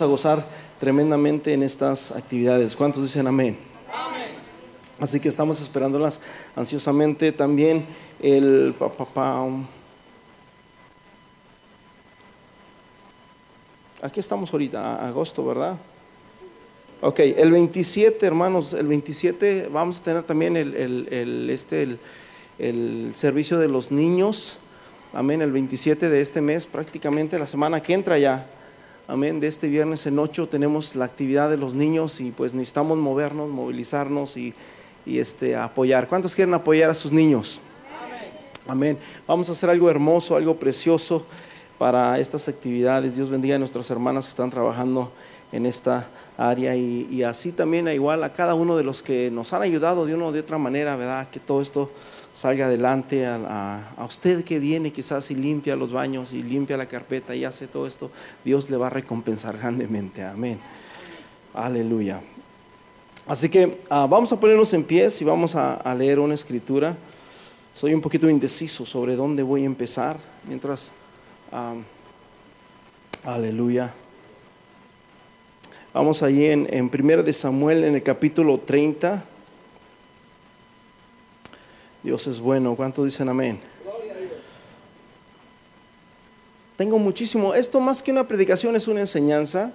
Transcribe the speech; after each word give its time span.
a 0.00 0.04
gozar 0.04 0.44
tremendamente 0.78 1.52
en 1.52 1.64
estas 1.64 2.16
actividades. 2.16 2.76
¿Cuántos 2.76 3.02
dicen 3.02 3.26
amén? 3.26 3.58
Así 5.00 5.18
que 5.18 5.28
estamos 5.28 5.60
esperándolas 5.60 6.20
ansiosamente. 6.54 7.32
También 7.32 7.84
el 8.20 8.76
papá. 8.78 9.44
Aquí 14.00 14.20
estamos 14.20 14.52
ahorita, 14.52 15.04
agosto, 15.04 15.44
¿verdad? 15.44 15.76
Ok, 17.00 17.18
el 17.18 17.50
27, 17.50 18.24
hermanos, 18.24 18.74
el 18.74 18.86
27 18.86 19.68
vamos 19.72 19.98
a 19.98 20.04
tener 20.04 20.22
también 20.22 20.56
el, 20.56 21.50
este, 21.50 21.82
el, 21.82 21.98
el 22.60 23.10
servicio 23.16 23.58
de 23.58 23.66
los 23.66 23.90
niños. 23.90 24.60
Amén, 25.12 25.42
el 25.42 25.50
27 25.50 26.08
de 26.08 26.20
este 26.20 26.40
mes, 26.40 26.66
prácticamente 26.66 27.36
la 27.36 27.48
semana 27.48 27.82
que 27.82 27.94
entra 27.94 28.16
ya. 28.16 28.48
Amén. 29.10 29.40
De 29.40 29.46
este 29.46 29.68
viernes 29.68 30.06
en 30.06 30.18
8 30.18 30.48
tenemos 30.48 30.94
la 30.94 31.06
actividad 31.06 31.48
de 31.48 31.56
los 31.56 31.72
niños 31.72 32.20
y 32.20 32.30
pues 32.30 32.52
necesitamos 32.52 32.98
movernos, 32.98 33.48
movilizarnos 33.48 34.36
y, 34.36 34.52
este, 35.06 35.56
apoyar. 35.56 36.08
¿Cuántos 36.08 36.34
quieren 36.34 36.52
apoyar 36.52 36.90
a 36.90 36.94
sus 36.94 37.10
niños? 37.10 37.58
Amén. 38.66 38.98
Vamos 39.26 39.48
a 39.48 39.52
hacer 39.52 39.70
algo 39.70 39.88
hermoso, 39.88 40.36
algo 40.36 40.56
precioso 40.56 41.24
para 41.78 42.18
estas 42.18 42.50
actividades. 42.50 43.16
Dios 43.16 43.30
bendiga 43.30 43.56
a 43.56 43.58
nuestras 43.58 43.90
hermanas 43.90 44.26
que 44.26 44.28
están 44.28 44.50
trabajando 44.50 45.10
en 45.52 45.64
esta 45.64 46.06
área 46.36 46.76
y, 46.76 47.08
y 47.10 47.22
así 47.22 47.52
también 47.52 47.88
igual 47.88 48.22
a 48.24 48.34
cada 48.34 48.54
uno 48.54 48.76
de 48.76 48.84
los 48.84 49.02
que 49.02 49.30
nos 49.30 49.54
han 49.54 49.62
ayudado 49.62 50.04
de 50.04 50.14
una 50.14 50.26
o 50.26 50.32
de 50.32 50.40
otra 50.40 50.58
manera, 50.58 50.96
¿verdad? 50.96 51.30
Que 51.30 51.40
todo 51.40 51.62
esto 51.62 51.90
salga 52.38 52.66
adelante 52.66 53.26
a, 53.26 53.96
usted 54.06 54.44
que 54.44 54.60
viene 54.60 54.92
quizás 54.92 55.28
y 55.32 55.34
limpia 55.34 55.74
los 55.74 55.92
baños 55.92 56.32
y 56.32 56.40
limpia 56.44 56.76
la 56.76 56.86
carpeta 56.86 57.34
y 57.34 57.44
hace 57.44 57.66
todo 57.66 57.84
esto, 57.84 58.12
Dios 58.44 58.70
le 58.70 58.76
va 58.76 58.86
a 58.86 58.90
recompensar 58.90 59.58
grandemente. 59.58 60.22
Amén. 60.22 60.60
Aleluya. 61.52 62.22
Así 63.26 63.48
que 63.48 63.80
ah, 63.90 64.06
vamos 64.08 64.32
a 64.32 64.38
ponernos 64.38 64.72
en 64.72 64.84
pies 64.84 65.20
y 65.20 65.24
vamos 65.24 65.56
a, 65.56 65.92
leer 65.96 66.20
una 66.20 66.34
escritura. 66.34 66.96
Soy 67.74 67.92
un 67.92 68.00
poquito 68.00 68.30
indeciso 68.30 68.86
sobre 68.86 69.16
dónde 69.16 69.42
voy 69.42 69.62
a 69.64 69.66
empezar 69.66 70.16
mientras... 70.46 70.92
Ah, 71.50 71.74
aleluya. 73.24 73.92
Vamos 75.92 76.22
allí 76.22 76.46
en, 76.46 76.68
en 76.70 76.84
1 76.84 77.24
de 77.24 77.32
Samuel 77.32 77.82
en 77.82 77.96
el 77.96 78.02
capítulo 78.04 78.58
30. 78.58 79.24
Dios 82.02 82.26
es 82.26 82.40
bueno. 82.40 82.74
¿Cuántos 82.76 83.04
dicen 83.04 83.28
amén? 83.28 83.60
Tengo 86.76 86.98
muchísimo. 86.98 87.54
Esto 87.54 87.80
más 87.80 88.02
que 88.02 88.12
una 88.12 88.28
predicación 88.28 88.76
es 88.76 88.86
una 88.86 89.00
enseñanza. 89.00 89.72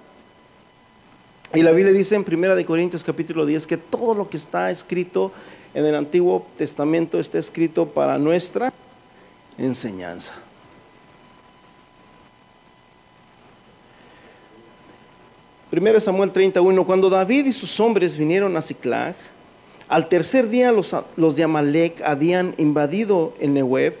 Y 1.54 1.62
la 1.62 1.70
Biblia 1.70 1.92
dice 1.92 2.16
en 2.16 2.24
1 2.26 2.56
de 2.56 2.64
Corintios 2.64 3.04
capítulo 3.04 3.46
10 3.46 3.66
que 3.66 3.76
todo 3.76 4.14
lo 4.14 4.30
que 4.30 4.38
está 4.38 4.70
escrito 4.70 5.30
en 5.74 5.84
el 5.84 5.94
Antiguo 5.94 6.46
Testamento 6.56 7.20
está 7.20 7.38
escrito 7.38 7.86
para 7.86 8.18
nuestra 8.18 8.72
enseñanza. 9.58 10.34
Primero 15.70 16.00
Samuel 16.00 16.32
31, 16.32 16.86
cuando 16.86 17.10
David 17.10 17.46
y 17.46 17.52
sus 17.52 17.78
hombres 17.80 18.16
vinieron 18.16 18.56
a 18.56 18.62
Ciclag, 18.62 19.14
al 19.88 20.08
tercer 20.08 20.48
día 20.48 20.72
los, 20.72 20.96
los 21.16 21.36
de 21.36 21.44
Amalek 21.44 22.00
habían 22.02 22.54
invadido 22.58 23.34
el 23.40 23.52
Nehuev 23.54 23.94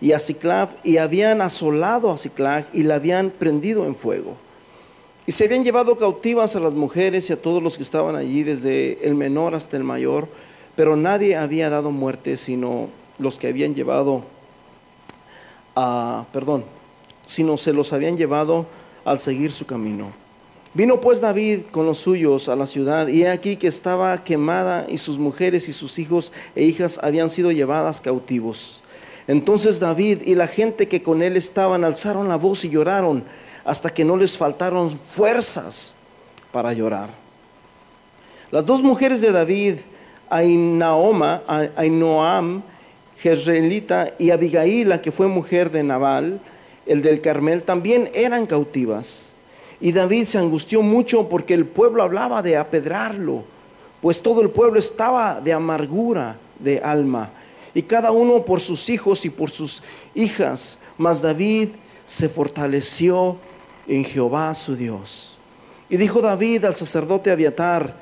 y 0.00 0.12
a 0.12 0.18
Ciclav 0.18 0.68
y 0.84 0.98
habían 0.98 1.40
asolado 1.42 2.10
a 2.10 2.18
Ciclag 2.18 2.66
y 2.72 2.82
la 2.82 2.96
habían 2.96 3.30
prendido 3.30 3.86
en 3.86 3.94
fuego. 3.94 4.36
Y 5.26 5.32
se 5.32 5.44
habían 5.44 5.64
llevado 5.64 5.96
cautivas 5.96 6.56
a 6.56 6.60
las 6.60 6.72
mujeres 6.72 7.28
y 7.28 7.32
a 7.34 7.42
todos 7.42 7.62
los 7.62 7.76
que 7.76 7.82
estaban 7.82 8.16
allí, 8.16 8.44
desde 8.44 9.06
el 9.06 9.14
menor 9.14 9.54
hasta 9.54 9.76
el 9.76 9.84
mayor, 9.84 10.28
pero 10.74 10.96
nadie 10.96 11.36
había 11.36 11.68
dado 11.68 11.90
muerte 11.90 12.36
sino 12.36 12.88
los 13.18 13.38
que 13.38 13.48
habían 13.48 13.74
llevado 13.74 14.24
a, 15.76 16.26
perdón, 16.32 16.64
sino 17.26 17.56
se 17.56 17.72
los 17.72 17.92
habían 17.92 18.16
llevado 18.16 18.66
al 19.04 19.18
seguir 19.18 19.52
su 19.52 19.66
camino. 19.66 20.12
Vino 20.74 21.00
pues 21.00 21.20
David 21.20 21.60
con 21.70 21.86
los 21.86 21.98
suyos 21.98 22.48
a 22.48 22.56
la 22.56 22.66
ciudad 22.66 23.08
y 23.08 23.22
he 23.22 23.30
aquí 23.30 23.56
que 23.56 23.68
estaba 23.68 24.22
quemada 24.22 24.86
y 24.88 24.98
sus 24.98 25.18
mujeres 25.18 25.68
y 25.68 25.72
sus 25.72 25.98
hijos 25.98 26.32
e 26.54 26.64
hijas 26.64 27.00
habían 27.02 27.30
sido 27.30 27.50
llevadas 27.52 28.00
cautivos. 28.00 28.82
Entonces 29.26 29.80
David 29.80 30.22
y 30.24 30.34
la 30.34 30.46
gente 30.46 30.86
que 30.86 31.02
con 31.02 31.22
él 31.22 31.36
estaban 31.36 31.84
alzaron 31.84 32.28
la 32.28 32.36
voz 32.36 32.64
y 32.64 32.70
lloraron 32.70 33.24
hasta 33.64 33.90
que 33.90 34.04
no 34.04 34.16
les 34.16 34.36
faltaron 34.36 34.90
fuerzas 34.90 35.94
para 36.52 36.72
llorar. 36.72 37.10
Las 38.50 38.64
dos 38.64 38.82
mujeres 38.82 39.20
de 39.20 39.32
David, 39.32 39.74
Ainaoma, 40.30 41.42
Ainoam, 41.76 42.62
Jezreelita 43.16 44.14
y 44.18 44.30
Abigail, 44.30 44.88
la 44.88 45.02
que 45.02 45.12
fue 45.12 45.26
mujer 45.28 45.70
de 45.70 45.82
Nabal, 45.82 46.40
el 46.86 47.02
del 47.02 47.20
Carmel, 47.20 47.64
también 47.64 48.10
eran 48.14 48.46
cautivas. 48.46 49.34
Y 49.80 49.92
David 49.92 50.24
se 50.24 50.38
angustió 50.38 50.82
mucho 50.82 51.28
porque 51.28 51.54
el 51.54 51.66
pueblo 51.66 52.02
hablaba 52.02 52.42
de 52.42 52.56
apedrarlo, 52.56 53.44
pues 54.00 54.22
todo 54.22 54.42
el 54.42 54.50
pueblo 54.50 54.78
estaba 54.78 55.40
de 55.40 55.52
amargura 55.52 56.38
de 56.58 56.80
alma, 56.80 57.30
y 57.74 57.82
cada 57.82 58.10
uno 58.10 58.44
por 58.44 58.60
sus 58.60 58.88
hijos 58.88 59.24
y 59.24 59.30
por 59.30 59.50
sus 59.50 59.82
hijas. 60.14 60.80
Mas 60.96 61.22
David 61.22 61.68
se 62.04 62.28
fortaleció 62.28 63.36
en 63.86 64.04
Jehová 64.04 64.52
su 64.54 64.74
Dios. 64.74 65.38
Y 65.88 65.96
dijo 65.96 66.20
David 66.20 66.64
al 66.64 66.74
sacerdote 66.74 67.30
Abiatar, 67.30 67.94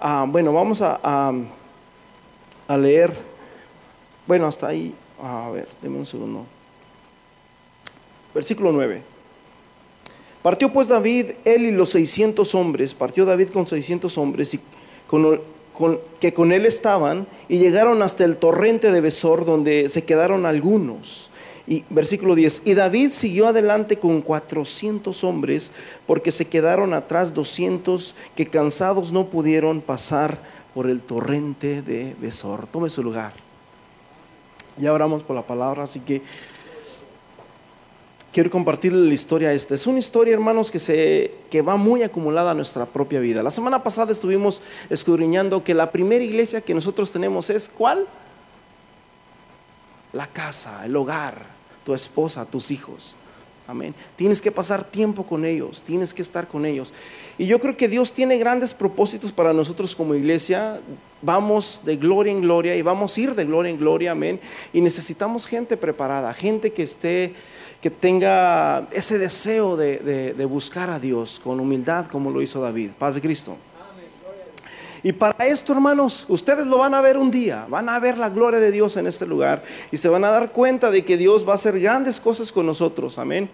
ah, 0.00 0.26
bueno, 0.28 0.52
vamos 0.52 0.82
a, 0.82 1.32
a, 2.66 2.76
leer, 2.76 3.16
bueno, 4.26 4.46
hasta 4.46 4.66
ahí, 4.66 4.94
a 5.22 5.48
ver, 5.50 5.68
deme 5.80 5.98
un 5.98 6.06
segundo. 6.06 6.44
Versículo 8.34 8.72
9. 8.72 9.13
Partió 10.44 10.70
pues 10.70 10.88
David, 10.88 11.36
él 11.46 11.64
y 11.64 11.70
los 11.70 11.88
600 11.88 12.54
hombres, 12.54 12.92
partió 12.92 13.24
David 13.24 13.48
con 13.48 13.66
600 13.66 14.18
hombres 14.18 14.52
y 14.52 14.60
que 16.20 16.34
con 16.34 16.52
él 16.52 16.66
estaban 16.66 17.26
y 17.48 17.56
llegaron 17.56 18.02
hasta 18.02 18.26
el 18.26 18.36
torrente 18.36 18.92
de 18.92 19.00
Besor 19.00 19.46
donde 19.46 19.88
se 19.88 20.04
quedaron 20.04 20.44
algunos. 20.44 21.30
Y 21.66 21.82
versículo 21.88 22.34
10, 22.34 22.66
y 22.66 22.74
David 22.74 23.12
siguió 23.12 23.48
adelante 23.48 23.98
con 23.98 24.20
400 24.20 25.24
hombres 25.24 25.72
porque 26.06 26.30
se 26.30 26.46
quedaron 26.46 26.92
atrás 26.92 27.32
200 27.32 28.14
que 28.36 28.44
cansados 28.44 29.12
no 29.12 29.28
pudieron 29.28 29.80
pasar 29.80 30.36
por 30.74 30.90
el 30.90 31.00
torrente 31.00 31.80
de 31.80 32.14
Besor. 32.20 32.66
Tome 32.66 32.90
su 32.90 33.02
lugar. 33.02 33.32
Ya 34.76 34.92
oramos 34.92 35.22
por 35.22 35.36
la 35.36 35.46
palabra, 35.46 35.84
así 35.84 36.00
que 36.00 36.20
quiero 38.34 38.50
compartirle 38.50 39.06
la 39.06 39.14
historia 39.14 39.52
esta. 39.52 39.76
Es 39.76 39.86
una 39.86 40.00
historia, 40.00 40.34
hermanos, 40.34 40.72
que, 40.72 40.80
se, 40.80 41.32
que 41.50 41.62
va 41.62 41.76
muy 41.76 42.02
acumulada 42.02 42.50
a 42.50 42.54
nuestra 42.54 42.84
propia 42.84 43.20
vida. 43.20 43.44
La 43.44 43.52
semana 43.52 43.84
pasada 43.84 44.10
estuvimos 44.10 44.60
escudriñando 44.90 45.62
que 45.62 45.72
la 45.72 45.92
primera 45.92 46.24
iglesia 46.24 46.60
que 46.60 46.74
nosotros 46.74 47.12
tenemos 47.12 47.48
es 47.48 47.68
¿cuál? 47.68 48.06
La 50.12 50.26
casa, 50.26 50.84
el 50.84 50.96
hogar, 50.96 51.46
tu 51.84 51.94
esposa, 51.94 52.44
tus 52.44 52.72
hijos. 52.72 53.14
Amén. 53.68 53.94
Tienes 54.16 54.42
que 54.42 54.50
pasar 54.50 54.82
tiempo 54.82 55.24
con 55.24 55.44
ellos, 55.44 55.82
tienes 55.82 56.12
que 56.12 56.20
estar 56.20 56.48
con 56.48 56.66
ellos. 56.66 56.92
Y 57.38 57.46
yo 57.46 57.60
creo 57.60 57.76
que 57.76 57.88
Dios 57.88 58.12
tiene 58.12 58.36
grandes 58.36 58.74
propósitos 58.74 59.30
para 59.30 59.52
nosotros 59.52 59.94
como 59.94 60.14
iglesia. 60.14 60.80
Vamos 61.24 61.82
de 61.84 61.96
gloria 61.96 62.32
en 62.32 62.42
gloria 62.42 62.76
y 62.76 62.82
vamos 62.82 63.16
a 63.16 63.20
ir 63.20 63.34
de 63.34 63.44
gloria 63.44 63.70
en 63.70 63.78
gloria, 63.78 64.12
amén. 64.12 64.38
Y 64.72 64.80
necesitamos 64.80 65.46
gente 65.46 65.76
preparada, 65.76 66.34
gente 66.34 66.72
que 66.72 66.82
esté 66.82 67.34
que 67.80 67.90
tenga 67.90 68.88
ese 68.92 69.18
deseo 69.18 69.76
de, 69.76 70.46
buscar 70.48 70.88
a 70.88 70.98
Dios 70.98 71.38
con 71.44 71.60
humildad 71.60 72.06
como 72.06 72.30
lo 72.30 72.40
hizo 72.40 72.62
David. 72.62 72.92
Paz 72.98 73.14
de 73.14 73.20
Cristo. 73.20 73.58
Y 75.04 75.12
para 75.12 75.46
esto, 75.46 75.74
hermanos, 75.74 76.24
ustedes 76.28 76.66
lo 76.66 76.78
van 76.78 76.94
a 76.94 77.02
ver 77.02 77.18
un 77.18 77.30
día, 77.30 77.66
van 77.68 77.90
a 77.90 78.00
ver 78.00 78.16
la 78.16 78.30
gloria 78.30 78.58
de 78.58 78.70
Dios 78.70 78.96
en 78.96 79.06
este 79.06 79.26
lugar 79.26 79.62
y 79.92 79.98
se 79.98 80.08
van 80.08 80.24
a 80.24 80.30
dar 80.30 80.50
cuenta 80.50 80.90
de 80.90 81.04
que 81.04 81.18
Dios 81.18 81.46
va 81.46 81.52
a 81.52 81.56
hacer 81.56 81.78
grandes 81.78 82.18
cosas 82.18 82.50
con 82.50 82.64
nosotros, 82.64 83.18
amén. 83.18 83.50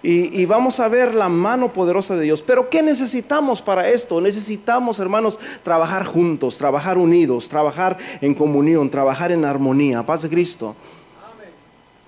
Y, 0.00 0.40
y, 0.40 0.46
vamos 0.46 0.78
a 0.78 0.86
ver 0.86 1.12
la 1.12 1.28
mano 1.28 1.72
poderosa 1.72 2.14
de 2.14 2.22
Dios. 2.22 2.40
Pero 2.42 2.70
¿qué 2.70 2.82
necesitamos 2.82 3.60
para 3.60 3.88
esto? 3.88 4.20
Necesitamos, 4.20 5.00
hermanos, 5.00 5.40
trabajar 5.64 6.04
juntos, 6.04 6.56
trabajar 6.56 6.96
unidos, 6.98 7.48
trabajar 7.48 7.98
en 8.20 8.34
comunión, 8.34 8.88
trabajar 8.88 9.32
en 9.32 9.44
armonía. 9.44 10.06
Paz 10.06 10.22
de 10.22 10.28
Cristo. 10.28 10.76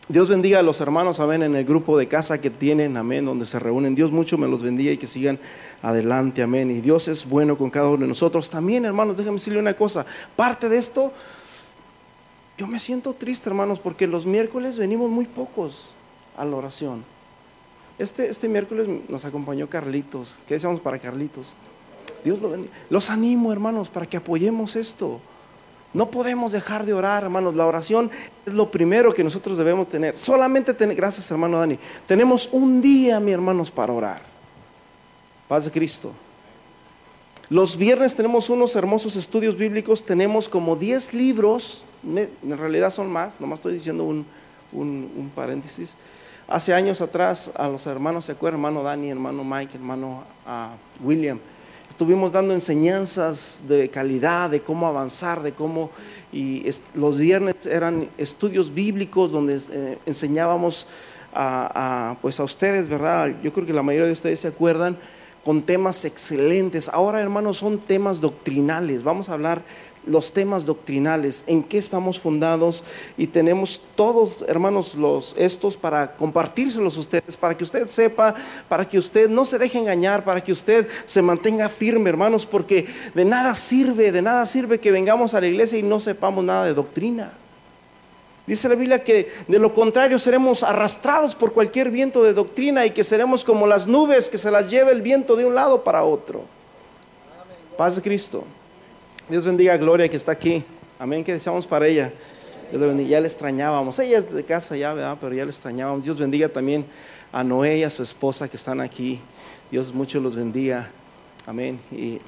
Dios 0.06 0.28
bendiga 0.28 0.58
a 0.58 0.62
los 0.62 0.82
hermanos, 0.82 1.18
amén, 1.18 1.42
en 1.42 1.54
el 1.54 1.64
grupo 1.64 1.96
de 1.96 2.06
casa 2.06 2.38
que 2.38 2.50
tienen, 2.50 2.98
amén, 2.98 3.24
donde 3.24 3.46
se 3.46 3.58
reúnen. 3.58 3.94
Dios 3.94 4.12
mucho 4.12 4.36
me 4.36 4.46
los 4.46 4.62
bendiga 4.62 4.92
y 4.92 4.98
que 4.98 5.06
sigan 5.06 5.38
adelante, 5.80 6.42
amén. 6.42 6.70
Y 6.70 6.82
Dios 6.82 7.08
es 7.08 7.26
bueno 7.26 7.56
con 7.56 7.70
cada 7.70 7.88
uno 7.88 8.02
de 8.02 8.08
nosotros. 8.08 8.50
También, 8.50 8.84
hermanos, 8.84 9.16
déjame 9.16 9.36
decirle 9.36 9.58
una 9.58 9.72
cosa. 9.72 10.04
Parte 10.36 10.68
de 10.68 10.76
esto, 10.76 11.10
yo 12.58 12.66
me 12.66 12.78
siento 12.78 13.14
triste, 13.14 13.48
hermanos, 13.48 13.80
porque 13.80 14.06
los 14.06 14.26
miércoles 14.26 14.76
venimos 14.76 15.08
muy 15.10 15.24
pocos 15.24 15.94
a 16.36 16.44
la 16.44 16.54
oración. 16.54 17.02
Este, 17.98 18.28
este 18.28 18.46
miércoles 18.46 18.86
nos 19.08 19.24
acompañó 19.24 19.70
Carlitos. 19.70 20.40
¿Qué 20.46 20.54
decíamos 20.54 20.82
para 20.82 20.98
Carlitos? 20.98 21.54
Dios 22.22 22.42
lo 22.42 22.50
bendiga. 22.50 22.74
Los 22.90 23.08
animo, 23.08 23.52
hermanos, 23.52 23.88
para 23.88 24.04
que 24.04 24.18
apoyemos 24.18 24.76
esto. 24.76 25.22
No 25.94 26.10
podemos 26.10 26.50
dejar 26.50 26.84
de 26.84 26.92
orar, 26.92 27.22
hermanos. 27.22 27.54
La 27.54 27.66
oración 27.66 28.10
es 28.44 28.52
lo 28.52 28.68
primero 28.68 29.14
que 29.14 29.22
nosotros 29.22 29.56
debemos 29.56 29.88
tener. 29.88 30.16
Solamente 30.16 30.74
tener, 30.74 30.96
gracias 30.96 31.30
hermano 31.30 31.58
Dani, 31.58 31.78
tenemos 32.04 32.48
un 32.52 32.82
día, 32.82 33.20
mi 33.20 33.30
hermanos, 33.30 33.70
para 33.70 33.92
orar. 33.92 34.20
Paz 35.46 35.66
de 35.66 35.70
Cristo. 35.70 36.12
Los 37.48 37.76
viernes 37.76 38.16
tenemos 38.16 38.50
unos 38.50 38.74
hermosos 38.74 39.14
estudios 39.14 39.56
bíblicos, 39.56 40.04
tenemos 40.04 40.48
como 40.48 40.74
10 40.74 41.14
libros, 41.14 41.84
en 42.02 42.58
realidad 42.58 42.90
son 42.90 43.12
más, 43.12 43.40
nomás 43.40 43.58
estoy 43.58 43.74
diciendo 43.74 44.02
un, 44.02 44.26
un, 44.72 45.30
paréntesis. 45.34 45.96
Hace 46.48 46.74
años 46.74 47.02
atrás, 47.02 47.52
a 47.54 47.68
los 47.68 47.86
hermanos, 47.86 48.24
¿se 48.24 48.32
acuerdan? 48.32 48.58
Hermano 48.58 48.82
Dani, 48.82 49.10
hermano 49.10 49.44
Mike, 49.44 49.76
hermano 49.76 50.24
uh, 50.46 51.06
William 51.06 51.38
Estuvimos 51.94 52.32
dando 52.32 52.54
enseñanzas 52.54 53.66
de 53.68 53.88
calidad, 53.88 54.50
de 54.50 54.62
cómo 54.62 54.88
avanzar, 54.88 55.44
de 55.44 55.52
cómo... 55.52 55.92
Y 56.32 56.68
los 56.94 57.16
viernes 57.16 57.54
eran 57.66 58.08
estudios 58.18 58.74
bíblicos 58.74 59.30
donde 59.30 59.60
eh, 59.70 59.98
enseñábamos 60.04 60.88
a, 61.32 62.16
pues 62.20 62.40
a 62.40 62.42
ustedes, 62.42 62.88
¿verdad? 62.88 63.36
Yo 63.44 63.52
creo 63.52 63.64
que 63.64 63.72
la 63.72 63.84
mayoría 63.84 64.08
de 64.08 64.12
ustedes 64.12 64.40
se 64.40 64.48
acuerdan 64.48 64.98
con 65.44 65.62
temas 65.62 66.04
excelentes. 66.04 66.88
Ahora, 66.88 67.20
hermanos, 67.20 67.58
son 67.58 67.78
temas 67.78 68.20
doctrinales. 68.20 69.04
Vamos 69.04 69.28
a 69.28 69.34
hablar 69.34 69.62
los 70.06 70.32
temas 70.32 70.66
doctrinales, 70.66 71.44
en 71.46 71.62
qué 71.62 71.78
estamos 71.78 72.18
fundados 72.18 72.84
y 73.16 73.26
tenemos 73.26 73.82
todos, 73.94 74.44
hermanos, 74.48 74.94
los 74.94 75.34
estos 75.36 75.76
para 75.76 76.16
compartírselos 76.16 76.96
a 76.96 77.00
ustedes, 77.00 77.36
para 77.36 77.56
que 77.56 77.64
usted 77.64 77.86
sepa, 77.86 78.34
para 78.68 78.88
que 78.88 78.98
usted 78.98 79.28
no 79.28 79.44
se 79.44 79.58
deje 79.58 79.78
engañar, 79.78 80.24
para 80.24 80.42
que 80.42 80.52
usted 80.52 80.88
se 81.06 81.22
mantenga 81.22 81.68
firme, 81.68 82.10
hermanos, 82.10 82.46
porque 82.46 82.86
de 83.14 83.24
nada 83.24 83.54
sirve, 83.54 84.12
de 84.12 84.22
nada 84.22 84.46
sirve 84.46 84.80
que 84.80 84.92
vengamos 84.92 85.34
a 85.34 85.40
la 85.40 85.46
iglesia 85.46 85.78
y 85.78 85.82
no 85.82 86.00
sepamos 86.00 86.44
nada 86.44 86.66
de 86.66 86.74
doctrina. 86.74 87.32
Dice 88.46 88.68
la 88.68 88.74
Biblia 88.74 89.02
que 89.02 89.32
de 89.48 89.58
lo 89.58 89.72
contrario 89.72 90.18
seremos 90.18 90.62
arrastrados 90.62 91.34
por 91.34 91.54
cualquier 91.54 91.90
viento 91.90 92.22
de 92.22 92.34
doctrina 92.34 92.84
y 92.84 92.90
que 92.90 93.02
seremos 93.02 93.42
como 93.42 93.66
las 93.66 93.86
nubes 93.86 94.28
que 94.28 94.36
se 94.36 94.50
las 94.50 94.68
lleva 94.70 94.90
el 94.90 95.00
viento 95.00 95.34
de 95.34 95.46
un 95.46 95.54
lado 95.54 95.82
para 95.82 96.04
otro. 96.04 96.44
Paz 97.78 97.96
de 97.96 98.02
Cristo. 98.02 98.44
Dios 99.28 99.46
bendiga 99.46 99.72
a 99.72 99.76
Gloria 99.78 100.08
que 100.08 100.16
está 100.16 100.32
aquí. 100.32 100.62
Amén, 100.98 101.24
que 101.24 101.32
deseamos 101.32 101.66
para 101.66 101.86
ella. 101.86 102.12
Ya 102.72 103.20
le 103.20 103.26
extrañábamos. 103.26 103.98
Ella 103.98 104.18
es 104.18 104.30
de 104.30 104.44
casa 104.44 104.76
ya, 104.76 104.92
¿verdad? 104.92 105.16
Pero 105.20 105.34
ya 105.34 105.44
le 105.44 105.50
extrañábamos. 105.50 106.04
Dios 106.04 106.18
bendiga 106.18 106.48
también 106.48 106.84
a 107.32 107.42
Noé 107.42 107.78
y 107.78 107.84
a 107.84 107.90
su 107.90 108.02
esposa 108.02 108.48
que 108.48 108.56
están 108.56 108.80
aquí. 108.80 109.20
Dios 109.70 109.94
mucho 109.94 110.20
los 110.20 110.34
bendiga. 110.34 110.90
Amén. 111.46 111.80
Y, 111.90 112.18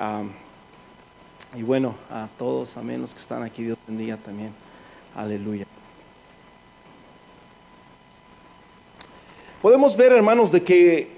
y 1.55 1.63
bueno, 1.63 1.95
a 2.11 2.29
todos, 2.39 2.77
amén, 2.77 3.01
los 3.01 3.13
que 3.13 3.21
están 3.21 3.43
aquí, 3.43 3.65
Dios 3.65 3.79
bendiga 3.87 4.17
también. 4.17 4.51
Aleluya. 5.15 5.67
Podemos 9.61 9.97
ver, 9.97 10.13
hermanos, 10.13 10.53
de 10.53 10.63
que 10.63 11.16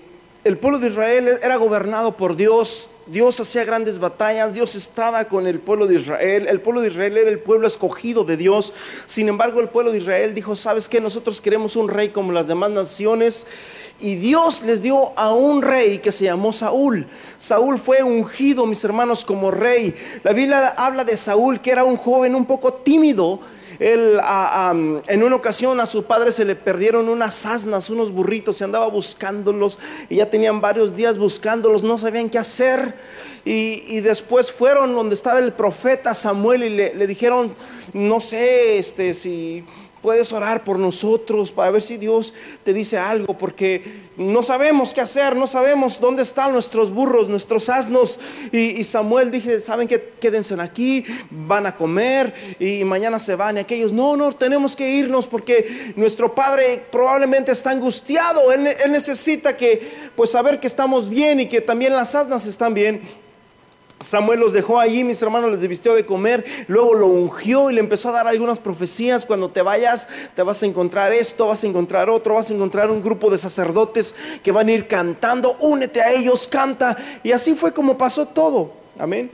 el 0.48 0.58
pueblo 0.58 0.78
de 0.78 0.88
Israel 0.88 1.38
era 1.42 1.56
gobernado 1.56 2.16
por 2.16 2.34
Dios, 2.34 2.90
Dios 3.06 3.38
hacía 3.38 3.64
grandes 3.64 3.98
batallas, 3.98 4.54
Dios 4.54 4.74
estaba 4.74 5.26
con 5.26 5.46
el 5.46 5.60
pueblo 5.60 5.86
de 5.86 5.96
Israel, 5.96 6.46
el 6.48 6.60
pueblo 6.60 6.80
de 6.80 6.88
Israel 6.88 7.18
era 7.18 7.30
el 7.30 7.38
pueblo 7.38 7.66
escogido 7.66 8.24
de 8.24 8.38
Dios, 8.38 8.72
sin 9.06 9.28
embargo 9.28 9.60
el 9.60 9.68
pueblo 9.68 9.92
de 9.92 9.98
Israel 9.98 10.34
dijo, 10.34 10.56
¿sabes 10.56 10.88
qué? 10.88 11.00
Nosotros 11.00 11.40
queremos 11.42 11.76
un 11.76 11.88
rey 11.88 12.08
como 12.08 12.32
las 12.32 12.48
demás 12.48 12.70
naciones 12.70 13.46
y 14.00 14.16
Dios 14.16 14.62
les 14.62 14.82
dio 14.82 15.12
a 15.16 15.34
un 15.34 15.60
rey 15.60 15.98
que 15.98 16.12
se 16.12 16.24
llamó 16.24 16.52
Saúl. 16.52 17.06
Saúl 17.36 17.78
fue 17.78 18.02
ungido, 18.02 18.64
mis 18.64 18.82
hermanos, 18.84 19.24
como 19.24 19.50
rey. 19.50 19.94
La 20.22 20.32
Biblia 20.32 20.68
habla 20.68 21.04
de 21.04 21.16
Saúl 21.16 21.60
que 21.60 21.72
era 21.72 21.84
un 21.84 21.96
joven 21.96 22.34
un 22.34 22.46
poco 22.46 22.72
tímido, 22.72 23.40
él, 23.78 24.20
en 25.06 25.22
una 25.22 25.36
ocasión 25.36 25.80
a 25.80 25.86
su 25.86 26.04
padre 26.04 26.32
se 26.32 26.44
le 26.44 26.56
perdieron 26.56 27.08
unas 27.08 27.46
asnas, 27.46 27.90
unos 27.90 28.12
burritos, 28.12 28.60
y 28.60 28.64
andaba 28.64 28.88
buscándolos, 28.88 29.78
y 30.08 30.16
ya 30.16 30.30
tenían 30.30 30.60
varios 30.60 30.96
días 30.96 31.18
buscándolos, 31.18 31.82
no 31.82 31.98
sabían 31.98 32.30
qué 32.30 32.38
hacer. 32.38 32.94
Y, 33.44 34.00
después 34.00 34.52
fueron 34.52 34.94
donde 34.94 35.14
estaba 35.14 35.38
el 35.38 35.52
profeta 35.52 36.14
Samuel 36.14 36.64
y 36.64 36.68
le, 36.70 36.94
le 36.94 37.06
dijeron, 37.06 37.54
no 37.94 38.20
sé, 38.20 38.78
este, 38.78 39.14
si 39.14 39.64
Puedes 40.02 40.32
orar 40.32 40.62
por 40.62 40.78
nosotros 40.78 41.50
para 41.50 41.70
ver 41.72 41.82
si 41.82 41.96
Dios 41.96 42.32
te 42.62 42.72
dice 42.72 42.98
algo, 42.98 43.36
porque 43.36 44.08
no 44.16 44.42
sabemos 44.42 44.94
qué 44.94 45.00
hacer, 45.00 45.34
no 45.34 45.46
sabemos 45.46 46.00
dónde 46.00 46.22
están 46.22 46.52
nuestros 46.52 46.92
burros, 46.92 47.28
nuestros 47.28 47.68
asnos. 47.68 48.20
Y, 48.52 48.82
Samuel 48.84 49.30
dije, 49.30 49.60
¿saben 49.60 49.88
qué? 49.88 50.12
Quédense 50.20 50.54
aquí, 50.60 51.04
van 51.30 51.66
a 51.66 51.76
comer 51.76 52.32
y 52.60 52.84
mañana 52.84 53.18
se 53.18 53.34
van. 53.34 53.56
Y 53.56 53.60
aquellos, 53.60 53.92
no, 53.92 54.16
no, 54.16 54.34
tenemos 54.34 54.76
que 54.76 54.88
irnos 54.88 55.26
porque 55.26 55.92
nuestro 55.96 56.34
padre 56.34 56.82
probablemente 56.90 57.52
está 57.52 57.70
angustiado. 57.70 58.52
Él, 58.52 58.66
él 58.66 58.92
necesita 58.92 59.56
que, 59.56 60.10
pues, 60.14 60.30
saber 60.30 60.60
que 60.60 60.68
estamos 60.68 61.08
bien 61.08 61.40
y 61.40 61.46
que 61.46 61.60
también 61.60 61.92
las 61.92 62.14
asnas 62.14 62.46
están 62.46 62.72
bien. 62.72 63.27
Samuel 64.00 64.40
los 64.40 64.52
dejó 64.52 64.78
allí, 64.78 65.02
mis 65.02 65.20
hermanos 65.22 65.50
les 65.50 65.68
vistió 65.68 65.94
de 65.94 66.06
comer, 66.06 66.44
luego 66.68 66.94
lo 66.94 67.06
ungió 67.08 67.68
y 67.70 67.74
le 67.74 67.80
empezó 67.80 68.10
a 68.10 68.12
dar 68.12 68.28
algunas 68.28 68.60
profecías. 68.60 69.26
Cuando 69.26 69.50
te 69.50 69.62
vayas, 69.62 70.08
te 70.36 70.42
vas 70.42 70.62
a 70.62 70.66
encontrar 70.66 71.12
esto, 71.12 71.48
vas 71.48 71.64
a 71.64 71.66
encontrar 71.66 72.08
otro, 72.08 72.34
vas 72.34 72.50
a 72.50 72.54
encontrar 72.54 72.90
un 72.90 73.02
grupo 73.02 73.30
de 73.30 73.38
sacerdotes 73.38 74.14
que 74.42 74.52
van 74.52 74.68
a 74.68 74.72
ir 74.72 74.86
cantando. 74.86 75.56
Únete 75.60 76.00
a 76.00 76.12
ellos, 76.12 76.46
canta. 76.46 76.96
Y 77.22 77.32
así 77.32 77.54
fue 77.54 77.72
como 77.72 77.98
pasó 77.98 78.26
todo. 78.26 78.72
Amén. 78.98 79.30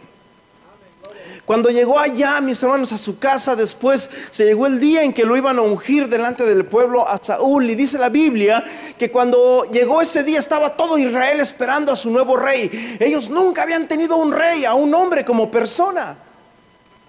Cuando 1.47 1.69
llegó 1.69 1.99
allá, 1.99 2.41
mis 2.41 2.63
hermanos, 2.63 2.93
a 2.93 2.99
su 2.99 3.19
casa, 3.19 3.55
después 3.55 4.09
se 4.31 4.47
llegó 4.47 4.67
el 4.67 4.81
día 4.81 5.03
en 5.03 5.13
que 5.13 5.27
lo 5.27 5.37
iban 5.37 5.59
a 5.59 5.63
ungir 5.63 6.09
delante 6.09 6.45
del 6.47 6.65
pueblo 6.65 7.07
a 7.07 7.19
Saúl. 7.23 7.69
Y 7.71 7.75
dice 7.75 7.99
la 7.99 8.09
Biblia 8.09 8.65
que 8.99 9.11
cuando 9.11 9.65
llegó 9.71 10.01
ese 10.01 10.25
día 10.25 10.39
estaba 10.39 10.75
todo 10.75 10.97
Israel 10.97 11.41
esperando 11.41 11.93
a 11.93 11.97
su 11.97 12.11
nuevo 12.11 12.37
rey. 12.37 12.97
Ellos 12.99 13.29
nunca 13.29 13.63
habían 13.63 13.87
tenido 13.87 14.17
un 14.17 14.33
rey, 14.33 14.65
a 14.65 14.73
un 14.73 14.95
hombre 14.95 15.25
como 15.25 15.51
persona. 15.51 16.17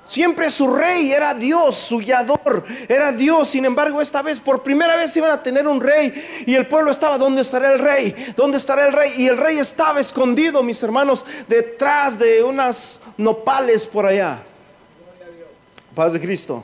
Siempre 0.06 0.52
su 0.52 0.72
rey 0.74 1.12
era 1.12 1.34
Dios, 1.34 1.76
su 1.76 1.98
guiador 1.98 2.64
era 2.88 3.12
Dios. 3.12 3.50
Sin 3.50 3.66
embargo, 3.66 4.02
esta 4.02 4.22
vez 4.22 4.40
por 4.40 4.62
primera 4.62 4.96
vez 4.96 5.18
iban 5.18 5.32
a 5.32 5.42
tener 5.42 5.68
un 5.68 5.82
rey 5.82 6.44
y 6.46 6.54
el 6.54 6.68
pueblo 6.68 6.92
estaba, 6.92 7.18
¿dónde 7.18 7.42
estará 7.42 7.74
el 7.74 7.80
rey? 7.80 8.34
¿Dónde 8.38 8.58
estará 8.58 8.86
el 8.86 8.94
rey? 8.94 9.12
Y 9.18 9.28
el 9.28 9.38
rey 9.38 9.58
estaba 9.58 10.00
escondido, 10.00 10.62
mis 10.62 10.82
hermanos, 10.84 11.26
detrás 11.48 12.20
de 12.20 12.44
unas 12.44 13.02
nopales 13.18 13.88
por 13.88 14.06
allá. 14.06 14.44
Paz 15.96 16.14
de 16.14 16.22
Cristo. 16.22 16.64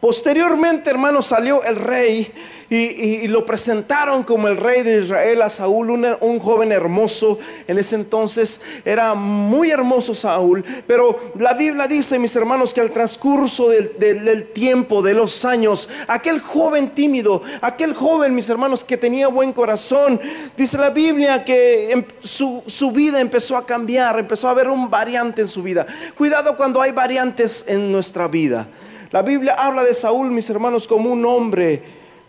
Posteriormente, 0.00 0.90
hermanos, 0.90 1.26
salió 1.26 1.60
el 1.64 1.74
rey 1.74 2.32
y, 2.70 3.26
lo 3.26 3.44
presentaron 3.44 4.22
como 4.22 4.46
el 4.46 4.56
rey 4.56 4.82
de 4.82 5.00
Israel 5.00 5.42
a 5.42 5.48
Saúl, 5.48 5.90
un, 5.90 6.38
joven 6.38 6.70
hermoso. 6.70 7.36
En 7.66 7.78
ese 7.78 7.96
entonces 7.96 8.60
era 8.84 9.14
muy 9.14 9.72
hermoso 9.72 10.14
Saúl, 10.14 10.64
pero 10.86 11.32
la 11.36 11.54
Biblia 11.54 11.88
dice, 11.88 12.16
mis 12.20 12.36
hermanos, 12.36 12.72
que 12.72 12.80
al 12.80 12.92
transcurso 12.92 13.70
del, 13.70 14.46
tiempo, 14.52 15.02
de 15.02 15.14
los 15.14 15.44
años, 15.44 15.88
aquel 16.06 16.40
joven 16.40 16.90
tímido, 16.90 17.42
aquel 17.60 17.92
joven, 17.92 18.36
mis 18.36 18.48
hermanos, 18.48 18.84
que 18.84 18.96
tenía 18.96 19.26
buen 19.26 19.52
corazón, 19.52 20.20
dice 20.56 20.78
la 20.78 20.90
Biblia 20.90 21.44
que 21.44 21.90
em, 21.90 22.04
su, 22.22 22.62
su 22.66 22.92
vida 22.92 23.20
empezó 23.20 23.56
a 23.56 23.66
cambiar, 23.66 24.16
empezó 24.16 24.46
a 24.46 24.52
haber 24.52 24.68
un 24.68 24.88
variante 24.90 25.42
en 25.42 25.48
su 25.48 25.64
vida. 25.64 25.86
Cuidado 26.16 26.56
cuando 26.56 26.80
hay 26.80 26.92
variantes 26.92 27.64
en 27.66 27.90
nuestra 27.90 28.28
vida. 28.28 28.68
La 29.10 29.22
Biblia 29.22 29.54
habla 29.54 29.84
de 29.84 29.94
Saúl, 29.94 30.30
mis 30.30 30.48
hermanos, 30.50 30.86
como 30.86 31.10
un 31.10 31.24
hombre 31.24 31.82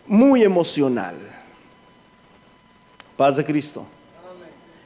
muy 0.06 0.42
emocional. 0.42 1.16
Paz 3.16 3.36
de 3.36 3.44
Cristo. 3.44 3.86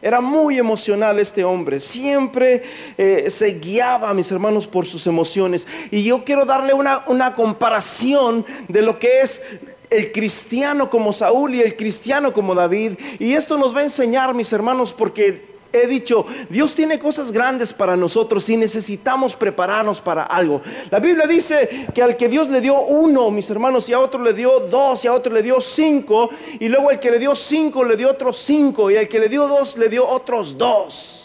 Era 0.03 0.21
muy 0.21 0.59
emocional 0.59 1.19
este 1.19 1.45
hombre, 1.45 1.81
siempre 1.81 2.63
eh, 2.99 3.31
se 3.31 3.59
guiaba, 3.59 4.13
mis 4.13 4.31
hermanos, 4.31 4.67
por 4.67 4.85
sus 4.85 5.07
emociones. 5.07 5.67
Y 5.91 6.03
yo 6.03 6.25
quiero 6.25 6.45
darle 6.45 6.75
una, 6.75 7.05
una 7.07 7.35
comparación 7.35 8.45
de 8.69 8.83
lo 8.83 8.99
que 8.99 9.23
es 9.23 9.43
el 9.89 10.13
cristiano 10.13 10.91
como 10.91 11.13
Saúl 11.13 11.55
y 11.55 11.63
el 11.63 11.75
cristiano 11.75 12.35
como 12.35 12.55
David. 12.55 12.99
Y 13.19 13.33
esto 13.33 13.57
nos 13.57 13.75
va 13.75 13.81
a 13.81 13.85
enseñar, 13.85 14.35
mis 14.35 14.53
hermanos, 14.53 14.93
porque 14.93 15.54
he 15.83 15.87
dicho, 15.87 16.27
Dios 16.49 16.75
tiene 16.75 16.99
cosas 16.99 17.33
grandes 17.33 17.73
para 17.73 17.97
nosotros 17.97 18.49
y 18.49 18.57
necesitamos 18.57 19.35
prepararnos 19.35 20.01
para 20.01 20.23
algo. 20.25 20.63
La 20.91 21.01
Biblia 21.01 21.27
dice 21.27 21.87
que 21.95 22.03
al 22.03 22.17
que 22.17 22.29
Dios 22.29 22.49
le 22.49 22.61
dio 22.61 22.81
uno, 22.81 23.31
mis 23.31 23.51
hermanos, 23.51 23.89
y 23.89 23.93
a 23.93 24.01
otro 24.01 24.23
le 24.23 24.33
dio 24.33 24.61
dos, 24.61 25.05
y 25.05 25.09
a 25.09 25.13
otro 25.13 25.33
le 25.33 25.43
dio 25.43 25.61
cinco, 25.61 26.31
y 26.61 26.69
luego 26.69 26.91
al 26.91 27.01
que 27.01 27.11
le 27.11 27.19
dio 27.19 27.35
cinco 27.35 27.85
le 27.85 27.97
dio 27.97 28.11
otros 28.11 28.37
cinco, 28.37 28.91
y 28.91 28.97
al 28.97 29.09
que 29.09 29.19
le 29.19 29.29
dio 29.29 29.49
dos 29.49 29.77
le 29.79 29.89
dio 29.89 30.07
otros 30.07 30.57
dos. 30.57 31.21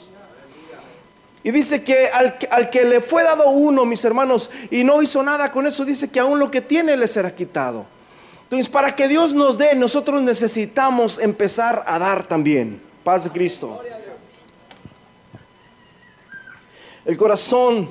Y 1.43 1.51
dice 1.51 1.83
que 1.83 2.07
al, 2.07 2.69
que 2.69 2.83
le 2.83 2.99
fue 2.99 3.23
dado 3.23 3.49
uno, 3.49 3.85
mis 3.85 4.03
hermanos, 4.03 4.49
y 4.71 4.83
no 4.83 5.01
hizo 5.01 5.23
nada 5.23 5.51
con 5.51 5.65
eso, 5.67 5.85
dice 5.85 6.11
que 6.11 6.19
aún 6.19 6.37
lo 6.37 6.51
que 6.51 6.61
tiene 6.61 6.97
le 6.97 7.07
será 7.07 7.33
quitado. 7.33 7.85
Entonces, 8.43 8.67
para 8.67 8.95
que 8.95 9.07
Dios 9.07 9.33
nos 9.33 9.57
dé, 9.57 9.75
nosotros 9.75 10.21
necesitamos 10.21 11.19
empezar 11.19 11.83
a 11.87 11.97
dar 11.99 12.25
también. 12.25 12.81
Paz 13.03 13.23
de 13.23 13.29
Cristo. 13.29 13.81
El 17.09 17.17
corazón 17.17 17.89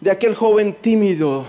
de 0.00 0.10
aquel 0.10 0.34
joven 0.34 0.74
tímido 0.80 1.44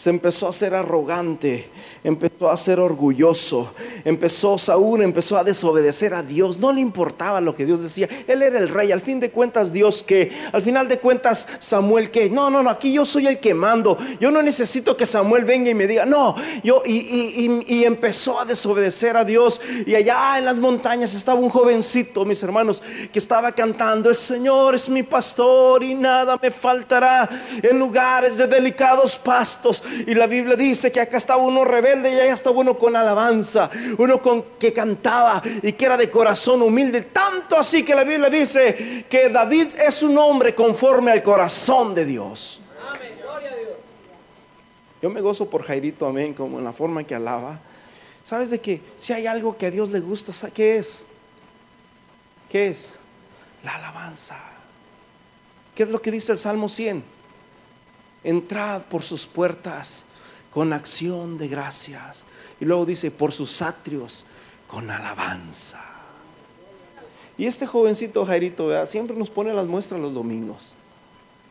se 0.00 0.08
empezó 0.08 0.48
a 0.48 0.52
ser 0.54 0.74
arrogante, 0.74 1.68
empezó 2.02 2.50
a 2.50 2.56
ser 2.56 2.80
orgulloso, 2.80 3.70
empezó 4.02 4.56
Saúl, 4.56 5.02
empezó 5.02 5.36
a 5.36 5.44
desobedecer 5.44 6.14
a 6.14 6.22
Dios, 6.22 6.58
no 6.58 6.72
le 6.72 6.80
importaba 6.80 7.42
lo 7.42 7.54
que 7.54 7.66
Dios 7.66 7.82
decía, 7.82 8.08
él 8.26 8.40
era 8.40 8.58
el 8.58 8.70
rey, 8.70 8.92
al 8.92 9.02
fin 9.02 9.20
de 9.20 9.30
cuentas 9.30 9.74
Dios 9.74 10.02
que, 10.02 10.32
al 10.52 10.62
final 10.62 10.88
de 10.88 11.00
cuentas 11.00 11.46
Samuel 11.58 12.10
que, 12.10 12.30
no, 12.30 12.48
no, 12.48 12.62
no, 12.62 12.70
aquí 12.70 12.94
yo 12.94 13.04
soy 13.04 13.26
el 13.26 13.40
que 13.40 13.52
mando, 13.52 13.98
yo 14.18 14.30
no 14.30 14.40
necesito 14.40 14.96
que 14.96 15.04
Samuel 15.04 15.44
venga 15.44 15.68
y 15.68 15.74
me 15.74 15.86
diga, 15.86 16.06
no, 16.06 16.34
yo, 16.64 16.82
y, 16.86 17.62
y 17.66 17.84
empezó 17.84 18.40
a 18.40 18.46
desobedecer 18.46 19.18
a 19.18 19.24
Dios, 19.26 19.60
y 19.84 19.94
allá 19.96 20.38
en 20.38 20.46
las 20.46 20.56
montañas 20.56 21.12
estaba 21.12 21.38
un 21.38 21.50
jovencito, 21.50 22.24
mis 22.24 22.42
hermanos, 22.42 22.80
que 23.12 23.18
estaba 23.18 23.52
cantando, 23.52 24.08
el 24.08 24.16
Señor 24.16 24.76
es 24.76 24.88
mi 24.88 25.02
pastor 25.02 25.82
y 25.82 25.94
nada 25.94 26.38
me 26.40 26.50
faltará 26.50 27.28
en 27.62 27.78
lugares 27.78 28.38
de 28.38 28.46
delicados 28.46 29.18
pastos, 29.18 29.82
y 30.06 30.14
la 30.14 30.26
Biblia 30.26 30.56
dice 30.56 30.92
que 30.92 31.00
acá 31.00 31.16
estaba 31.16 31.42
uno 31.42 31.64
rebelde 31.64 32.10
y 32.10 32.14
allá 32.20 32.32
estaba 32.32 32.58
uno 32.58 32.78
con 32.78 32.96
alabanza, 32.96 33.70
uno 33.98 34.20
con 34.22 34.42
que 34.58 34.72
cantaba 34.72 35.42
y 35.62 35.72
que 35.72 35.84
era 35.84 35.96
de 35.96 36.10
corazón 36.10 36.62
humilde. 36.62 37.02
Tanto 37.02 37.56
así 37.56 37.84
que 37.84 37.94
la 37.94 38.04
Biblia 38.04 38.30
dice 38.30 39.06
que 39.08 39.28
David 39.28 39.68
es 39.86 40.02
un 40.02 40.16
hombre 40.18 40.54
conforme 40.54 41.10
al 41.10 41.22
corazón 41.22 41.94
de 41.94 42.04
Dios. 42.04 42.60
Amén, 42.88 43.16
gloria 43.22 43.52
a 43.52 43.56
Dios. 43.56 43.70
Yo 45.02 45.10
me 45.10 45.20
gozo 45.20 45.48
por 45.48 45.62
Jairito, 45.62 46.06
amén, 46.06 46.34
como 46.34 46.58
en 46.58 46.64
la 46.64 46.72
forma 46.72 47.00
en 47.00 47.06
que 47.06 47.14
alaba. 47.14 47.60
¿Sabes 48.22 48.50
de 48.50 48.60
que 48.60 48.80
si 48.96 49.12
hay 49.12 49.26
algo 49.26 49.56
que 49.56 49.66
a 49.66 49.70
Dios 49.70 49.90
le 49.90 50.00
gusta, 50.00 50.32
qué 50.50 50.76
es? 50.76 51.06
¿Qué 52.48 52.68
es? 52.68 52.98
La 53.62 53.74
alabanza. 53.76 54.38
¿Qué 55.74 55.84
es 55.84 55.88
lo 55.88 56.02
que 56.02 56.10
dice 56.10 56.32
el 56.32 56.38
Salmo 56.38 56.68
100? 56.68 57.19
Entrad 58.24 58.82
por 58.82 59.02
sus 59.02 59.26
puertas 59.26 60.06
con 60.50 60.72
acción 60.72 61.38
de 61.38 61.48
gracias. 61.48 62.24
Y 62.60 62.64
luego 62.64 62.86
dice, 62.86 63.10
por 63.10 63.32
sus 63.32 63.62
atrios 63.62 64.24
con 64.66 64.90
alabanza. 64.90 65.82
Y 67.38 67.46
este 67.46 67.66
jovencito 67.66 68.26
Jairito, 68.26 68.86
siempre 68.86 69.16
nos 69.16 69.30
pone 69.30 69.52
las 69.52 69.66
muestras 69.66 70.00
los 70.00 70.14
domingos. 70.14 70.74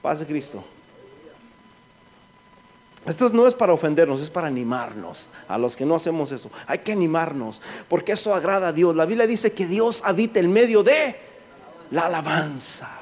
Paz 0.02 0.20
de 0.20 0.26
Cristo. 0.26 0.64
Esto 3.06 3.30
no 3.30 3.48
es 3.48 3.56
para 3.56 3.74
ofendernos, 3.74 4.22
es 4.22 4.30
para 4.30 4.48
animarnos 4.48 5.30
a 5.48 5.58
los 5.58 5.76
que 5.76 5.86
no 5.86 5.96
hacemos 5.96 6.32
eso. 6.32 6.52
Hay 6.68 6.80
que 6.80 6.92
animarnos, 6.92 7.62
porque 7.88 8.12
eso 8.12 8.36
agrada 8.36 8.68
a 8.68 8.74
Dios. 8.74 8.96
La 8.96 9.06
Biblia 9.06 9.26
dice 9.26 9.54
que 9.54 9.66
Dios 9.66 10.04
habita 10.06 10.40
en 10.40 10.52
medio 10.52 10.84
de 10.84 11.16
la 11.92 12.06
alabanza. 12.06 12.99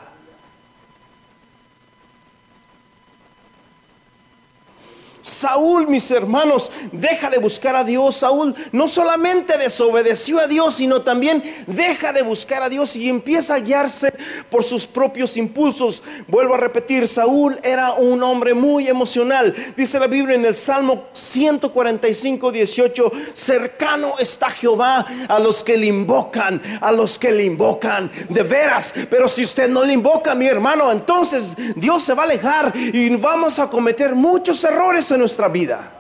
Saúl, 5.28 5.88
mis 5.88 6.10
hermanos, 6.12 6.72
deja 6.94 7.30
de 7.30 7.38
buscar 7.38 7.76
a 7.76 7.84
Dios. 7.84 8.16
Saúl 8.16 8.56
no 8.72 8.88
solamente 8.88 9.58
desobedeció 9.58 10.40
a 10.40 10.48
Dios, 10.48 10.76
sino 10.76 11.02
también 11.02 11.44
deja 11.68 12.14
de 12.14 12.22
buscar 12.22 12.64
a 12.64 12.70
Dios 12.70 12.96
y 12.96 13.10
empieza 13.10 13.56
a 13.56 13.60
guiarse 13.60 14.14
por 14.50 14.64
sus 14.64 14.88
propios 14.88 15.36
impulsos. 15.36 16.02
Vuelvo 16.28 16.54
a 16.54 16.58
repetir, 16.58 17.08
Saúl 17.10 17.60
era 17.62 17.94
un 17.94 18.24
hombre 18.24 18.54
muy 18.54 18.88
emocional. 18.88 19.54
Dice 19.76 20.00
la 20.00 20.08
Biblia 20.08 20.36
en 20.36 20.46
el 20.46 20.56
Salmo 20.56 21.08
145, 21.12 22.52
18, 22.52 23.12
cercano 23.34 24.14
está 24.20 24.50
Jehová 24.50 25.06
a 25.28 25.40
los 25.40 25.62
que 25.62 25.76
le 25.76 25.88
invocan, 25.88 26.62
a 26.80 26.92
los 26.94 27.20
que 27.20 27.32
le 27.32 27.44
invocan. 27.44 28.10
De 28.30 28.44
veras, 28.44 28.94
pero 29.10 29.28
si 29.28 29.44
usted 29.44 29.68
no 29.68 29.84
le 29.84 29.92
invoca, 29.92 30.36
mi 30.36 30.48
hermano, 30.48 30.90
entonces 30.90 31.56
Dios 31.76 32.02
se 32.04 32.14
va 32.14 32.24
a 32.24 32.26
alejar 32.26 32.74
y 32.76 33.10
vamos 33.18 33.60
a 33.60 33.70
cometer 33.70 34.16
muchos 34.16 34.64
errores 34.64 35.12
nuestra 35.18 35.48
vida. 35.48 35.94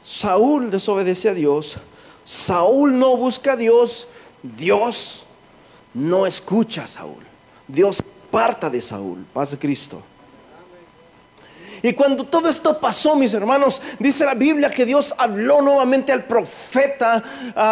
Saúl 0.00 0.70
desobedece 0.70 1.28
a 1.28 1.34
Dios. 1.34 1.76
Saúl 2.24 2.98
no 2.98 3.16
busca 3.16 3.52
a 3.52 3.56
Dios. 3.56 4.08
Dios 4.42 5.24
no 5.94 6.26
escucha 6.26 6.84
a 6.84 6.88
Saúl. 6.88 7.24
Dios 7.68 8.02
parta 8.30 8.68
de 8.68 8.80
Saúl. 8.80 9.24
Paz 9.32 9.52
de 9.52 9.58
Cristo. 9.58 10.02
Y 11.82 11.92
cuando 11.94 12.24
todo 12.24 12.48
esto 12.48 12.78
pasó, 12.78 13.16
mis 13.16 13.34
hermanos, 13.34 13.82
dice 13.98 14.24
la 14.24 14.34
Biblia 14.34 14.70
que 14.70 14.86
Dios 14.86 15.14
habló 15.18 15.60
nuevamente 15.62 16.12
al 16.12 16.24
profeta 16.24 17.22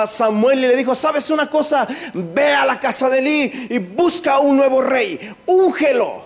Samuel 0.07 0.65
y 0.65 0.69
le 0.69 0.77
dijo, 0.77 0.95
¿sabes 0.95 1.31
una 1.31 1.49
cosa? 1.49 1.87
Ve 2.13 2.53
a 2.53 2.67
la 2.67 2.81
casa 2.81 3.09
de 3.09 3.19
Eli 3.19 3.69
y 3.71 3.79
busca 3.79 4.41
un 4.41 4.57
nuevo 4.57 4.83
rey, 4.83 5.35
úngelo. 5.47 6.25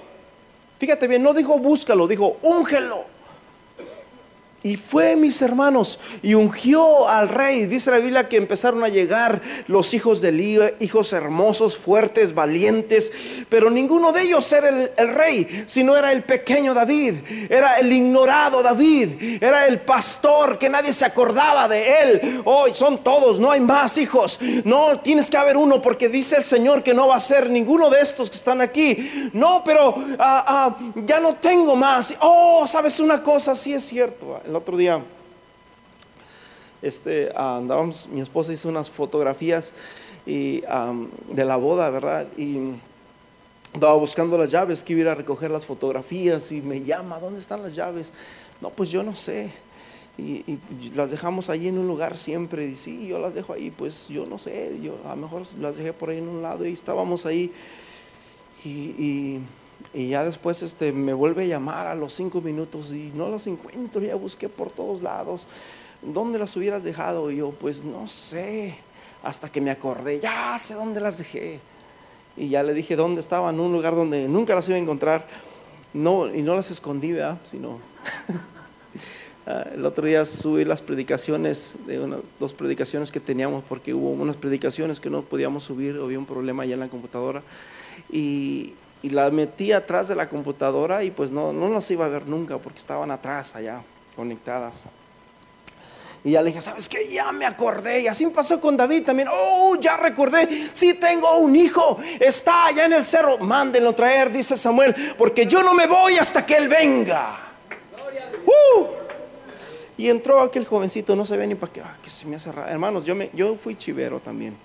Fíjate 0.78 1.06
bien, 1.06 1.22
no 1.22 1.34
dijo 1.34 1.58
búscalo, 1.58 2.08
dijo 2.08 2.38
úngelo. 2.42 3.13
Y 4.66 4.78
fue, 4.78 5.14
mis 5.14 5.42
hermanos, 5.42 5.98
y 6.22 6.32
ungió 6.32 7.06
al 7.06 7.28
rey. 7.28 7.66
Dice 7.66 7.90
la 7.90 7.98
Biblia 7.98 8.30
que 8.30 8.38
empezaron 8.38 8.82
a 8.82 8.88
llegar 8.88 9.42
los 9.66 9.92
hijos 9.92 10.22
de 10.22 10.30
Elí, 10.30 10.58
hijos 10.80 11.12
hermosos, 11.12 11.76
fuertes, 11.76 12.34
valientes, 12.34 13.12
pero 13.50 13.68
ninguno 13.68 14.10
de 14.10 14.22
ellos 14.22 14.50
era 14.54 14.70
el, 14.70 15.08
rey, 15.14 15.66
sino 15.66 15.94
era 15.94 16.12
el 16.12 16.22
pequeño 16.22 16.72
David, 16.72 17.12
era 17.50 17.78
el 17.78 17.92
ignorado 17.92 18.62
David, 18.62 19.42
era 19.42 19.66
el 19.66 19.80
pastor 19.80 20.58
que 20.58 20.70
nadie 20.70 20.94
se 20.94 21.04
acordaba 21.04 21.68
de 21.68 21.98
él. 22.00 22.42
Hoy 22.46 22.72
son 22.72 23.04
todos, 23.04 23.38
no 23.38 23.50
hay 23.50 23.60
más 23.60 23.98
hijos. 23.98 24.38
No, 24.64 24.98
tienes 25.00 25.28
que 25.28 25.36
haber 25.36 25.58
uno 25.58 25.82
porque 25.82 26.08
dice 26.08 26.36
el 26.36 26.44
Señor 26.44 26.82
que 26.82 26.94
no 26.94 27.06
va 27.08 27.16
a 27.16 27.20
ser 27.20 27.50
ninguno 27.50 27.90
de 27.90 28.00
estos 28.00 28.30
que 28.30 28.36
están 28.36 28.62
aquí. 28.62 29.30
No, 29.34 29.62
pero 29.62 29.94
ah, 30.18 30.44
ah, 30.48 30.76
ya 31.04 31.20
no 31.20 31.34
tengo 31.34 31.76
más. 31.76 32.14
Oh, 32.20 32.66
sabes 32.66 32.98
una 32.98 33.22
cosa, 33.22 33.54
sí 33.54 33.74
es 33.74 33.84
cierto 33.84 34.40
el 34.54 34.58
otro 34.58 34.76
día 34.76 35.02
este, 36.80 37.28
andábamos, 37.34 38.06
mi 38.06 38.20
esposa 38.20 38.52
hizo 38.52 38.68
unas 38.68 38.88
fotografías 38.88 39.74
y, 40.24 40.60
de 40.60 41.44
la 41.44 41.56
boda, 41.56 41.90
¿verdad? 41.90 42.28
Y 42.36 42.60
andaba 43.72 43.94
buscando 43.94 44.38
las 44.38 44.52
llaves, 44.52 44.84
que 44.84 44.92
iba 44.92 45.10
a 45.10 45.16
recoger 45.16 45.50
las 45.50 45.66
fotografías 45.66 46.52
y 46.52 46.62
me 46.62 46.84
llama, 46.84 47.18
¿dónde 47.18 47.40
están 47.40 47.64
las 47.64 47.74
llaves? 47.74 48.12
No, 48.60 48.70
pues 48.70 48.90
yo 48.90 49.02
no 49.02 49.16
sé. 49.16 49.50
Y, 50.18 50.60
las 50.94 51.10
dejamos 51.10 51.50
allí 51.50 51.66
en 51.66 51.76
un 51.76 51.88
lugar 51.88 52.16
siempre. 52.16 52.64
Y 52.66 52.76
sí, 52.76 53.08
yo 53.08 53.18
las 53.18 53.34
dejo 53.34 53.54
ahí, 53.54 53.72
pues 53.72 54.06
yo 54.06 54.24
no 54.24 54.38
sé, 54.38 54.78
yo 54.80 54.98
a 55.04 55.16
lo 55.16 55.22
mejor 55.22 55.42
las 55.60 55.78
dejé 55.78 55.92
por 55.92 56.10
ahí 56.10 56.18
en 56.18 56.28
un 56.28 56.42
lado 56.42 56.64
y 56.64 56.72
estábamos 56.72 57.26
ahí. 57.26 57.52
y 58.64 59.40
ya 59.94 60.24
después 60.24 60.62
este, 60.62 60.92
me 60.92 61.12
vuelve 61.12 61.44
a 61.44 61.46
llamar 61.46 61.86
a 61.86 61.94
los 61.94 62.12
cinco 62.12 62.40
minutos 62.40 62.92
y 62.92 63.12
no 63.14 63.28
las 63.28 63.46
encuentro, 63.46 64.02
ya 64.02 64.16
busqué 64.16 64.48
por 64.48 64.70
todos 64.70 65.02
lados. 65.02 65.46
¿Dónde 66.02 66.38
las 66.38 66.56
hubieras 66.56 66.82
dejado? 66.82 67.30
Y 67.30 67.36
yo, 67.36 67.50
pues 67.50 67.84
no 67.84 68.06
sé. 68.06 68.74
Hasta 69.22 69.50
que 69.50 69.60
me 69.60 69.70
acordé, 69.70 70.20
ya 70.20 70.58
sé 70.58 70.74
dónde 70.74 71.00
las 71.00 71.18
dejé. 71.18 71.60
Y 72.36 72.48
ya 72.48 72.62
le 72.62 72.74
dije 72.74 72.96
dónde 72.96 73.20
estaban, 73.20 73.58
un 73.60 73.72
lugar 73.72 73.94
donde 73.94 74.28
nunca 74.28 74.54
las 74.54 74.68
iba 74.68 74.76
a 74.76 74.80
encontrar. 74.80 75.26
No, 75.94 76.34
y 76.34 76.42
no 76.42 76.56
las 76.56 76.70
escondí, 76.70 77.12
¿verdad? 77.12 77.38
Sino. 77.44 77.78
Ah, 79.46 79.66
el 79.74 79.84
otro 79.84 80.06
día 80.06 80.24
subí 80.24 80.64
las 80.64 80.80
predicaciones, 80.80 81.80
de 81.86 81.98
dos 82.40 82.54
predicaciones 82.54 83.10
que 83.10 83.20
teníamos, 83.20 83.62
porque 83.68 83.92
hubo 83.92 84.08
unas 84.10 84.36
predicaciones 84.36 85.00
que 85.00 85.10
no 85.10 85.20
podíamos 85.20 85.64
subir, 85.64 86.00
había 86.02 86.18
un 86.18 86.24
problema 86.24 86.62
allá 86.62 86.72
en 86.72 86.80
la 86.80 86.88
computadora. 86.88 87.42
Y, 88.10 88.72
y 89.04 89.10
la 89.10 89.30
metí 89.30 89.70
atrás 89.70 90.08
de 90.08 90.14
la 90.14 90.30
computadora 90.30 91.04
y 91.04 91.10
pues 91.10 91.30
no, 91.30 91.52
no 91.52 91.68
las 91.68 91.90
iba 91.90 92.06
a 92.06 92.08
ver 92.08 92.26
nunca 92.26 92.56
porque 92.56 92.78
estaban 92.78 93.10
atrás 93.10 93.54
allá, 93.54 93.82
conectadas. 94.16 94.84
Y 96.24 96.30
ya 96.30 96.40
le 96.40 96.48
dije, 96.48 96.62
¿sabes 96.62 96.88
qué? 96.88 97.06
Ya 97.12 97.30
me 97.32 97.44
acordé. 97.44 98.00
Y 98.00 98.06
así 98.06 98.24
pasó 98.28 98.58
con 98.62 98.78
David 98.78 99.04
también. 99.04 99.28
Oh, 99.30 99.76
ya 99.78 99.98
recordé. 99.98 100.48
Sí 100.72 100.94
tengo 100.94 101.36
un 101.36 101.54
hijo. 101.54 102.00
Está 102.18 102.68
allá 102.68 102.86
en 102.86 102.94
el 102.94 103.04
cerro. 103.04 103.36
Mándenlo 103.36 103.94
traer, 103.94 104.32
dice 104.32 104.56
Samuel. 104.56 104.94
Porque 105.18 105.44
yo 105.44 105.62
no 105.62 105.74
me 105.74 105.86
voy 105.86 106.16
hasta 106.16 106.46
que 106.46 106.56
él 106.56 106.68
venga. 106.68 107.40
Uh. 108.46 108.86
Y 109.98 110.08
entró 110.08 110.40
aquel 110.40 110.64
jovencito. 110.64 111.14
No 111.14 111.26
sabía 111.26 111.46
ni 111.46 111.56
para 111.56 111.70
qué. 111.74 111.82
Ah, 111.82 111.98
que 112.02 112.08
se 112.08 112.24
me 112.24 112.36
hace 112.36 112.50
raro. 112.50 112.70
Hermanos, 112.70 113.04
yo, 113.04 113.14
me, 113.14 113.28
yo 113.34 113.54
fui 113.56 113.76
chivero 113.76 114.18
también. 114.18 114.56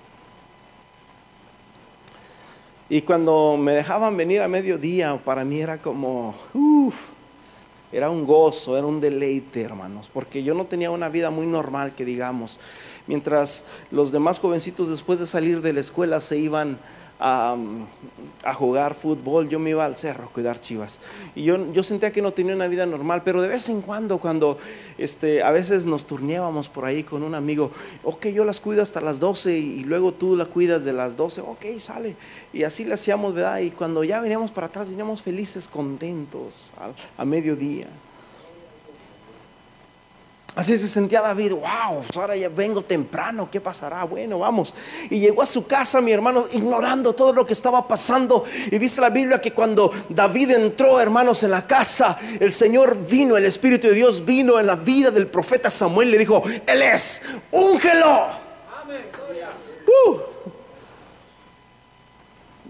Y 2.89 3.03
cuando 3.03 3.55
me 3.55 3.73
dejaban 3.73 4.17
venir 4.17 4.41
a 4.41 4.47
mediodía, 4.47 5.15
para 5.23 5.45
mí 5.45 5.61
era 5.61 5.79
como, 5.79 6.33
uff, 6.55 6.95
era 7.91 8.09
un 8.09 8.25
gozo, 8.25 8.75
era 8.77 8.87
un 8.87 8.99
deleite, 8.99 9.61
hermanos, 9.61 10.09
porque 10.11 10.43
yo 10.43 10.55
no 10.55 10.65
tenía 10.65 10.89
una 10.89 11.07
vida 11.07 11.29
muy 11.29 11.45
normal, 11.45 11.93
que 11.93 12.03
digamos. 12.03 12.59
Mientras 13.05 13.67
los 13.91 14.11
demás 14.11 14.39
jovencitos 14.39 14.89
después 14.89 15.19
de 15.19 15.27
salir 15.27 15.61
de 15.61 15.73
la 15.73 15.79
escuela 15.79 16.19
se 16.19 16.39
iban 16.39 16.79
a, 17.19 17.57
jugar 18.55 18.95
fútbol, 18.95 19.49
yo 19.49 19.59
me 19.59 19.71
iba 19.71 19.85
al 19.85 19.95
cerro 19.95 20.25
a 20.25 20.27
cuidar 20.29 20.59
chivas. 20.61 20.99
Y 21.35 21.43
yo, 21.43 21.71
yo 21.73 21.83
sentía 21.83 22.11
que 22.11 22.21
no 22.21 22.31
tenía 22.31 22.55
una 22.55 22.67
vida 22.67 22.85
normal, 22.85 23.21
pero 23.23 23.41
de 23.41 23.49
vez 23.49 23.67
en 23.69 23.81
cuando, 23.81 24.19
cuando 24.19 24.57
este, 24.97 25.43
a 25.43 25.51
veces 25.51 25.85
nos 25.85 26.05
turneábamos 26.05 26.69
por 26.69 26.85
ahí 26.85 27.03
con 27.03 27.23
un 27.23 27.35
amigo, 27.35 27.71
ok, 28.03 28.27
yo 28.27 28.45
las 28.45 28.59
cuido 28.59 28.81
hasta 28.81 29.01
las 29.01 29.19
12 29.19 29.57
y 29.57 29.83
luego 29.83 30.13
tú 30.13 30.35
la 30.35 30.45
cuidas 30.45 30.85
de 30.85 30.93
las 30.93 31.17
12, 31.17 31.41
ok, 31.41 31.65
sale. 31.79 32.15
Y 32.53 32.63
así 32.63 32.85
le 32.85 32.93
hacíamos, 32.93 33.33
¿verdad? 33.33 33.59
Y 33.59 33.71
cuando 33.71 34.03
ya 34.03 34.21
veníamos 34.21 34.51
para 34.51 34.67
atrás, 34.67 34.89
veníamos 34.89 35.21
felices, 35.21 35.67
contentos, 35.67 36.71
a, 36.77 37.21
a 37.21 37.25
mediodía. 37.25 37.87
Así 40.59 40.77
se 40.77 40.89
sentía 40.89 41.21
David, 41.21 41.53
wow, 41.53 42.03
ahora 42.15 42.35
ya 42.35 42.49
vengo 42.49 42.81
temprano, 42.81 43.49
¿qué 43.49 43.61
pasará? 43.61 44.03
Bueno, 44.03 44.39
vamos. 44.39 44.73
Y 45.09 45.17
llegó 45.17 45.41
a 45.41 45.45
su 45.45 45.65
casa, 45.65 46.01
mi 46.01 46.11
hermano, 46.11 46.43
ignorando 46.51 47.13
todo 47.13 47.31
lo 47.31 47.45
que 47.45 47.53
estaba 47.53 47.87
pasando. 47.87 48.43
Y 48.69 48.77
dice 48.77 48.99
la 48.99 49.09
Biblia 49.09 49.39
que 49.39 49.53
cuando 49.53 49.89
David 50.09 50.51
entró, 50.51 50.99
hermanos, 50.99 51.43
en 51.43 51.51
la 51.51 51.65
casa, 51.65 52.19
el 52.41 52.51
Señor 52.51 52.97
vino, 53.07 53.37
el 53.37 53.45
Espíritu 53.45 53.87
de 53.87 53.93
Dios 53.93 54.25
vino 54.25 54.59
en 54.59 54.67
la 54.67 54.75
vida 54.75 55.11
del 55.11 55.27
profeta 55.27 55.69
Samuel. 55.69 56.11
Le 56.11 56.17
dijo, 56.17 56.43
Él 56.67 56.81
es, 56.81 57.21
úngelo. 57.51 58.27
Uh. 59.87 60.17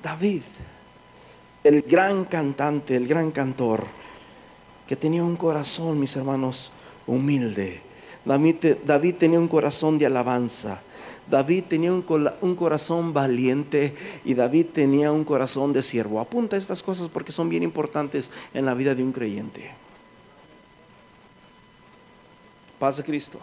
David, 0.04 0.44
el 1.64 1.82
gran 1.82 2.26
cantante, 2.26 2.96
el 2.96 3.08
gran 3.08 3.32
cantor, 3.32 3.88
que 4.86 4.96
tenía 4.96 5.24
un 5.24 5.38
corazón, 5.38 6.00
mis 6.00 6.16
hermanos, 6.16 6.72
humilde. 7.10 7.82
David, 8.26 9.16
tenía 9.16 9.40
un 9.40 9.48
corazón 9.48 9.98
de 9.98 10.06
alabanza. 10.06 10.82
David 11.28 11.66
tenía 11.68 11.92
un, 11.92 12.04
un, 12.42 12.56
corazón 12.56 13.14
valiente 13.14 13.94
y 14.26 14.34
David 14.34 14.68
tenía 14.74 15.12
un 15.12 15.24
corazón 15.24 15.74
de 15.74 15.84
siervo. 15.84 16.20
Apunta 16.20 16.58
estas 16.58 16.82
cosas 16.82 17.08
porque 17.08 17.32
son 17.32 17.50
bien 17.50 17.64
importantes 17.64 18.32
en 18.54 18.66
la 18.66 18.74
vida 18.74 18.96
de 18.96 19.04
un 19.04 19.12
creyente. 19.12 19.72
Paz 22.80 22.98
de 22.98 23.04
Cristo. 23.04 23.40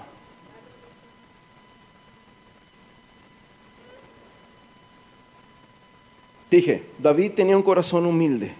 Dije, 6.50 6.86
David 6.98 7.32
tenía 7.32 7.56
un 7.56 7.62
corazón 7.62 8.06
humilde. 8.06 8.54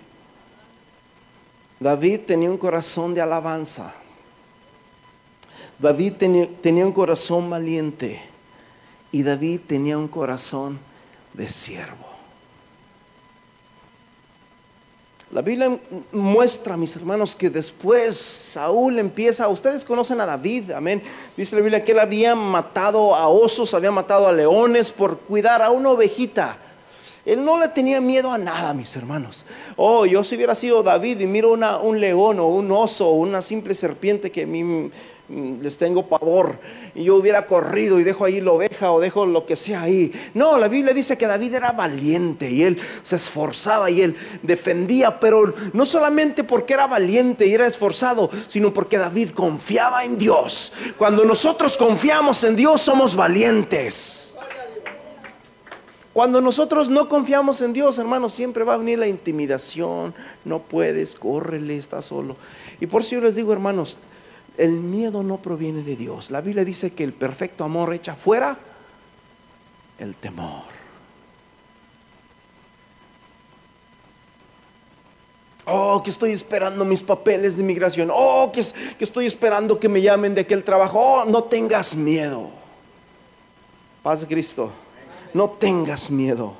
David 1.79 2.21
tenía 2.27 2.51
un 2.51 2.59
corazón 2.59 3.15
de 3.15 3.21
alabanza. 3.21 3.95
David 5.79 6.15
tenía, 6.61 6.87
un 6.87 6.93
corazón 6.93 7.51
valiente 7.51 8.21
y 9.13 9.23
David 9.23 9.61
tenía 9.67 9.99
un 9.99 10.09
corazón 10.09 10.79
de 11.35 11.49
siervo. 11.49 12.07
La 15.33 15.43
Biblia 15.43 15.79
muestra, 16.13 16.77
mis 16.77 16.95
hermanos, 16.97 17.35
que 17.35 17.51
después 17.51 18.17
Saúl 18.17 18.99
empieza, 18.99 19.49
ustedes 19.49 19.85
conocen 19.85 20.21
a 20.21 20.27
David, 20.27 20.71
amén. 20.71 21.03
Dice 21.37 21.57
la 21.57 21.63
Biblia 21.63 21.85
que 21.85 21.93
él 21.93 21.99
había 21.99 22.35
matado 22.35 23.15
a 23.15 23.29
osos, 23.29 23.75
había 23.75 23.91
matado 23.91 24.29
a 24.29 24.33
leones 24.33 24.93
por 24.93 25.19
cuidar 25.19 25.61
a 25.63 25.71
una 25.71 25.91
ovejita. 25.91 26.57
Él 27.27 27.45
no 27.45 27.59
le 27.59 27.69
tenía 27.69 28.01
miedo 28.01 28.33
a 28.33 28.39
nada, 28.39 28.73
mis 28.73 28.97
hermanos. 28.97 29.45
Oh, 29.77 30.07
yo 30.07 30.25
si 30.25 30.37
hubiera 30.37 30.55
sido 30.55 30.83
David 30.83 31.21
y 31.21 31.27
miro 31.27 31.53
un 31.53 32.01
león 32.01 32.41
o 32.41 32.47
un 32.47 32.71
oso 32.73 33.09
o 33.09 33.15
una 33.15 33.43
simple 33.43 33.75
serpiente 33.75 34.31
que 34.31 34.45
a 34.45 34.47
mí 34.47 34.91
Mm, 35.29 35.61
les 35.61 35.77
tengo 35.77 36.07
pavor 36.07 36.57
y 36.95 37.03
yo 37.03 37.17
hubiera 37.17 37.49
corrido 37.49 37.99
y 37.99 38.05
dejo 38.05 38.25
ahí 38.25 38.41
la 38.41 38.53
oveja 38.53 38.93
o 38.93 39.01
dejo 39.01 39.27
lo 39.27 39.45
que 39.45 39.57
sea 39.57 39.83
ahí. 39.83 40.13
No, 40.35 40.57
la 40.57 40.69
Biblia 40.69 40.95
dice 40.95 41.19
que 41.19 41.27
David 41.27 41.55
era 41.55 41.73
valiente 41.73 42.49
y 42.49 42.63
él 42.63 42.79
se 43.03 43.17
esforzaba 43.17 43.91
y 43.91 44.03
él 44.03 44.17
defendía, 44.43 45.19
pero 45.19 45.53
no 45.73 45.85
solamente 45.85 46.45
porque 46.45 46.75
era 46.75 46.87
valiente 46.87 47.45
y 47.45 47.55
era 47.55 47.67
esforzado, 47.67 48.31
sino 48.47 48.73
porque 48.73 48.99
David 48.99 49.31
confiaba 49.31 50.05
en 50.05 50.17
Dios. 50.17 50.75
Cuando 50.97 51.25
nosotros 51.25 51.77
confiamos 51.77 52.45
en 52.45 52.55
Dios 52.55 52.81
somos 52.81 53.17
valientes. 53.17 54.36
Cuando 56.17 56.41
nosotros 56.41 56.89
no 56.89 57.11
confiamos 57.11 57.61
en 57.61 57.75
Dios, 57.75 57.99
hermanos, 57.99 58.33
siempre 58.33 58.65
va 58.65 58.73
a 58.73 58.79
venir 58.79 58.99
la 58.99 59.07
intimidación. 59.07 60.15
No 60.47 60.63
puedes, 60.63 61.15
córrele, 61.15 61.77
está 61.77 62.01
solo. 62.01 62.39
Y 62.81 62.87
por 62.87 63.03
eso 63.03 63.17
yo 63.17 63.21
les 63.21 63.35
digo, 63.35 63.53
hermanos, 63.53 63.99
el 64.57 64.81
miedo 64.81 65.23
no 65.23 65.43
proviene 65.43 65.83
de 65.83 65.95
Dios. 65.95 66.31
La 66.31 66.41
Biblia 66.41 66.65
dice 66.65 66.95
que 66.95 67.05
el 67.05 67.13
perfecto 67.13 67.65
amor 67.65 67.93
echa 67.93 68.15
fuera 68.15 68.59
el 69.99 70.17
temor. 70.17 70.65
Oh, 75.67 76.03
que 76.03 76.09
estoy 76.09 76.31
esperando 76.31 76.87
mis 76.87 77.03
papeles 77.03 77.57
de 77.57 77.63
inmigración. 77.63 78.09
Oh, 78.11 78.51
que, 78.55 78.65
que 78.97 79.05
estoy 79.05 79.27
esperando 79.27 79.79
que 79.79 79.91
me 79.91 80.01
llamen 80.01 80.35
de 80.35 80.41
aquel 80.41 80.65
trabajo. 80.65 80.99
Oh, 80.99 81.25
no 81.27 81.45
tengas 81.45 81.95
miedo. 81.95 82.49
Paz 84.03 84.23
de 84.23 84.29
Cristo. 84.29 84.73
No 85.35 85.51
tengas 85.51 86.11
miedo. 86.11 86.55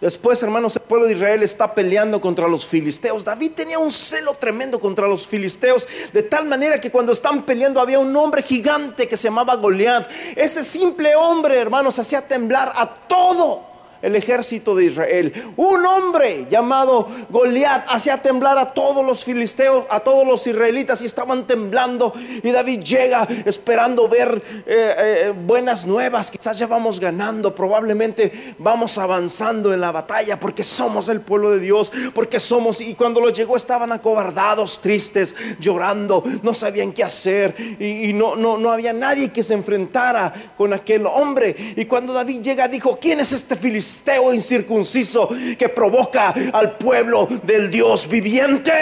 Después, 0.00 0.42
hermanos, 0.42 0.76
el 0.76 0.82
pueblo 0.82 1.06
de 1.06 1.14
Israel 1.14 1.42
está 1.42 1.74
peleando 1.74 2.20
contra 2.20 2.46
los 2.46 2.66
filisteos. 2.66 3.24
David 3.24 3.52
tenía 3.56 3.78
un 3.78 3.90
celo 3.90 4.34
tremendo 4.34 4.78
contra 4.78 5.08
los 5.08 5.26
filisteos, 5.26 5.88
de 6.12 6.22
tal 6.22 6.44
manera 6.44 6.78
que 6.80 6.90
cuando 6.90 7.12
están 7.12 7.42
peleando 7.44 7.80
había 7.80 7.98
un 7.98 8.14
hombre 8.14 8.42
gigante 8.42 9.08
que 9.08 9.16
se 9.16 9.28
llamaba 9.28 9.56
Goliat. 9.56 10.08
Ese 10.36 10.62
simple 10.62 11.16
hombre, 11.16 11.58
hermanos, 11.58 11.98
hacía 11.98 12.28
temblar 12.28 12.70
a 12.74 12.86
todo 13.08 13.65
el 14.02 14.16
ejército 14.16 14.74
de 14.74 14.86
Israel. 14.86 15.32
Un 15.56 15.84
hombre 15.84 16.46
llamado 16.50 17.08
Goliat 17.30 17.86
hacía 17.88 18.20
temblar 18.20 18.58
a 18.58 18.72
todos 18.72 19.04
los 19.04 19.24
filisteos, 19.24 19.84
a 19.90 20.00
todos 20.00 20.26
los 20.26 20.46
israelitas 20.46 21.02
y 21.02 21.06
estaban 21.06 21.46
temblando. 21.46 22.12
Y 22.42 22.50
David 22.50 22.82
llega 22.82 23.26
esperando 23.44 24.08
ver 24.08 24.42
eh, 24.66 24.94
eh, 24.98 25.32
buenas 25.46 25.86
nuevas. 25.86 26.30
Quizás 26.30 26.58
ya 26.58 26.66
vamos 26.66 27.00
ganando, 27.00 27.54
probablemente 27.54 28.54
vamos 28.58 28.98
avanzando 28.98 29.72
en 29.72 29.80
la 29.80 29.92
batalla 29.92 30.38
porque 30.38 30.64
somos 30.64 31.08
el 31.08 31.20
pueblo 31.20 31.50
de 31.50 31.60
Dios, 31.60 31.92
porque 32.14 32.40
somos. 32.40 32.80
Y 32.80 32.94
cuando 32.94 33.20
los 33.20 33.32
llegó 33.32 33.56
estaban 33.56 33.92
acobardados, 33.92 34.80
tristes, 34.80 35.34
llorando, 35.58 36.22
no 36.42 36.54
sabían 36.54 36.92
qué 36.92 37.04
hacer 37.04 37.54
y, 37.78 38.10
y 38.10 38.12
no, 38.12 38.36
no, 38.36 38.58
no 38.58 38.70
había 38.70 38.92
nadie 38.92 39.32
que 39.32 39.42
se 39.42 39.54
enfrentara 39.54 40.32
con 40.56 40.72
aquel 40.72 41.06
hombre. 41.06 41.54
Y 41.76 41.84
cuando 41.86 42.12
David 42.12 42.42
llega 42.42 42.68
dijo, 42.68 42.98
¿quién 43.00 43.20
es 43.20 43.32
este 43.32 43.56
filisteo? 43.56 43.85
Filisteo 43.86 44.34
incircunciso 44.34 45.28
que 45.56 45.68
provoca 45.68 46.34
al 46.52 46.76
pueblo 46.76 47.28
del 47.42 47.70
Dios 47.70 48.08
viviente. 48.08 48.72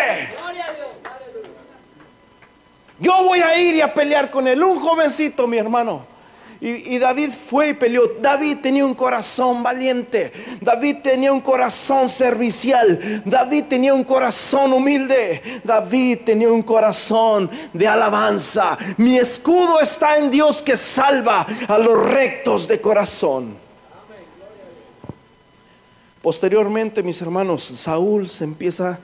Yo 2.99 3.25
voy 3.25 3.41
a 3.41 3.59
ir 3.59 3.75
y 3.75 3.81
a 3.81 3.93
pelear 3.93 4.31
con 4.31 4.49
él, 4.49 4.63
un 4.63 4.79
jovencito, 4.79 5.47
mi 5.47 5.59
hermano. 5.59 6.15
Y, 6.61 6.95
y, 6.95 6.99
David 6.99 7.31
fue 7.31 7.71
y 7.71 7.75
peleó. 7.75 8.03
David 8.21 8.59
tenía 8.63 8.87
un 8.87 8.95
corazón 8.95 9.63
valiente. 9.63 10.33
David 10.63 10.99
tenía 11.03 11.31
un 11.31 11.43
corazón 11.43 12.09
servicial. 12.09 12.99
David 13.27 13.65
tenía 13.69 13.93
un 13.93 14.05
corazón 14.05 14.73
humilde. 14.73 15.43
David 15.63 16.21
tenía 16.25 16.51
un 16.51 16.63
corazón 16.63 17.51
de 17.75 17.87
alabanza. 17.87 18.79
Mi 18.97 19.19
escudo 19.19 19.81
está 19.81 20.17
en 20.17 20.31
Dios 20.31 20.63
que 20.63 20.77
salva 20.77 21.45
a 21.69 21.77
los 21.77 22.07
rectos 22.07 22.67
de 22.67 22.81
corazón. 22.81 23.64
Posteriormente, 26.25 27.03
mis 27.03 27.21
hermanos, 27.21 27.63
Saúl 27.63 28.31
se 28.31 28.45
empieza 28.45 28.99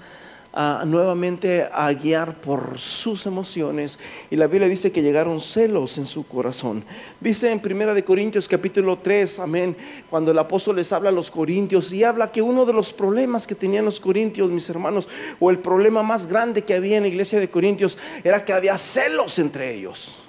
nuevamente 0.86 1.68
a 1.70 1.92
guiar 1.92 2.40
por 2.40 2.78
sus 2.78 3.26
emociones 3.26 3.98
y 4.30 4.36
la 4.36 4.46
Biblia 4.46 4.70
dice 4.70 4.90
que 4.90 5.02
llegaron 5.02 5.38
celos 5.38 5.98
en 5.98 6.06
su 6.06 6.26
corazón. 6.26 6.82
Dice 7.20 7.52
en 7.52 7.60
Primera 7.60 7.92
de 7.92 8.04
Corintios 8.04 8.48
capítulo 8.48 8.96
3, 8.96 9.38
amén, 9.40 9.76
cuando 10.08 10.30
el 10.30 10.38
apóstol 10.38 10.76
les 10.76 10.94
habla 10.94 11.10
a 11.10 11.12
los 11.12 11.30
corintios 11.30 11.92
y 11.92 12.04
habla 12.04 12.32
que 12.32 12.40
uno 12.40 12.64
de 12.64 12.72
los 12.72 12.90
problemas 12.90 13.46
que 13.46 13.54
tenían 13.54 13.84
los 13.84 14.00
corintios, 14.00 14.48
mis 14.50 14.70
hermanos, 14.70 15.06
o 15.38 15.50
el 15.50 15.58
problema 15.58 16.02
más 16.02 16.26
grande 16.26 16.64
que 16.64 16.72
había 16.72 16.96
en 16.96 17.02
la 17.02 17.10
iglesia 17.10 17.38
de 17.38 17.50
Corintios 17.50 17.98
era 18.24 18.46
que 18.46 18.54
había 18.54 18.78
celos 18.78 19.38
entre 19.38 19.74
ellos. 19.74 20.22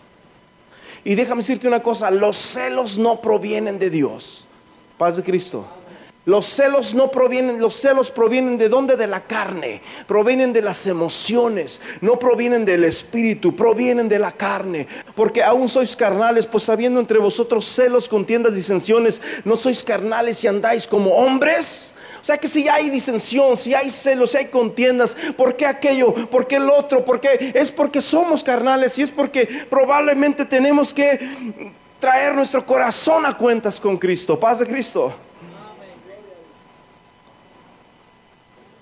Y 1.05 1.15
déjame 1.15 1.39
decirte 1.39 1.69
una 1.69 1.81
cosa, 1.81 2.11
los 2.11 2.35
celos 2.35 2.97
no 2.97 3.21
provienen 3.21 3.79
de 3.79 3.89
Dios. 3.89 4.45
Paz 4.97 5.15
de 5.15 5.23
Cristo. 5.23 5.65
Los 6.25 6.45
celos 6.45 6.93
no 6.93 7.09
provienen, 7.09 7.59
los 7.59 7.73
celos 7.73 8.11
provienen 8.11 8.55
de 8.59 8.69
dónde? 8.69 8.95
De 8.95 9.07
la 9.07 9.21
carne, 9.21 9.81
provienen 10.07 10.53
de 10.53 10.61
las 10.61 10.85
emociones, 10.85 11.81
no 12.01 12.19
provienen 12.19 12.63
del 12.63 12.83
espíritu, 12.83 13.55
provienen 13.55 14.07
de 14.07 14.19
la 14.19 14.31
carne. 14.31 14.87
Porque 15.15 15.41
aún 15.41 15.67
sois 15.67 15.95
carnales, 15.95 16.45
pues 16.45 16.65
sabiendo 16.65 16.99
entre 16.99 17.17
vosotros 17.17 17.65
celos, 17.65 18.07
contiendas, 18.07 18.53
disensiones, 18.53 19.19
no 19.45 19.57
sois 19.57 19.83
carnales 19.83 20.43
y 20.43 20.47
andáis 20.47 20.85
como 20.85 21.09
hombres. 21.09 21.95
O 22.21 22.23
sea 22.23 22.37
que 22.37 22.47
si 22.47 22.69
hay 22.69 22.91
disensión, 22.91 23.57
si 23.57 23.73
hay 23.73 23.89
celos, 23.89 24.29
si 24.29 24.37
hay 24.37 24.45
contiendas, 24.45 25.17
¿por 25.35 25.57
qué 25.57 25.65
aquello? 25.65 26.13
¿Por 26.29 26.45
qué 26.45 26.57
el 26.57 26.69
otro? 26.69 27.03
¿Por 27.03 27.19
qué? 27.19 27.51
Es 27.55 27.71
porque 27.71 27.99
somos 27.99 28.43
carnales 28.43 28.95
y 28.99 29.01
es 29.01 29.09
porque 29.09 29.49
probablemente 29.71 30.45
tenemos 30.45 30.93
que 30.93 31.71
traer 31.99 32.35
nuestro 32.35 32.63
corazón 32.63 33.25
a 33.25 33.35
cuentas 33.35 33.79
con 33.79 33.97
Cristo. 33.97 34.39
Paz 34.39 34.59
de 34.59 34.67
Cristo. 34.67 35.11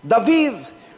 David 0.01 0.53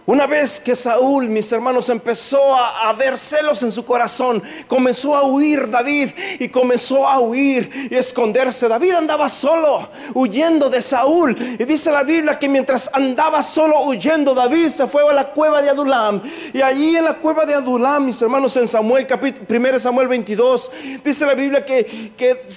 una 0.08 0.26
vez 0.26 0.60
que 0.60 0.76
Saúl, 0.76 1.30
mis 1.30 1.52
hermanos, 1.52 1.88
empezó 1.88 2.56
a, 2.56 2.92
ver 2.94 3.18
celos 3.20 3.62
en 3.62 3.72
su 3.72 3.86
corazón, 3.86 4.42
comenzó 4.68 5.16
a 5.16 5.24
huir 5.24 5.70
David 5.70 6.10
y 6.40 6.50
comenzó 6.50 7.08
a 7.08 7.20
huir 7.20 7.88
y 7.90 7.96
esconderse. 7.96 8.68
David 8.68 8.94
andaba 8.94 9.30
solo, 9.30 9.88
huyendo 10.16 10.72
de 10.72 10.82
Saúl. 10.82 11.38
Y 11.58 11.64
dice 11.66 11.92
la 11.92 12.04
Biblia 12.04 12.38
que 12.38 12.50
mientras 12.50 12.90
andaba 12.94 13.44
solo 13.44 13.84
huyendo, 13.84 14.34
David 14.34 14.70
se 14.70 14.88
fue 14.88 15.08
a 15.08 15.14
la 15.14 15.30
cueva 15.30 15.62
de 15.62 15.70
Adulam. 15.70 16.22
Y 16.52 16.62
allí 16.62 16.98
en 16.98 17.06
la 17.06 17.14
cueva 17.14 17.46
de 17.46 17.54
Adulam, 17.54 18.06
mis 18.06 18.22
hermanos, 18.22 18.58
en 18.58 18.68
Samuel, 18.68 19.06
capítulo 19.06 19.46
1 19.48 19.80
Samuel 19.80 20.08
22, 20.08 20.72
dice 21.06 21.26
la 21.28 21.36
Biblia 21.36 21.64
que, 21.64 22.12
que 22.18 22.48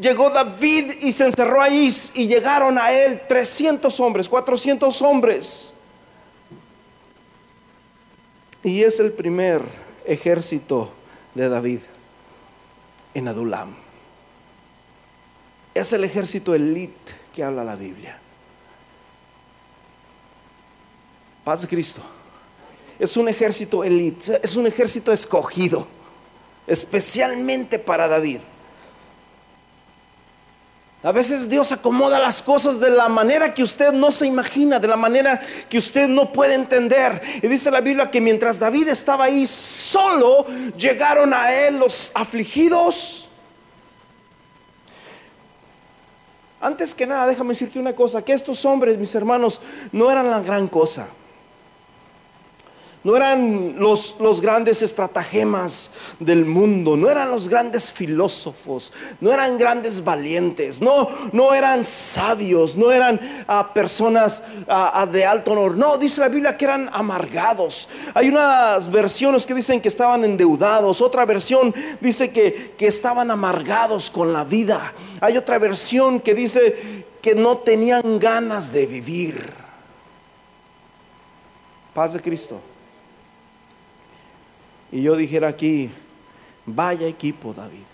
llegó 0.00 0.28
David 0.28 0.92
y 1.02 1.12
se 1.12 1.26
encerró 1.26 1.62
ahí 1.62 1.88
y 2.14 2.26
llegaron 2.26 2.78
a 2.78 2.92
él 2.92 3.22
300 3.28 3.98
hombres, 4.00 4.28
400 4.28 5.00
hombres. 5.02 5.74
Y 8.62 8.82
es 8.82 9.00
el 9.00 9.12
primer 9.12 9.62
ejército 10.04 10.92
de 11.34 11.48
David 11.48 11.80
en 13.14 13.28
Adulam. 13.28 13.74
Es 15.74 15.92
el 15.92 16.04
ejército 16.04 16.54
elite 16.54 17.12
que 17.32 17.42
habla 17.42 17.64
la 17.64 17.76
Biblia. 17.76 18.18
Paz 21.44 21.62
de 21.62 21.68
Cristo. 21.68 22.02
Es 22.98 23.16
un 23.16 23.28
ejército 23.28 23.82
elite, 23.82 24.40
es 24.42 24.56
un 24.56 24.66
ejército 24.66 25.10
escogido, 25.10 25.86
especialmente 26.66 27.78
para 27.78 28.08
David. 28.08 28.40
A 31.02 31.12
veces 31.12 31.48
Dios 31.48 31.72
acomoda 31.72 32.18
las 32.18 32.42
cosas 32.42 32.78
de 32.78 32.90
la 32.90 33.08
manera 33.08 33.54
que 33.54 33.62
usted 33.62 33.90
no 33.92 34.12
se 34.12 34.26
imagina, 34.26 34.78
de 34.78 34.86
la 34.86 34.96
manera 34.96 35.40
que 35.70 35.78
usted 35.78 36.06
no 36.06 36.30
puede 36.30 36.54
entender. 36.54 37.22
Y 37.42 37.48
dice 37.48 37.70
la 37.70 37.80
Biblia 37.80 38.10
que 38.10 38.20
mientras 38.20 38.58
David 38.58 38.88
estaba 38.88 39.24
ahí 39.24 39.46
solo, 39.46 40.44
llegaron 40.76 41.32
a 41.32 41.52
él 41.54 41.78
los 41.78 42.12
afligidos. 42.14 43.30
Antes 46.60 46.94
que 46.94 47.06
nada, 47.06 47.26
déjame 47.26 47.50
decirte 47.50 47.78
una 47.78 47.96
cosa, 47.96 48.22
que 48.22 48.34
estos 48.34 48.66
hombres, 48.66 48.98
mis 48.98 49.14
hermanos, 49.14 49.62
no 49.92 50.10
eran 50.10 50.30
la 50.30 50.40
gran 50.40 50.68
cosa. 50.68 51.08
No 53.02 53.16
eran 53.16 53.76
los, 53.78 54.20
los, 54.20 54.42
grandes 54.42 54.82
estratagemas 54.82 55.92
del 56.18 56.44
mundo, 56.44 56.98
no 56.98 57.08
eran 57.08 57.30
los 57.30 57.48
grandes 57.48 57.90
filósofos, 57.90 58.92
no 59.22 59.32
eran 59.32 59.56
grandes 59.56 60.04
valientes, 60.04 60.82
no, 60.82 61.08
no 61.32 61.54
eran 61.54 61.86
sabios, 61.86 62.76
no 62.76 62.92
eran 62.92 63.18
ah, 63.48 63.72
personas 63.72 64.42
ah, 64.68 64.92
ah, 64.96 65.06
de 65.06 65.24
alto 65.24 65.52
honor. 65.52 65.78
No, 65.78 65.96
dice 65.96 66.20
la 66.20 66.28
Biblia 66.28 66.58
que 66.58 66.66
eran 66.66 66.90
amargados. 66.92 67.88
Hay 68.12 68.28
unas 68.28 68.90
versiones 68.90 69.46
que 69.46 69.54
dicen 69.54 69.80
que 69.80 69.88
estaban 69.88 70.22
endeudados, 70.22 71.00
otra 71.00 71.24
versión 71.24 71.74
dice 72.02 72.30
que, 72.30 72.74
que 72.76 72.86
estaban 72.86 73.30
amargados 73.30 74.10
con 74.10 74.34
la 74.34 74.44
vida. 74.44 74.92
Hay 75.22 75.38
otra 75.38 75.58
versión 75.58 76.20
que 76.20 76.34
dice 76.34 77.06
que 77.22 77.34
no 77.34 77.56
tenían 77.56 78.18
ganas 78.18 78.74
de 78.74 78.84
vivir. 78.84 79.54
Paz 81.94 82.12
de 82.12 82.20
Cristo 82.20 82.60
y 84.92 85.02
yo 85.02 85.16
dijera 85.16 85.48
aquí, 85.48 85.90
vaya 86.66 87.06
equipo 87.06 87.54
David. 87.54 87.84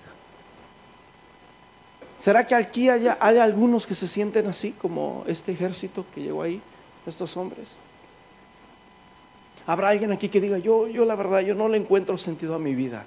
¿Será 2.19 2.47
que 2.47 2.55
aquí 2.55 2.89
haya, 2.89 3.19
hay 3.21 3.39
algunos 3.39 3.87
que 3.87 3.95
se 3.95 4.07
sienten 4.07 4.47
así 4.47 4.73
como 4.73 5.25
este 5.27 5.53
ejército 5.53 6.07
que 6.15 6.23
llegó 6.23 6.43
ahí, 6.43 6.61
estos 7.07 7.37
hombres? 7.37 7.77
Habrá 9.67 9.91
alguien 9.91 10.13
aquí 10.13 10.29
que 10.29 10.41
diga, 10.41 10.59
yo, 10.59 10.87
yo 10.89 11.05
la 11.05 11.15
verdad, 11.15 11.41
yo 11.41 11.55
no 11.55 11.69
le 11.69 11.77
encuentro 11.77 12.17
sentido 12.17 12.55
a 12.55 12.59
mi 12.59 12.75
vida. 12.75 13.05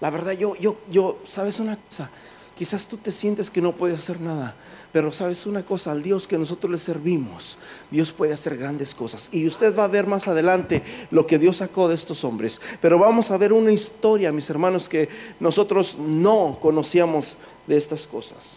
La 0.00 0.10
verdad, 0.10 0.32
yo, 0.32 0.56
yo, 0.56 0.78
yo, 0.90 1.18
¿sabes 1.24 1.60
una 1.60 1.76
cosa? 1.76 2.10
Quizás 2.56 2.88
tú 2.88 2.98
te 2.98 3.12
sientes 3.12 3.50
que 3.50 3.62
no 3.62 3.72
puedes 3.72 3.98
hacer 3.98 4.20
nada, 4.20 4.54
pero 4.92 5.12
sabes 5.12 5.46
una 5.46 5.62
cosa, 5.62 5.92
al 5.92 6.02
Dios 6.02 6.26
que 6.26 6.36
nosotros 6.36 6.70
le 6.70 6.78
servimos, 6.78 7.58
Dios 7.90 8.10
puede 8.10 8.32
hacer 8.32 8.56
grandes 8.56 8.94
cosas. 8.94 9.28
Y 9.32 9.46
usted 9.46 9.76
va 9.76 9.84
a 9.84 9.88
ver 9.88 10.06
más 10.06 10.26
adelante 10.26 10.82
lo 11.12 11.26
que 11.26 11.38
Dios 11.38 11.58
sacó 11.58 11.88
de 11.88 11.94
estos 11.94 12.24
hombres. 12.24 12.60
Pero 12.80 12.98
vamos 12.98 13.30
a 13.30 13.36
ver 13.36 13.52
una 13.52 13.70
historia, 13.70 14.32
mis 14.32 14.50
hermanos, 14.50 14.88
que 14.88 15.08
nosotros 15.38 15.98
no 15.98 16.58
conocíamos 16.60 17.36
de 17.68 17.76
estas 17.76 18.06
cosas. 18.06 18.56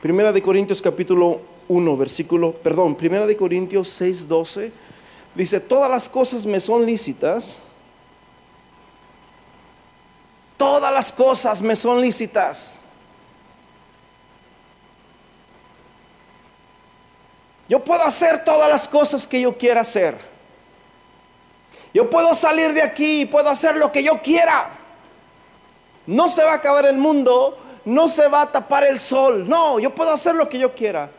Primera 0.00 0.32
de 0.32 0.42
Corintios 0.42 0.80
capítulo 0.80 1.40
1, 1.66 1.96
versículo, 1.96 2.52
perdón, 2.52 2.94
Primera 2.94 3.26
de 3.26 3.36
Corintios 3.36 3.88
6, 3.88 4.28
12, 4.28 4.70
dice, 5.34 5.58
todas 5.60 5.90
las 5.90 6.08
cosas 6.08 6.46
me 6.46 6.60
son 6.60 6.86
lícitas, 6.86 7.62
todas 10.56 10.92
las 10.92 11.10
cosas 11.10 11.60
me 11.62 11.74
son 11.74 12.00
lícitas 12.00 12.83
Yo 17.74 17.80
puedo 17.80 18.04
hacer 18.04 18.44
todas 18.44 18.70
las 18.70 18.86
cosas 18.86 19.26
que 19.26 19.40
yo 19.40 19.58
quiera 19.58 19.80
hacer. 19.80 20.16
Yo 21.92 22.08
puedo 22.08 22.32
salir 22.32 22.72
de 22.72 22.80
aquí 22.80 23.22
y 23.22 23.26
puedo 23.26 23.48
hacer 23.48 23.76
lo 23.78 23.90
que 23.90 24.00
yo 24.00 24.22
quiera. 24.22 24.70
No 26.06 26.28
se 26.28 26.44
va 26.44 26.52
a 26.52 26.54
acabar 26.54 26.86
el 26.86 26.96
mundo, 26.96 27.58
no 27.84 28.08
se 28.08 28.28
va 28.28 28.42
a 28.42 28.52
tapar 28.52 28.84
el 28.84 29.00
sol. 29.00 29.48
No, 29.48 29.80
yo 29.80 29.92
puedo 29.92 30.12
hacer 30.12 30.36
lo 30.36 30.48
que 30.48 30.60
yo 30.60 30.72
quiera. 30.72 31.10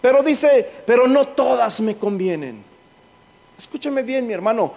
Pero 0.00 0.22
dice, 0.22 0.70
pero 0.86 1.08
no 1.08 1.24
todas 1.24 1.80
me 1.80 1.96
convienen. 1.96 2.64
Escúchame 3.58 4.02
bien, 4.02 4.24
mi 4.24 4.34
hermano. 4.34 4.74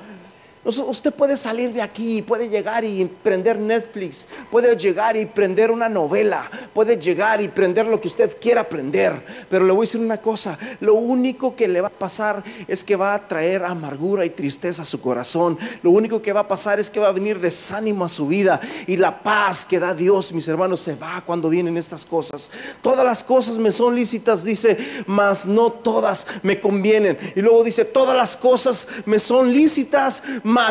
Usted 0.66 1.14
puede 1.14 1.38
salir 1.38 1.74
de 1.74 1.82
aquí, 1.84 2.24
puede 2.24 2.50
llegar 2.50 2.84
y 2.84 3.06
prender 3.06 3.60
Netflix, 3.60 4.28
puede 4.50 4.76
llegar 4.76 5.16
y 5.16 5.28
prender 5.28 5.70
una 5.70 5.88
novela, 5.90 6.50
puede 6.74 6.98
llegar 6.98 7.40
y 7.40 7.48
prender 7.48 7.86
lo 7.86 8.02
que 8.02 8.08
usted 8.08 8.36
quiera 8.42 8.62
aprender. 8.62 9.14
Pero 9.48 9.64
le 9.66 9.72
voy 9.72 9.86
a 9.86 9.88
decir 9.88 10.02
una 10.02 10.18
cosa, 10.18 10.58
lo 10.80 10.96
único 10.96 11.56
que 11.56 11.68
le 11.68 11.82
va 11.82 11.90
a 11.90 11.92
pasar 11.92 12.44
es 12.68 12.84
que 12.84 12.96
va 12.96 13.14
a 13.14 13.28
traer 13.28 13.64
amargura 13.64 14.26
y 14.26 14.32
tristeza 14.32 14.82
a 14.82 14.86
su 14.86 15.02
corazón. 15.02 15.56
Lo 15.84 15.92
único 15.92 16.20
que 16.20 16.34
va 16.34 16.40
a 16.40 16.48
pasar 16.48 16.80
es 16.80 16.90
que 16.90 17.00
va 17.00 17.10
a 17.10 17.12
venir 17.12 17.40
desánimo 17.40 18.04
a 18.04 18.10
su 18.10 18.28
vida 18.28 18.60
y 18.88 18.98
la 18.98 19.22
paz 19.22 19.68
que 19.68 19.80
da 19.80 19.94
Dios, 19.94 20.34
mis 20.34 20.48
hermanos, 20.48 20.82
se 20.82 20.96
va 20.96 21.22
cuando 21.24 21.48
vienen 21.48 21.78
estas 21.78 22.06
cosas. 22.06 22.50
Todas 22.82 23.06
las 23.06 23.24
cosas 23.24 23.60
me 23.60 23.72
son 23.72 23.96
lícitas, 23.96 24.44
dice, 24.44 24.78
mas 25.06 25.46
no 25.46 25.72
todas 25.72 26.26
me 26.42 26.60
convienen. 26.60 27.20
Y 27.36 27.42
luego 27.42 27.64
dice, 27.64 27.86
todas 27.86 28.18
las 28.18 28.36
cosas 28.36 28.88
me 29.06 29.20
son 29.20 29.54
lícitas, 29.54 30.24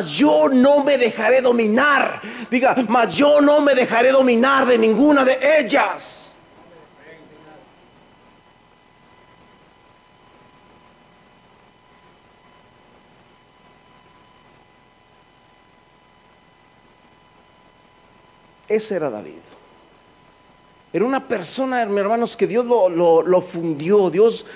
yo 0.07 0.49
no 0.49 0.85
me 0.85 0.99
dejaré 0.99 1.41
dominar. 1.41 2.21
Diga, 2.51 2.75
mas 2.89 3.15
yo 3.15 3.41
no 3.41 3.61
me 3.61 3.75
dejaré 3.75 4.11
dominar 4.11 4.67
de 4.67 4.79
ninguna 4.79 5.25
de 5.25 5.39
ellas. 5.61 6.25
Ese 18.69 18.97
era 18.97 19.11
David. 19.11 19.41
Era 20.93 21.05
una 21.05 21.27
persona, 21.27 21.83
hermanos, 21.83 22.37
que 22.37 22.47
Dios 22.47 22.65
lo, 22.67 22.89
lo, 22.89 23.23
lo 23.23 23.41
fundió. 23.41 24.11
Dios, 24.11 24.47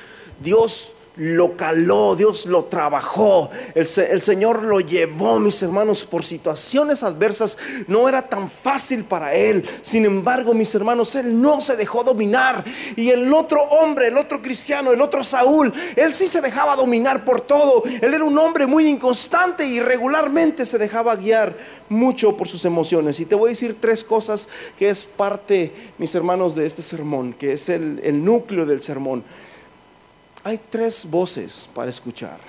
Dios 0.40 0.97
lo 1.18 1.56
caló, 1.56 2.14
Dios 2.14 2.46
lo 2.46 2.64
trabajó, 2.64 3.50
el, 3.74 3.86
Señor 3.86 4.62
lo 4.62 4.78
llevó, 4.78 5.40
mis 5.40 5.60
hermanos, 5.62 6.04
por 6.04 6.24
situaciones 6.24 7.02
adversas. 7.02 7.58
No 7.88 8.08
era 8.08 8.22
tan 8.22 8.48
fácil 8.48 9.04
para 9.04 9.34
él. 9.34 9.68
Sin 9.82 10.04
embargo, 10.04 10.54
mis 10.54 10.72
hermanos, 10.76 11.16
él 11.16 11.40
no 11.42 11.60
se 11.60 11.76
dejó 11.76 12.04
dominar. 12.04 12.64
Y 12.94 13.08
el 13.10 13.32
otro 13.34 13.60
hombre, 13.62 14.08
el 14.08 14.16
otro 14.16 14.40
cristiano, 14.40 14.92
el 14.92 15.00
otro 15.00 15.24
Saúl, 15.24 15.72
él 15.96 16.14
sí 16.14 16.28
se 16.28 16.40
dejaba 16.40 16.76
dominar 16.76 17.24
por 17.24 17.40
todo. 17.40 17.82
Él 18.00 18.14
era 18.14 18.22
un 18.22 18.38
hombre 18.38 18.66
muy 18.66 18.86
inconstante 18.86 19.66
y 19.66 19.80
regularmente 19.80 20.64
se 20.64 20.78
dejaba 20.78 21.16
guiar 21.16 21.56
mucho 21.88 22.36
por 22.36 22.46
sus 22.46 22.64
emociones. 22.64 23.18
Y 23.18 23.26
te 23.26 23.34
voy 23.34 23.48
a 23.48 23.50
decir 23.50 23.76
tres 23.80 24.04
cosas 24.04 24.48
que 24.76 24.88
es 24.88 25.04
parte, 25.04 25.72
mis 25.98 26.14
hermanos, 26.14 26.54
de 26.54 26.64
este 26.64 26.82
sermón, 26.82 27.32
que 27.32 27.54
es 27.54 27.68
el, 27.68 28.00
el 28.04 28.24
núcleo 28.24 28.66
del 28.66 28.82
sermón 28.82 29.24
hay 30.44 30.58
tres 30.58 31.08
voces 31.10 31.68
para 31.74 31.90
escuchar. 31.90 32.40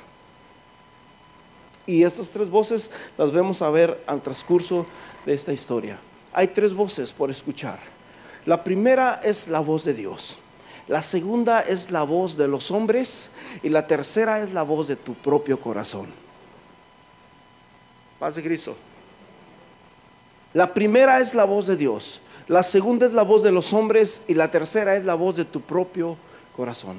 Y 1.85 2.03
estas 2.03 2.29
tres 2.29 2.49
voces 2.49 2.91
las 3.17 3.31
vemos 3.31 3.61
a 3.61 3.69
ver 3.69 4.03
al 4.05 4.21
transcurso 4.21 4.85
de 5.25 5.33
esta 5.33 5.51
historia. 5.51 5.99
Hay 6.33 6.47
tres 6.47 6.73
voces 6.73 7.11
por 7.11 7.31
escuchar. 7.31 7.79
La 8.45 8.63
primera 8.63 9.19
es 9.23 9.47
la 9.47 9.59
voz 9.59 9.85
de 9.85 9.93
Dios. 9.93 10.37
La 10.87 11.01
segunda 11.01 11.61
es 11.61 11.91
la 11.91 12.03
voz 12.03 12.37
de 12.37 12.47
los 12.47 12.69
hombres. 12.69 13.31
Y 13.63 13.69
la 13.69 13.87
tercera 13.87 14.39
es 14.39 14.53
la 14.53 14.61
voz 14.61 14.87
de 14.87 14.95
tu 14.95 15.15
propio 15.15 15.59
corazón. 15.59 16.07
Paz 18.19 18.35
de 18.35 18.43
Cristo. 18.43 18.75
La 20.53 20.73
primera 20.73 21.19
es 21.19 21.35
la 21.35 21.43
voz 21.43 21.67
de 21.67 21.75
Dios, 21.75 22.21
la 22.47 22.63
segunda 22.63 23.05
es 23.05 23.13
la 23.13 23.21
voz 23.21 23.43
de 23.43 23.51
los 23.51 23.71
hombres 23.71 24.25
y 24.27 24.33
la 24.33 24.49
tercera 24.49 24.95
es 24.95 25.05
la 25.05 25.13
voz 25.13 25.35
de 25.35 25.45
tu 25.45 25.61
propio 25.61 26.07
corazón. 26.07 26.28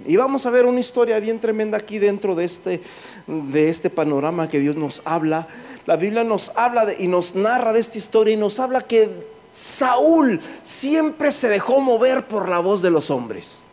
Y 0.07 0.16
vamos 0.16 0.46
a 0.46 0.51
ver 0.51 0.64
una 0.64 0.81
historia 0.81 1.20
bien 1.20 1.38
tremenda 1.38 1.77
aquí 1.77 1.99
dentro 1.99 2.35
de 2.35 2.46
este, 2.46 2.81
de 3.27 3.68
este 3.68 3.90
panorama 3.90 4.49
que 4.49 4.59
Dios 4.59 4.75
nos 4.75 5.03
habla. 5.05 5.46
La 5.85 5.96
Biblia 5.96 6.25
nos 6.25 6.57
habla 6.57 6.87
y 6.99 7.09
nos 7.09 7.35
narra 7.35 7.75
de 7.75 7.81
esta 7.81 7.99
historia 7.99 8.33
y 8.33 8.37
nos 8.38 8.59
habla 8.59 8.81
que 8.81 9.27
Saúl 9.51 10.40
siempre 10.62 11.31
se 11.31 11.51
dejó 11.51 11.81
mover 11.81 12.25
por 12.25 12.49
la 12.49 12.61
voz 12.61 12.81
de 12.81 12.90
los 12.90 13.11
hombres. 13.11 13.64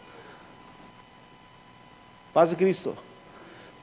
Paz 2.33 2.49
de 2.49 2.57
Cristo. 2.57 2.93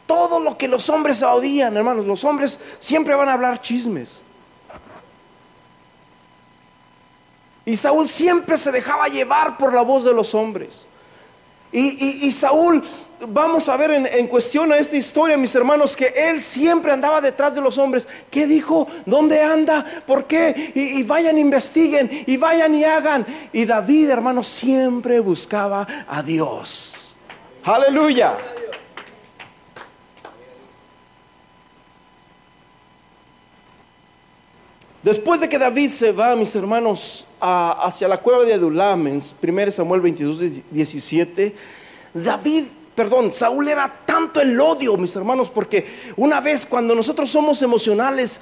Todo 0.06 0.40
lo 0.40 0.58
que 0.58 0.68
los 0.68 0.90
hombres 0.90 1.22
oían, 1.22 1.74
hermanos, 1.74 2.04
los 2.04 2.22
hombres 2.24 2.60
siempre 2.80 3.14
van 3.14 3.30
a 3.30 3.32
hablar 3.32 3.62
chismes. 3.62 4.24
Y 7.64 7.76
Saúl 7.76 8.10
siempre 8.10 8.58
se 8.58 8.70
dejaba 8.72 9.08
llevar 9.08 9.56
por 9.56 9.72
la 9.72 9.80
voz 9.80 10.04
de 10.04 10.12
los 10.12 10.34
hombres. 10.34 10.86
Y, 11.76 12.30
Saúl, 12.30 12.84
vamos 13.28 13.68
a 13.68 13.76
ver 13.76 13.90
en, 13.90 14.26
cuestión 14.28 14.70
a 14.72 14.78
esta 14.78 14.96
historia, 14.96 15.36
mis 15.36 15.54
hermanos, 15.56 15.96
que 15.96 16.06
él 16.06 16.40
siempre 16.40 16.92
andaba 16.92 17.20
detrás 17.20 17.52
de 17.56 17.60
los 17.60 17.78
hombres. 17.78 18.06
¿Qué 18.30 18.46
dijo? 18.46 18.86
¿Dónde 19.04 19.42
anda? 19.42 19.84
¿Por 20.06 20.26
qué? 20.26 20.72
Y, 20.72 21.00
y 21.00 21.02
vayan, 21.02 21.36
investiguen, 21.36 22.24
y 22.26 22.36
vayan 22.36 22.74
y 22.76 22.84
hagan. 22.84 23.26
Y 23.52 23.64
David, 23.64 24.10
hermanos, 24.10 24.46
siempre 24.46 25.18
buscaba 25.18 25.84
a 26.06 26.22
Dios. 26.22 26.94
Aleluya. 27.64 28.36
Después 35.02 35.40
de 35.40 35.48
que 35.48 35.58
David 35.58 35.90
se 35.90 36.12
va, 36.12 36.36
mis 36.36 36.54
hermanos, 36.54 37.26
hacia 37.44 38.08
la 38.08 38.18
cueva 38.18 38.44
de 38.44 38.54
Adulam, 38.54 39.06
en 39.06 39.20
1 39.20 39.72
Samuel 39.72 40.00
22, 40.00 40.70
17, 40.70 41.54
David, 42.14 42.64
perdón, 42.94 43.32
Saúl 43.32 43.68
era 43.68 43.92
tanto 44.06 44.40
el 44.40 44.58
odio, 44.58 44.96
mis 44.96 45.14
hermanos, 45.14 45.50
porque 45.50 45.86
una 46.16 46.40
vez 46.40 46.64
cuando 46.64 46.94
nosotros 46.94 47.28
somos 47.28 47.60
emocionales, 47.60 48.40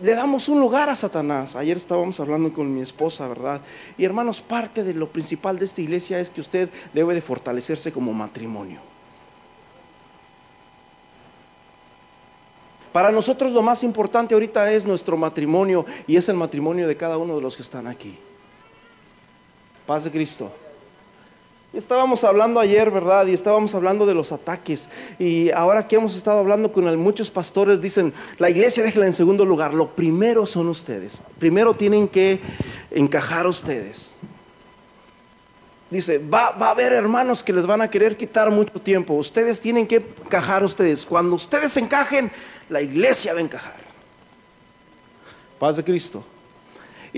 le 0.00 0.14
damos 0.14 0.48
un 0.48 0.60
lugar 0.60 0.88
a 0.88 0.94
Satanás. 0.94 1.56
Ayer 1.56 1.76
estábamos 1.76 2.20
hablando 2.20 2.52
con 2.52 2.72
mi 2.72 2.82
esposa, 2.82 3.26
¿verdad? 3.26 3.60
Y 3.98 4.04
hermanos, 4.04 4.40
parte 4.40 4.84
de 4.84 4.94
lo 4.94 5.08
principal 5.08 5.58
de 5.58 5.64
esta 5.64 5.80
iglesia 5.80 6.20
es 6.20 6.30
que 6.30 6.40
usted 6.40 6.68
debe 6.92 7.14
de 7.14 7.22
fortalecerse 7.22 7.90
como 7.92 8.12
matrimonio. 8.12 8.80
Para 12.92 13.10
nosotros 13.10 13.52
lo 13.52 13.62
más 13.62 13.82
importante 13.82 14.34
ahorita 14.34 14.70
es 14.72 14.86
nuestro 14.86 15.16
matrimonio 15.16 15.84
y 16.06 16.16
es 16.16 16.28
el 16.28 16.36
matrimonio 16.36 16.86
de 16.86 16.96
cada 16.96 17.18
uno 17.18 17.34
de 17.36 17.42
los 17.42 17.56
que 17.56 17.62
están 17.62 17.86
aquí. 17.86 18.16
Paz 19.86 20.04
de 20.04 20.10
Cristo. 20.10 20.52
Estábamos 21.72 22.24
hablando 22.24 22.58
ayer, 22.58 22.90
¿verdad? 22.90 23.26
Y 23.26 23.34
estábamos 23.34 23.74
hablando 23.74 24.06
de 24.06 24.14
los 24.14 24.32
ataques. 24.32 24.88
Y 25.18 25.50
ahora 25.50 25.86
que 25.86 25.96
hemos 25.96 26.16
estado 26.16 26.38
hablando 26.38 26.72
con 26.72 26.96
muchos 26.98 27.30
pastores, 27.30 27.80
dicen, 27.80 28.14
la 28.38 28.48
iglesia 28.48 28.82
déjela 28.82 29.06
en 29.06 29.12
segundo 29.12 29.44
lugar. 29.44 29.74
Lo 29.74 29.94
primero 29.94 30.46
son 30.46 30.68
ustedes. 30.68 31.22
Primero 31.38 31.74
tienen 31.74 32.08
que 32.08 32.40
encajar 32.90 33.46
ustedes. 33.46 34.14
Dice, 35.90 36.18
va, 36.18 36.52
va, 36.52 36.68
a 36.68 36.70
haber 36.70 36.92
hermanos 36.92 37.44
que 37.44 37.52
les 37.52 37.66
van 37.66 37.82
a 37.82 37.90
querer 37.90 38.16
quitar 38.16 38.50
mucho 38.50 38.80
tiempo. 38.80 39.14
Ustedes 39.14 39.60
tienen 39.60 39.86
que 39.86 39.96
encajar 39.96 40.64
ustedes. 40.64 41.04
Cuando 41.04 41.36
ustedes 41.36 41.76
encajen, 41.76 42.30
la 42.70 42.80
iglesia 42.80 43.34
va 43.34 43.38
a 43.38 43.42
encajar. 43.42 43.80
Paz 45.58 45.76
de 45.76 45.84
Cristo. 45.84 46.24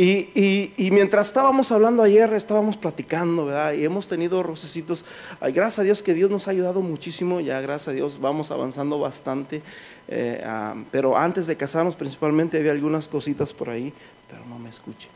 Y, 0.01 0.91
mientras 0.93 1.27
estábamos 1.27 1.73
hablando 1.73 2.05
ayer, 2.05 2.33
estábamos 2.33 2.77
platicando, 2.77 3.47
¿verdad? 3.47 3.73
Y 3.73 3.85
hemos 3.85 4.07
tenido 4.07 4.45
rocecitos. 4.45 5.05
Ay, 5.41 5.51
gracias 5.51 5.81
a 5.81 5.83
Dios 5.83 6.05
que 6.05 6.15
Dios 6.15 6.31
nos 6.31 6.47
ha 6.47 6.53
ayudado 6.53 6.83
muchísimo. 6.83 7.41
Ya, 7.41 7.61
gracias 7.61 7.89
a 7.89 7.93
Dios, 7.93 8.21
vamos 8.21 8.53
avanzando 8.53 9.01
bastante. 9.01 9.61
Eh, 10.07 10.41
ah, 10.47 10.77
pero 10.93 11.19
antes 11.19 11.49
de 11.49 11.57
casarnos, 11.57 11.97
principalmente, 11.97 12.59
había 12.59 12.71
algunas 12.71 13.09
cositas 13.09 13.53
por 13.53 13.71
ahí, 13.71 13.93
pero 14.31 14.47
no 14.47 14.57
me 14.61 14.71
escuche. 14.71 15.09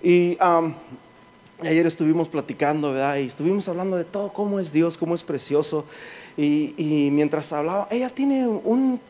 Y 0.00 0.38
ayer 1.60 1.86
estuvimos 1.88 2.28
platicando, 2.28 2.92
¿verdad? 2.92 3.16
Y 3.16 3.26
estuvimos 3.26 3.68
hablando 3.68 3.96
de 3.96 4.04
todo, 4.04 4.32
cómo 4.32 4.60
es 4.60 4.72
Dios, 4.72 4.96
cómo 4.96 5.16
es 5.16 5.24
precioso. 5.24 5.86
Y, 6.36 7.08
mientras 7.10 7.52
hablaba, 7.52 7.88
ella 7.90 8.10
tiene 8.10 8.46
un, 8.46 9.00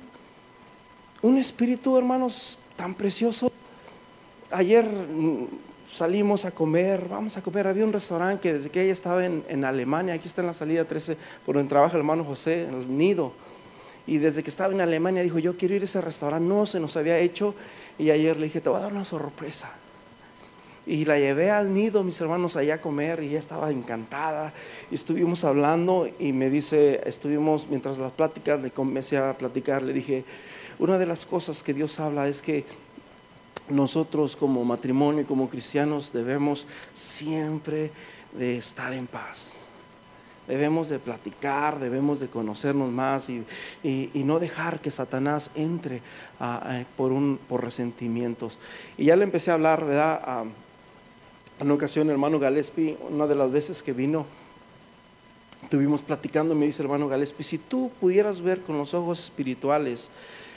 un 1.21 1.37
espíritu, 1.37 1.99
hermanos, 1.99 2.59
tan 2.75 2.95
precioso. 2.95 3.53
Ayer 4.55 4.85
mm, 4.85 5.49
salimos 5.85 6.45
a 6.45 6.53
comer, 6.53 7.09
vamos 7.09 7.37
a 7.37 7.43
comer, 7.43 7.67
había 7.67 7.85
un 7.85 7.93
restaurante 7.93 8.41
que 8.41 8.53
desde 8.53 8.71
que 8.71 8.83
ella 8.83 8.93
estaba 8.93 9.27
en, 9.27 9.65
Alemania, 9.65 10.15
aquí 10.15 10.29
está 10.29 10.43
en 10.43 10.47
la 10.47 10.55
salida 10.55 10.85
13, 10.85 11.17
por 11.45 11.57
donde 11.57 11.69
trabaja 11.69 11.95
el 11.95 12.03
hermano 12.03 12.25
José, 12.25 12.69
en 12.69 12.75
el 12.75 12.97
nido. 12.97 13.33
Y 14.07 14.19
desde 14.19 14.45
que 14.45 14.51
estaba 14.51 14.73
en 14.73 14.81
Alemania 14.81 15.25
dijo, 15.25 15.41
yo 15.41 15.57
quiero 15.57 15.75
ir 15.75 15.83
a 15.83 15.87
ese 15.87 16.01
restaurante, 16.01 16.47
no 16.47 16.67
se 16.67 16.79
nos 16.79 16.97
había 16.97 17.19
hecho. 17.19 17.57
Y 17.99 18.11
ayer 18.11 18.37
le 18.37 18.45
dije, 18.45 18.61
te 18.61 18.69
voy 18.69 18.79
a 18.79 18.83
dar 18.83 18.93
una 18.93 19.05
sorpresa. 19.05 19.75
Y 20.87 21.05
la 21.05 21.19
llevé 21.19 21.51
al 21.51 21.75
nido, 21.75 22.05
mis 22.05 22.21
hermanos, 22.21 22.55
allá 22.55 22.75
a 22.75 22.81
comer 22.81 23.25
y 23.25 23.31
ella 23.31 23.41
estaba 23.41 23.73
encantada. 23.73 24.55
Y 24.89 24.95
estuvimos 24.95 25.43
hablando 25.43 26.09
y 26.21 26.33
me 26.33 26.49
dice, 26.49 27.01
estuvimos, 27.07 27.67
mientras 27.71 27.99
las 27.99 28.13
pláticas, 28.13 28.63
le 28.63 28.71
comencé 28.71 29.17
a 29.17 29.37
platicar, 29.37 29.83
le 29.83 29.93
dije, 29.93 30.25
una 30.79 30.97
de 30.97 31.07
las 31.07 31.27
cosas 31.27 31.65
que 31.65 31.75
Dios 31.75 31.99
habla 31.99 32.29
es 32.29 32.41
que 32.41 32.65
nosotros 33.69 34.37
como 34.37 34.65
matrimonio 34.65 35.23
y 35.23 35.25
como 35.25 35.49
cristianos 35.49 36.13
debemos 36.13 36.67
siempre 36.93 37.91
de 38.37 38.59
estar 38.59 38.93
en 38.93 39.07
paz. 39.07 39.61
Debemos 40.47 40.91
de 40.91 40.99
platicar, 40.99 41.79
debemos 41.79 42.21
de 42.21 42.29
conocernos 42.29 42.91
más 42.91 43.31
y, 43.31 43.45
no 44.15 44.39
dejar 44.39 44.81
que 44.81 44.91
Satanás 44.91 45.53
entre 45.55 46.03
por, 46.97 47.13
un, 47.13 47.39
por 47.49 47.65
resentimientos. 47.65 48.59
Y 48.99 49.07
ya 49.07 49.17
le 49.17 49.25
empecé 49.25 49.51
a 49.51 49.55
hablar, 49.55 49.87
¿verdad? 49.87 50.45
En 51.59 51.67
una 51.67 51.75
ocasión, 51.75 52.11
hermano 52.11 52.39
Gillespie, 52.39 52.99
una 53.09 53.27
de 53.27 53.37
las 53.37 53.51
veces 53.51 53.83
que 53.83 53.95
vino, 53.95 54.27
estuvimos 55.63 56.03
platicando 56.03 56.53
y 56.55 56.59
me 56.59 56.67
dice 56.67 56.83
hermano 56.83 57.09
Gillespie, 57.09 57.45
si 57.45 57.59
tú 57.59 57.91
pudieras 57.99 58.43
ver 58.43 58.61
con 58.61 58.77
los 58.77 58.93
ojos 58.93 59.21
espirituales 59.21 60.11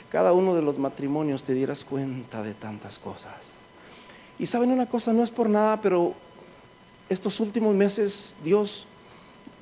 cada 0.09 0.33
uno 0.33 0.55
de 0.55 0.61
los 0.61 0.79
matrimonios, 0.79 1.43
te 1.43 1.53
dieras 1.53 1.83
cuenta 1.83 2.43
de 2.43 2.53
tantas 2.53 2.99
cosas. 2.99 3.53
Y 4.39 4.45
saben 4.45 4.71
una 4.71 4.87
cosa, 4.87 5.13
no 5.13 5.23
es 5.23 5.31
por 5.31 5.49
nada, 5.49 5.81
pero 5.81 6.13
estos 7.09 7.39
últimos 7.39 7.73
meses 7.73 8.37
Dios, 8.43 8.85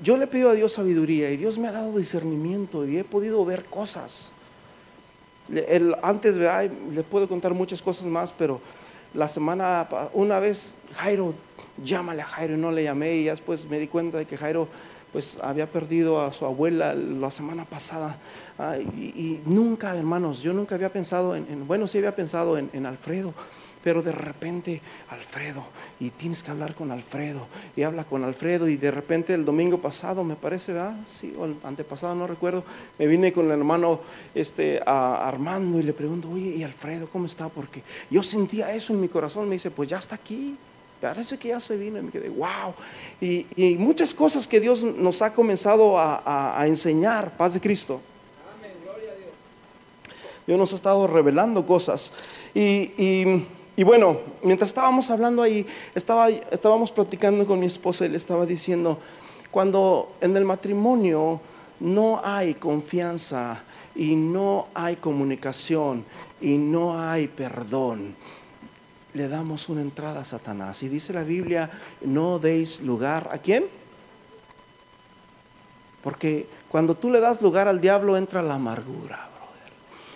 yo 0.01 0.17
le 0.17 0.27
pido 0.27 0.49
a 0.49 0.53
Dios 0.53 0.73
sabiduría 0.73 1.31
y 1.31 1.38
Dios 1.38 1.58
me 1.58 1.67
ha 1.67 1.71
dado 1.71 1.97
discernimiento 1.97 2.86
y 2.86 2.97
he 2.97 3.03
podido 3.03 3.43
ver 3.45 3.65
cosas. 3.65 4.31
El, 5.49 5.95
antes 6.01 6.36
le 6.36 7.03
puedo 7.03 7.27
contar 7.27 7.53
muchas 7.53 7.81
cosas 7.81 8.08
más, 8.08 8.34
pero 8.34 8.60
la 9.13 9.27
semana, 9.27 9.88
una 10.13 10.39
vez 10.39 10.75
Jairo, 10.95 11.34
llámale 11.84 12.21
a 12.21 12.25
Jairo, 12.25 12.55
y 12.55 12.58
no 12.58 12.71
le 12.71 12.84
llamé 12.84 13.15
y 13.15 13.23
después 13.25 13.69
me 13.69 13.79
di 13.79 13.88
cuenta 13.88 14.17
de 14.17 14.25
que 14.25 14.38
Jairo 14.38 14.67
pues 15.15 15.39
había 15.41 15.71
perdido 15.71 16.19
a 16.19 16.34
su 16.34 16.45
abuela 16.45 16.93
la 16.93 17.32
semana 17.32 17.63
pasada 17.63 18.17
y, 18.97 19.39
nunca, 19.45 19.95
hermanos, 19.95 20.41
yo 20.41 20.51
nunca 20.51 20.75
había 20.75 20.91
pensado 20.91 21.38
en, 21.38 21.65
bueno, 21.65 21.88
sí 21.88 21.99
había 21.99 22.13
pensado 22.13 22.58
en 22.58 22.86
Alfredo, 22.86 23.34
pero 23.82 24.01
de 24.01 24.12
repente, 24.12 24.82
Alfredo, 25.08 25.63
y 26.01 26.10
tienes 26.10 26.43
que 26.43 26.51
hablar 26.51 26.75
con 26.75 26.91
Alfredo, 26.91 27.47
y 27.78 27.84
habla 27.84 28.04
con 28.04 28.25
Alfredo, 28.25 28.67
y 28.67 28.75
de 28.75 28.91
repente 28.91 29.34
el 29.34 29.45
domingo 29.45 29.80
pasado, 29.80 30.25
me 30.25 30.36
parece, 30.36 30.73
¿verdad? 30.73 30.97
Sí, 31.08 31.34
o 31.39 31.45
el 31.45 31.56
antepasado, 31.63 32.13
no 32.13 32.28
recuerdo, 32.28 32.65
me 32.99 33.08
vine 33.08 33.32
con 33.32 33.45
el 33.45 33.51
hermano 33.54 34.01
este, 34.34 34.82
Armando 34.86 35.80
y 35.80 35.84
le 35.84 35.93
pregunto, 35.93 36.30
oye, 36.30 36.58
¿y 36.58 36.63
Alfredo 36.63 37.08
cómo 37.08 37.25
está? 37.25 37.47
Porque 37.47 37.84
yo 38.12 38.21
sentía 38.21 38.73
eso 38.73 38.91
en 38.91 38.99
mi 38.99 39.08
corazón, 39.08 39.47
me 39.47 39.56
dice, 39.56 39.71
pues 39.71 39.88
ya 39.88 39.97
está 39.97 40.15
aquí. 40.15 40.58
Parece 41.01 41.38
que 41.38 41.49
ya 41.49 41.60
se 41.60 41.77
vino 41.77 41.99
y 41.99 42.01
me 42.01 42.12
quedé, 42.12 42.29
wow. 42.29 42.73
Y, 43.21 43.75
muchas 43.77 44.13
cosas 44.13 44.47
que 44.47 44.60
Dios 44.60 44.84
nos 44.84 45.21
ha 45.21 45.34
comenzado 45.34 45.99
a, 45.99 46.63
enseñar, 46.65 47.38
paz 47.38 47.53
de 47.53 47.62
Cristo. 47.62 48.01
Amén, 48.58 48.73
gloria 48.84 49.12
a 49.12 49.15
Dios. 49.15 49.29
Dios 50.47 50.58
nos 50.58 50.73
ha 50.73 50.75
estado 50.75 51.08
revelando 51.08 51.65
cosas. 51.65 52.13
y 52.53 53.43
y 53.77 53.84
bueno, 53.84 54.19
mientras 54.41 54.69
estábamos 54.69 55.12
hablando 55.12 55.41
ahí, 55.41 55.65
estaba, 55.93 56.29
estábamos 56.29 56.91
platicando 56.91 57.45
con 57.45 57.60
mi 57.60 57.65
esposa 57.65 58.05
y 58.05 58.10
le 58.10 58.17
estaba 58.17 58.45
diciendo, 58.45 58.99
cuando 59.51 60.13
en 60.21 60.38
el 60.38 60.45
matrimonio 60.45 61.41
no 61.81 62.21
hay 62.23 62.53
confianza 62.53 63.63
y 63.93 64.15
no 64.15 64.67
hay 64.73 64.95
comunicación 64.95 66.05
y 66.39 66.58
no 66.58 66.97
hay 66.97 67.27
perdón, 67.27 68.15
le 69.15 69.30
damos 69.30 69.69
una 69.69 69.82
entrada 69.82 70.21
a 70.21 70.25
Satanás. 70.25 70.84
Y 70.84 70.89
dice 70.89 71.13
la 71.13 71.23
Biblia, 71.23 71.71
no 72.01 72.38
deis 72.38 72.82
lugar 72.82 73.30
a 73.32 73.38
quién. 73.38 73.65
Porque 76.04 76.47
cuando 76.69 76.95
tú 76.95 77.10
le 77.10 77.19
das 77.19 77.41
lugar 77.41 77.67
al 77.67 77.82
diablo 77.82 78.15
entra 78.15 78.43
la 78.43 78.56
amargura 78.56 79.30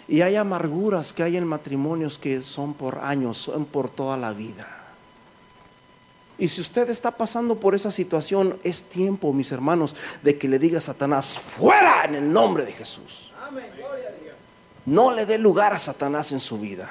Y 0.08 0.22
hay 0.22 0.36
amarguras 0.36 1.14
que 1.14 1.24
hay 1.24 1.38
en 1.38 1.48
matrimonios 1.48 2.20
que 2.20 2.42
son 2.42 2.74
por 2.74 3.00
años, 3.00 3.38
son 3.38 3.66
por 3.66 3.90
toda 3.90 4.18
la 4.18 4.34
vida. 4.34 4.68
Y 6.38 6.48
si 6.48 6.62
usted 6.62 6.90
está 6.90 7.12
pasando 7.12 7.60
por 7.60 7.76
esa 7.76 7.92
situación, 7.92 8.60
es 8.64 8.90
tiempo, 8.90 9.34
mis 9.34 9.52
hermanos, 9.52 9.96
de 10.24 10.38
que 10.38 10.48
le 10.48 10.60
diga 10.60 10.78
a 10.78 10.82
Satanás, 10.82 11.40
fuera 11.40 12.06
en 12.06 12.16
el 12.16 12.32
nombre 12.32 12.66
de 12.66 12.72
Jesús. 12.74 13.32
No 14.86 15.14
le 15.14 15.26
dé 15.26 15.38
lugar 15.38 15.74
a 15.74 15.80
Satanás 15.80 16.32
en 16.32 16.40
su 16.40 16.60
vida. 16.60 16.90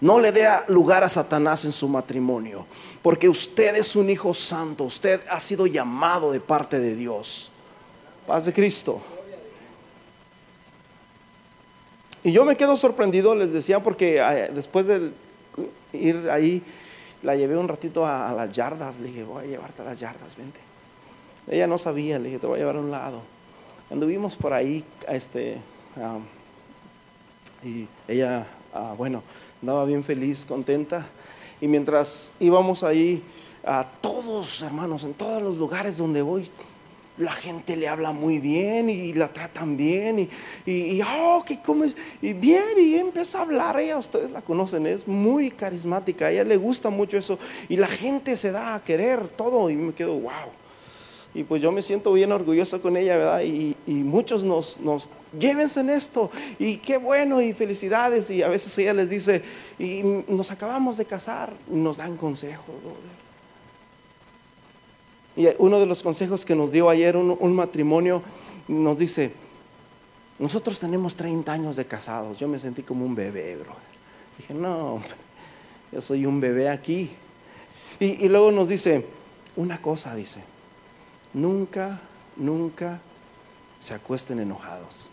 No 0.00 0.20
le 0.20 0.32
dé 0.32 0.46
lugar 0.68 1.04
a 1.04 1.08
Satanás 1.08 1.64
en 1.64 1.72
su 1.72 1.88
matrimonio. 1.88 2.66
Porque 3.02 3.28
usted 3.28 3.76
es 3.76 3.96
un 3.96 4.10
hijo 4.10 4.34
santo. 4.34 4.84
Usted 4.84 5.20
ha 5.30 5.40
sido 5.40 5.66
llamado 5.66 6.32
de 6.32 6.40
parte 6.40 6.78
de 6.78 6.94
Dios. 6.94 7.50
Paz 8.26 8.44
de 8.46 8.52
Cristo. 8.52 9.00
Y 12.22 12.32
yo 12.32 12.44
me 12.44 12.56
quedo 12.56 12.76
sorprendido, 12.76 13.36
les 13.36 13.52
decía, 13.52 13.80
porque 13.80 14.18
eh, 14.18 14.50
después 14.52 14.86
de 14.86 15.12
ir 15.92 16.28
ahí, 16.28 16.60
la 17.22 17.36
llevé 17.36 17.56
un 17.56 17.68
ratito 17.68 18.04
a, 18.04 18.32
las 18.32 18.52
yardas. 18.52 18.98
Le 18.98 19.08
dije, 19.08 19.24
voy 19.24 19.44
a 19.44 19.46
llevarte 19.46 19.82
a 19.82 19.84
las 19.84 20.00
yardas, 20.00 20.36
vente. 20.36 20.60
Ella 21.48 21.66
no 21.66 21.78
sabía, 21.78 22.18
le 22.18 22.24
dije, 22.24 22.40
te 22.40 22.46
voy 22.46 22.56
a 22.56 22.58
llevar 22.60 22.76
a 22.76 22.80
un 22.80 22.90
lado. 22.90 23.22
Anduvimos 23.90 24.34
por 24.34 24.52
ahí, 24.52 24.84
este, 25.08 25.60
y 27.62 27.86
ella, 28.08 28.46
ah, 28.76 28.94
bueno, 28.96 29.22
andaba 29.60 29.84
bien 29.84 30.04
feliz, 30.04 30.44
contenta. 30.44 31.06
Y 31.60 31.68
mientras 31.68 32.32
íbamos 32.40 32.82
ahí, 32.82 33.22
a 33.64 33.84
todos, 34.00 34.62
hermanos, 34.62 35.04
en 35.04 35.14
todos 35.14 35.42
los 35.42 35.58
lugares 35.58 35.96
donde 35.96 36.22
voy, 36.22 36.48
la 37.18 37.32
gente 37.32 37.76
le 37.76 37.88
habla 37.88 38.12
muy 38.12 38.38
bien 38.38 38.90
y 38.90 39.14
la 39.14 39.28
tratan 39.28 39.76
bien 39.76 40.28
y, 40.66 41.00
oh, 41.02 41.42
que 41.46 41.60
comes, 41.60 41.96
y 42.20 42.32
bien, 42.34 42.78
y 42.78 42.96
empieza 42.96 43.38
a 43.38 43.42
hablar, 43.42 43.78
ella, 43.80 43.96
ustedes 43.96 44.30
la 44.30 44.42
conocen, 44.42 44.86
es 44.86 45.08
muy 45.08 45.50
carismática, 45.50 46.30
ella 46.30 46.44
le 46.44 46.56
gusta 46.56 46.90
mucho 46.90 47.16
eso 47.16 47.38
y 47.68 47.76
la 47.76 47.86
gente 47.86 48.36
se 48.36 48.52
da 48.52 48.74
a 48.74 48.84
querer 48.84 49.28
todo 49.30 49.70
y 49.70 49.76
me 49.76 49.94
quedo, 49.94 50.14
wow. 50.14 50.52
Y 51.36 51.44
pues 51.44 51.60
yo 51.60 51.70
me 51.70 51.82
siento 51.82 52.14
bien 52.14 52.32
orgulloso 52.32 52.80
con 52.80 52.96
ella, 52.96 53.18
¿verdad? 53.18 53.42
Y, 53.42 53.76
y 53.86 53.92
muchos 53.92 54.42
nos, 54.42 54.80
nos, 54.80 55.10
llévense 55.38 55.80
en 55.80 55.90
esto, 55.90 56.30
y 56.58 56.78
qué 56.78 56.96
bueno, 56.96 57.42
y 57.42 57.52
felicidades, 57.52 58.30
y 58.30 58.42
a 58.42 58.48
veces 58.48 58.76
ella 58.78 58.94
les 58.94 59.10
dice, 59.10 59.42
y 59.78 60.00
nos 60.28 60.50
acabamos 60.50 60.96
de 60.96 61.04
casar, 61.04 61.52
nos 61.68 61.98
dan 61.98 62.16
consejos, 62.16 62.74
y 65.36 65.46
uno 65.58 65.78
de 65.78 65.84
los 65.84 66.02
consejos 66.02 66.46
que 66.46 66.54
nos 66.54 66.72
dio 66.72 66.88
ayer 66.88 67.18
un, 67.18 67.54
matrimonio 67.54 68.22
nos 68.66 68.96
dice, 68.96 69.30
nosotros 70.38 70.80
tenemos 70.80 71.16
30 71.16 71.52
años 71.52 71.76
de 71.76 71.84
casados. 71.84 72.38
Yo 72.38 72.48
me 72.48 72.58
sentí 72.58 72.82
como 72.82 73.04
un 73.04 73.14
bebé, 73.14 73.56
bro. 73.56 73.76
Dije, 74.38 74.54
no, 74.54 75.02
yo 75.92 76.00
soy 76.00 76.24
un 76.24 76.40
bebé 76.40 76.70
aquí. 76.70 77.10
Y, 78.00 78.24
y 78.24 78.28
luego 78.30 78.50
nos 78.50 78.70
dice, 78.70 79.04
una 79.56 79.82
cosa, 79.82 80.14
dice, 80.14 80.42
nunca, 81.36 82.00
nunca 82.36 83.00
se 83.78 83.94
acuesten 83.94 84.40
enojados. 84.40 85.08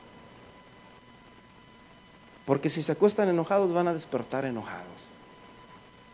Porque 2.46 2.70
si 2.70 2.82
se 2.82 2.94
acuestan 2.94 3.30
enojados 3.30 3.72
van 3.74 3.88
a 3.88 3.94
despertar 3.94 4.46
enojados 4.46 5.08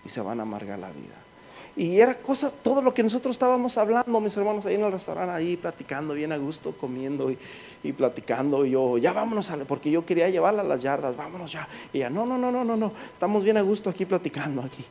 y 0.03 0.09
se 0.09 0.21
van 0.21 0.39
a 0.39 0.43
amargar 0.43 0.79
la 0.79 0.89
vida. 0.89 1.15
Y 1.75 1.99
era 1.99 2.15
cosa, 2.15 2.51
todo 2.51 2.81
lo 2.81 2.93
que 2.93 3.03
nosotros 3.03 3.35
estábamos 3.35 3.77
hablando, 3.77 4.19
mis 4.19 4.35
hermanos, 4.35 4.65
ahí 4.65 4.75
en 4.75 4.83
el 4.83 4.91
restaurante, 4.91 5.33
ahí 5.33 5.55
platicando 5.55 6.13
bien 6.13 6.31
a 6.31 6.37
gusto, 6.37 6.75
comiendo 6.75 7.31
y, 7.31 7.93
platicando. 7.93 8.65
Y 8.65 8.71
yo, 8.71 8.97
ya 8.97 9.13
vámonos, 9.13 9.51
porque 9.67 9.89
yo 9.89 10.05
quería 10.05 10.29
llevarla 10.29 10.61
a 10.61 10.65
las 10.65 10.81
yardas, 10.81 11.15
vámonos 11.15 11.51
ya. 11.51 11.67
Y 11.93 11.99
ella, 11.99 12.09
no, 12.09 12.25
no, 12.25 12.37
no, 12.37 12.51
no, 12.51 12.65
no, 12.65 12.75
no, 12.75 12.91
estamos 13.13 13.43
bien 13.43 13.57
a 13.57 13.61
gusto 13.61 13.89
aquí 13.89 14.05
platicando 14.05 14.63
aquí. 14.63 14.83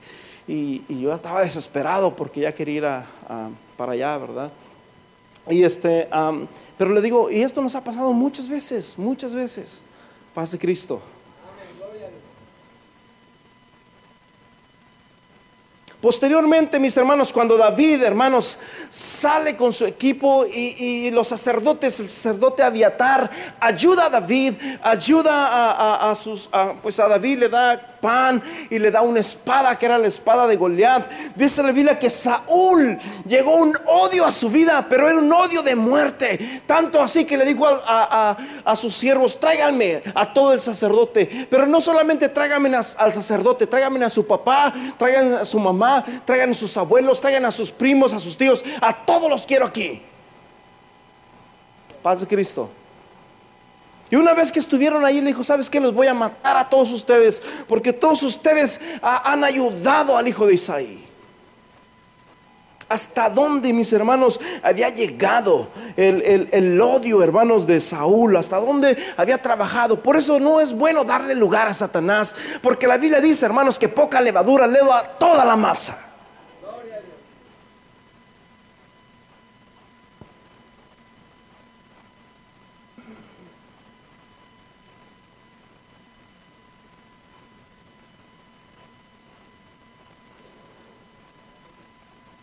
Y, 0.46 1.00
yo 1.00 1.12
estaba 1.12 1.42
desesperado 1.42 2.16
porque 2.16 2.40
ya 2.40 2.54
quería 2.54 2.76
ir 2.76 3.46
para 3.76 3.92
allá, 3.92 4.16
¿verdad? 4.16 4.52
Y 5.50 5.62
este, 5.62 6.08
pero 6.76 6.92
le 6.92 7.00
digo, 7.00 7.30
y 7.30 7.42
esto 7.42 7.62
nos 7.62 7.74
ha 7.74 7.82
pasado 7.82 8.12
muchas 8.12 8.48
veces, 8.48 8.98
muchas 8.98 9.32
veces. 9.32 9.82
Paz 10.34 10.52
de 10.52 10.58
Cristo. 10.58 11.00
Posteriormente, 16.00 16.78
mis 16.78 16.96
hermanos, 16.96 17.32
cuando 17.32 17.56
David, 17.56 18.04
hermanos, 18.04 18.60
sale 18.88 19.56
con 19.56 19.72
su 19.72 19.84
equipo 19.84 20.46
y, 20.46 21.10
los 21.10 21.26
sacerdotes, 21.26 21.98
el 21.98 22.08
sacerdote 22.08 22.62
Abiatar, 22.62 23.28
ayuda 23.58 24.06
a 24.06 24.10
David, 24.10 24.54
ayuda 24.80 26.08
a, 26.08 26.14
sus, 26.14 26.48
pues 26.82 27.00
a 27.00 27.08
David 27.08 27.38
le 27.38 27.48
da 27.48 27.97
pan 28.00 28.42
y 28.70 28.78
le 28.78 28.90
da 28.90 29.02
una 29.02 29.20
espada 29.20 29.78
que 29.78 29.86
era 29.86 29.98
la 29.98 30.08
espada 30.08 30.46
de 30.46 30.56
Goliat. 30.56 31.10
Dice 31.34 31.62
la 31.62 31.72
Biblia 31.72 31.98
que 31.98 32.10
Saúl 32.10 32.98
llegó 33.26 33.56
un 33.56 33.74
odio 33.86 34.24
a 34.24 34.30
su 34.30 34.50
vida, 34.50 34.86
pero 34.88 35.08
era 35.08 35.18
un 35.18 35.32
odio 35.32 35.62
de 35.62 35.74
muerte. 35.74 36.62
Tanto 36.66 37.00
así 37.00 37.24
que 37.24 37.36
le 37.36 37.44
dijo 37.44 37.66
a, 37.66 38.36
sus 38.76 38.94
siervos, 38.94 39.40
tráiganme 39.40 40.02
a 40.14 40.32
todo 40.32 40.52
el 40.52 40.60
sacerdote. 40.60 41.48
Pero 41.50 41.66
no 41.66 41.80
solamente 41.80 42.28
tráiganme 42.28 42.74
al 42.74 43.14
sacerdote, 43.14 43.66
tráiganme 43.66 44.04
a 44.04 44.10
su 44.10 44.26
papá, 44.26 44.72
traigan 44.98 45.34
a 45.34 45.44
su 45.44 45.58
mamá 45.58 46.04
traigan 46.24 46.50
a 46.50 46.54
sus 46.54 46.76
abuelos, 46.76 47.20
traigan 47.20 47.44
a 47.44 47.52
sus 47.52 47.70
primos, 47.70 48.12
a 48.12 48.20
sus 48.20 48.36
tíos, 48.36 48.64
a 48.80 48.94
todos 49.04 49.30
los 49.30 49.46
quiero 49.46 49.66
aquí. 49.66 50.02
Paz 52.02 52.20
de 52.20 52.26
Cristo. 52.26 52.70
Y 54.10 54.16
una 54.16 54.34
vez 54.34 54.52
que 54.52 54.58
estuvieron 54.58 55.04
ahí, 55.04 55.20
le 55.20 55.28
dijo, 55.28 55.44
¿sabes 55.44 55.68
qué? 55.68 55.80
Los 55.80 55.94
voy 55.94 56.06
a 56.06 56.14
matar 56.14 56.56
a 56.56 56.68
todos 56.68 56.92
ustedes, 56.92 57.42
porque 57.68 57.92
todos 57.92 58.22
ustedes 58.22 58.80
han 59.02 59.44
ayudado 59.44 60.16
al 60.16 60.26
hijo 60.26 60.46
de 60.46 60.54
Isaí 60.54 61.08
hasta 62.88 63.28
dónde, 63.28 63.72
mis 63.72 63.92
hermanos, 63.92 64.40
había 64.62 64.88
llegado 64.88 65.68
el, 65.96 66.80
odio, 66.80 67.22
hermanos, 67.22 67.66
de 67.66 67.80
Saúl, 67.80 68.36
hasta 68.36 68.58
dónde 68.58 68.96
había 69.16 69.38
trabajado. 69.38 70.02
Por 70.02 70.16
eso 70.16 70.40
no 70.40 70.60
es 70.60 70.72
bueno 70.72 71.04
darle 71.04 71.34
lugar 71.34 71.68
a 71.68 71.74
Satanás, 71.74 72.34
porque 72.62 72.86
la 72.86 72.96
Biblia 72.96 73.20
dice, 73.20 73.44
hermanos, 73.44 73.78
que 73.78 73.88
poca 73.88 74.20
levadura 74.20 74.66
le 74.66 74.78
da 74.80 74.98
a 74.98 75.02
toda 75.18 75.44
la 75.44 75.56
masa. 75.56 76.07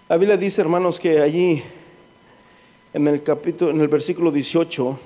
La 0.07 0.17
Biblia 0.17 0.37
dice, 0.37 0.61
hermanos, 0.61 0.99
que 0.99 1.19
allí 1.19 1.63
en 2.93 3.07
el 3.07 3.23
capítulo, 3.23 3.71
en 3.71 3.81
el 3.81 3.87
versículo 3.87 4.31
18 4.31 4.99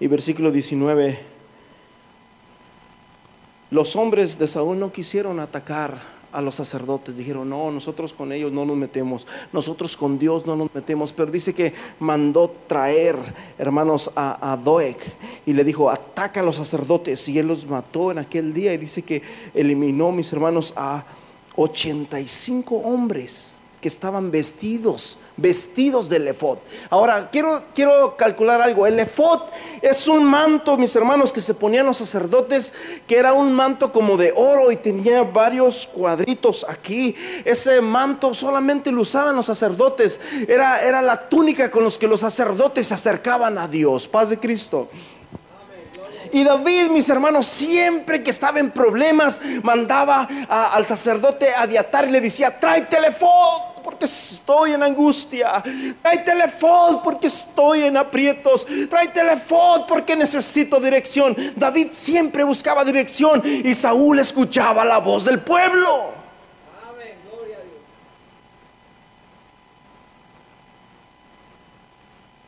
y 0.00 0.08
versículo 0.08 0.50
19, 0.50 1.16
los 3.70 3.94
hombres 3.94 4.36
de 4.36 4.48
Saúl 4.48 4.80
no 4.80 4.90
quisieron 4.90 5.38
atacar 5.38 6.00
a 6.32 6.42
los 6.42 6.56
sacerdotes. 6.56 7.16
Dijeron, 7.16 7.48
no, 7.48 7.70
nosotros 7.70 8.12
con 8.12 8.32
ellos 8.32 8.50
no 8.50 8.64
nos 8.64 8.76
metemos, 8.76 9.24
nosotros 9.52 9.96
con 9.96 10.18
Dios 10.18 10.46
no 10.46 10.56
nos 10.56 10.74
metemos. 10.74 11.12
Pero 11.12 11.30
dice 11.30 11.54
que 11.54 11.72
mandó 12.00 12.52
traer, 12.66 13.14
hermanos, 13.56 14.10
a, 14.16 14.50
a 14.50 14.56
Doeg 14.56 14.96
y 15.46 15.52
le 15.52 15.62
dijo, 15.62 15.90
ataca 15.90 16.40
a 16.40 16.42
los 16.42 16.56
sacerdotes. 16.56 17.28
Y 17.28 17.38
él 17.38 17.46
los 17.46 17.68
mató 17.68 18.10
en 18.10 18.18
aquel 18.18 18.52
día 18.52 18.74
y 18.74 18.78
dice 18.78 19.02
que 19.02 19.22
eliminó, 19.54 20.10
mis 20.10 20.32
hermanos, 20.32 20.74
a 20.76 21.04
85 21.54 22.78
hombres 22.78 23.54
que 23.80 23.88
estaban 23.88 24.30
vestidos, 24.30 25.18
vestidos 25.36 26.08
del 26.08 26.28
efod. 26.28 26.58
Ahora, 26.90 27.30
quiero, 27.30 27.62
quiero 27.74 28.16
calcular 28.16 28.60
algo. 28.60 28.86
El 28.86 28.98
efod 28.98 29.40
es 29.80 30.08
un 30.08 30.24
manto, 30.24 30.76
mis 30.76 30.94
hermanos, 30.96 31.32
que 31.32 31.40
se 31.40 31.54
ponían 31.54 31.86
los 31.86 31.98
sacerdotes, 31.98 32.72
que 33.06 33.16
era 33.16 33.32
un 33.32 33.52
manto 33.52 33.92
como 33.92 34.16
de 34.16 34.32
oro 34.34 34.72
y 34.72 34.76
tenía 34.76 35.22
varios 35.22 35.86
cuadritos 35.86 36.66
aquí. 36.68 37.14
Ese 37.44 37.80
manto 37.80 38.34
solamente 38.34 38.90
lo 38.90 39.02
usaban 39.02 39.36
los 39.36 39.46
sacerdotes. 39.46 40.20
Era, 40.48 40.80
era 40.80 41.00
la 41.00 41.28
túnica 41.28 41.70
con 41.70 41.84
los 41.84 41.98
que 41.98 42.08
los 42.08 42.20
sacerdotes 42.20 42.88
se 42.88 42.94
acercaban 42.94 43.58
a 43.58 43.68
Dios. 43.68 44.08
Paz 44.08 44.30
de 44.30 44.38
Cristo. 44.38 44.88
Y 46.32 46.44
David, 46.44 46.90
mis 46.90 47.08
hermanos, 47.08 47.46
siempre 47.46 48.22
que 48.22 48.30
estaba 48.30 48.60
en 48.60 48.70
problemas, 48.70 49.40
mandaba 49.62 50.28
al 50.48 50.86
sacerdote 50.86 51.48
a 51.54 51.66
diatar 51.66 52.08
y 52.08 52.10
le 52.10 52.20
decía, 52.20 52.58
trae 52.58 52.82
teléfono 52.82 53.68
porque 53.82 54.04
estoy 54.04 54.72
en 54.72 54.82
angustia. 54.82 55.62
Trae 56.02 56.18
teléfono 56.18 57.02
porque 57.02 57.26
estoy 57.26 57.84
en 57.84 57.96
aprietos. 57.96 58.66
Trae 58.90 59.08
teléfono 59.08 59.86
porque 59.86 60.14
necesito 60.14 60.78
dirección. 60.78 61.34
David 61.56 61.88
siempre 61.92 62.44
buscaba 62.44 62.84
dirección 62.84 63.42
y 63.44 63.72
Saúl 63.72 64.18
escuchaba 64.18 64.84
la 64.84 64.98
voz 64.98 65.24
del 65.24 65.40
pueblo. 65.40 66.17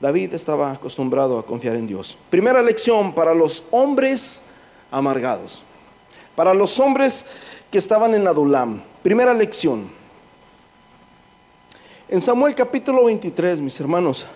David 0.00 0.32
estaba 0.32 0.72
acostumbrado 0.72 1.38
a 1.38 1.44
confiar 1.44 1.76
en 1.76 1.86
Dios. 1.86 2.16
Primera 2.30 2.62
lección 2.62 3.14
para 3.14 3.34
los 3.34 3.66
hombres 3.70 4.46
amargados. 4.90 5.62
Para 6.34 6.54
los 6.54 6.80
hombres 6.80 7.28
que 7.70 7.78
estaban 7.78 8.14
en 8.14 8.26
Adulam, 8.26 8.82
primera 9.02 9.34
lección. 9.34 9.90
En 12.08 12.20
Samuel 12.20 12.54
capítulo 12.54 13.04
23, 13.04 13.60
mis 13.60 13.78
hermanos, 13.78 14.26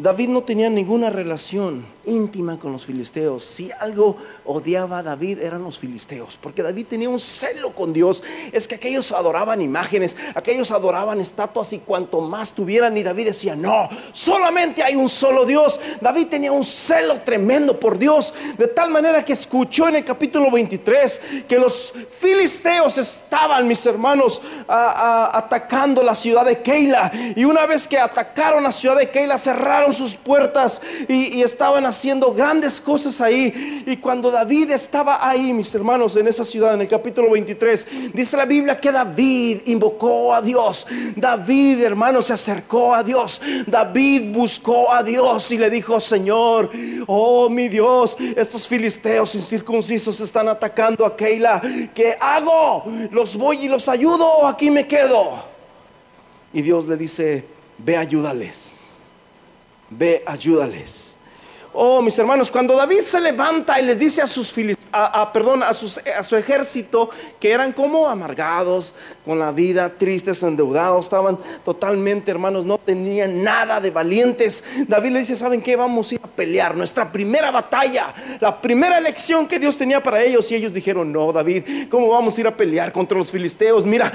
David 0.00 0.28
no 0.30 0.42
tenía 0.42 0.70
ninguna 0.70 1.10
relación 1.10 1.84
íntima 2.06 2.58
con 2.58 2.72
los 2.72 2.86
filisteos. 2.86 3.44
Si 3.44 3.70
algo 3.80 4.16
odiaba 4.46 4.98
a 4.98 5.02
David 5.02 5.40
eran 5.40 5.62
los 5.62 5.78
filisteos, 5.78 6.38
porque 6.40 6.62
David 6.62 6.86
tenía 6.88 7.10
un 7.10 7.18
celo 7.18 7.70
con 7.74 7.92
Dios. 7.92 8.22
Es 8.52 8.66
que 8.66 8.76
aquellos 8.76 9.12
adoraban 9.12 9.60
imágenes, 9.60 10.16
aquellos 10.34 10.70
adoraban 10.70 11.20
estatuas 11.20 11.72
y 11.74 11.80
cuanto 11.80 12.20
más 12.22 12.52
tuvieran, 12.54 12.96
y 12.96 13.02
David 13.02 13.26
decía, 13.26 13.54
no, 13.56 13.88
solamente 14.12 14.82
hay 14.82 14.96
un 14.96 15.08
solo 15.08 15.44
Dios. 15.44 15.78
David 16.00 16.28
tenía 16.28 16.52
un 16.52 16.64
celo 16.64 17.20
tremendo 17.20 17.78
por 17.78 17.98
Dios, 17.98 18.32
de 18.56 18.68
tal 18.68 18.90
manera 18.90 19.24
que 19.24 19.34
escuchó 19.34 19.88
en 19.88 19.96
el 19.96 20.04
capítulo 20.04 20.50
23 20.50 21.44
que 21.46 21.58
los 21.58 21.92
filisteos 22.10 22.96
estaban, 22.96 23.68
mis 23.68 23.84
hermanos, 23.84 24.40
atacando 24.66 26.02
la 26.02 26.14
ciudad 26.14 26.46
de 26.46 26.62
Keila. 26.62 27.12
Y 27.36 27.44
una 27.44 27.66
vez 27.66 27.86
que 27.86 27.98
atacaron 27.98 28.62
la 28.62 28.72
ciudad 28.72 28.96
de 28.96 29.10
Keila, 29.10 29.36
cerraron 29.36 29.89
sus 29.92 30.16
puertas 30.16 30.80
y, 31.08 31.40
estaban 31.40 31.86
haciendo 31.86 32.32
grandes 32.32 32.80
cosas 32.80 33.20
ahí. 33.20 33.84
Y 33.86 33.96
cuando 33.96 34.30
David 34.30 34.70
estaba 34.70 35.26
ahí, 35.28 35.52
mis 35.52 35.74
hermanos, 35.74 36.16
en 36.16 36.28
esa 36.28 36.44
ciudad, 36.44 36.74
en 36.74 36.82
el 36.82 36.88
capítulo 36.88 37.30
23, 37.30 38.12
dice 38.12 38.36
la 38.36 38.44
Biblia 38.44 38.78
que 38.78 38.92
David 38.92 39.60
invocó 39.66 40.34
a 40.34 40.42
Dios. 40.42 40.86
David, 41.16 41.82
hermano, 41.82 42.22
se 42.22 42.32
acercó 42.32 42.94
a 42.94 43.02
Dios. 43.02 43.40
David 43.66 44.32
buscó 44.32 44.92
a 44.92 45.02
Dios 45.02 45.50
y 45.50 45.58
le 45.58 45.70
dijo, 45.70 46.00
Señor, 46.00 46.70
oh 47.06 47.48
mi 47.48 47.68
Dios, 47.68 48.16
estos 48.36 48.66
filisteos 48.66 49.34
incircuncisos 49.34 50.20
están 50.20 50.48
atacando 50.48 51.04
a 51.06 51.16
Keila. 51.16 51.60
¿Qué 51.94 52.14
hago? 52.20 52.84
¿Los 53.10 53.36
voy 53.36 53.64
y 53.64 53.68
los 53.68 53.88
ayudo 53.88 54.26
o 54.26 54.46
aquí 54.46 54.70
me 54.70 54.86
quedo? 54.86 55.44
Y 56.52 56.62
Dios 56.62 56.88
le 56.88 56.96
dice, 56.96 57.44
ve 57.78 57.96
ayúdales 57.96 58.79
ve, 59.90 60.22
ayúdales. 60.26 61.10
Oh, 61.72 62.02
mis 62.02 62.18
hermanos, 62.18 62.50
cuando 62.50 62.74
David 62.74 63.02
se 63.02 63.20
levanta 63.20 63.78
y 63.78 63.84
les 63.84 63.96
dice 63.96 64.20
a 64.20 64.26
sus 64.26 64.52
a, 64.90 65.32
perdón, 65.32 65.62
a, 65.62 65.68
a 65.68 66.22
su 66.24 66.36
ejército 66.36 67.08
que 67.38 67.52
eran 67.52 67.72
como 67.72 68.08
amargados 68.08 68.92
con 69.24 69.38
la 69.38 69.52
vida, 69.52 69.88
tristes, 69.88 70.42
endeudados, 70.42 71.06
estaban 71.06 71.38
totalmente, 71.64 72.32
hermanos, 72.32 72.64
no 72.64 72.76
tenían 72.76 73.44
nada 73.44 73.80
de 73.80 73.92
valientes. 73.92 74.64
David 74.88 75.10
le 75.12 75.18
dice, 75.20 75.36
¿saben 75.36 75.62
qué? 75.62 75.76
Vamos 75.76 76.10
a 76.10 76.14
ir 76.16 76.20
a 76.24 76.26
pelear 76.26 76.76
nuestra 76.76 77.10
primera 77.10 77.52
batalla, 77.52 78.12
la 78.40 78.60
primera 78.60 78.98
elección 78.98 79.46
que 79.46 79.60
Dios 79.60 79.78
tenía 79.78 80.02
para 80.02 80.20
ellos. 80.20 80.50
Y 80.50 80.56
ellos 80.56 80.72
dijeron, 80.72 81.12
no, 81.12 81.32
David, 81.32 81.88
¿cómo 81.88 82.08
vamos 82.08 82.36
a 82.36 82.40
ir 82.40 82.46
a 82.48 82.50
pelear 82.50 82.90
contra 82.90 83.16
los 83.16 83.30
filisteos? 83.30 83.86
Mira, 83.86 84.12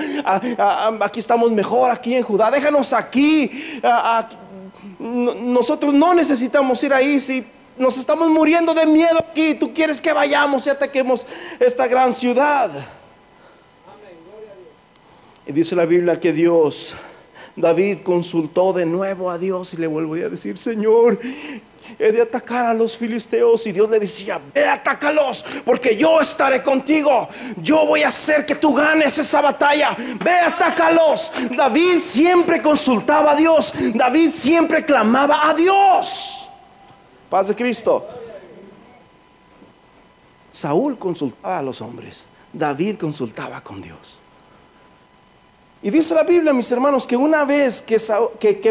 aquí 1.00 1.22
estamos 1.22 1.50
mejor, 1.52 1.90
aquí 1.90 2.16
en 2.16 2.24
Judá, 2.24 2.52
déjanos 2.52 2.92
aquí 2.92 3.80
nosotros 5.06 5.94
no 5.94 6.14
necesitamos 6.14 6.84
ir 6.84 6.94
ahí 6.94 7.20
si 7.20 7.46
nos 7.78 7.98
estamos 7.98 8.30
muriendo 8.30 8.74
de 8.74 8.86
miedo 8.88 9.20
aquí. 9.20 9.54
Tú 9.56 9.74
quieres 9.74 10.02
que 10.02 10.12
vayamos 10.12 10.66
y 10.66 10.70
ataquemos 10.72 11.28
esta 11.60 11.88
gran 11.88 12.12
ciudad. 12.12 12.72
Y 15.46 15.52
dice 15.52 15.76
la 15.76 15.86
Biblia 15.86 16.20
que 16.20 16.34
Dios, 16.34 16.96
David 17.56 18.00
consultó 18.04 18.74
de 18.74 18.86
nuevo 18.86 19.32
a 19.32 19.38
Dios 19.38 19.74
y 19.74 19.78
le 19.78 19.88
vuelvo 19.88 20.16
a 20.16 20.30
decir, 20.30 20.58
Señor, 20.58 21.18
he 21.98 22.12
de 22.12 22.22
atacar 22.22 22.66
a 22.66 22.74
los 22.74 22.98
filisteos. 22.98 23.66
Y 23.68 23.72
Dios 23.72 23.90
le 23.90 24.00
decía, 24.00 24.42
ve, 24.54 24.68
atácalos, 24.68 25.46
porque 25.64 25.96
yo 25.96 26.20
estaré 26.20 26.62
contigo. 26.62 27.30
Yo 27.58 27.86
voy 27.86 28.04
a 28.04 28.10
hacer 28.10 28.46
que 28.46 28.56
tú 28.56 28.74
ganes 28.74 29.18
esa 29.18 29.40
batalla. 29.40 29.96
Ve, 30.22 30.32
atácalos. 30.32 31.32
David 31.56 32.00
siempre 32.00 32.62
consultaba 32.62 33.32
a 33.32 33.36
Dios. 33.36 33.74
David 33.94 34.32
siempre 34.32 34.84
clamaba 34.84 35.50
a 35.50 35.54
Dios. 35.54 36.50
Paz 37.30 37.48
de 37.48 37.56
Cristo. 37.56 38.06
Saúl 40.52 40.98
consultaba 40.98 41.60
a 41.60 41.64
los 41.64 41.82
hombres. 41.82 42.26
David 42.52 42.98
consultaba 42.98 43.62
con 43.62 43.82
Dios. 43.82 44.20
Y 45.86 45.92
dice 45.92 46.16
la 46.16 46.24
Biblia, 46.24 46.52
mis 46.52 46.72
hermanos, 46.72 47.06
que 47.06 47.16
una 47.16 47.46
vez 47.46 47.80
que, 47.80 48.00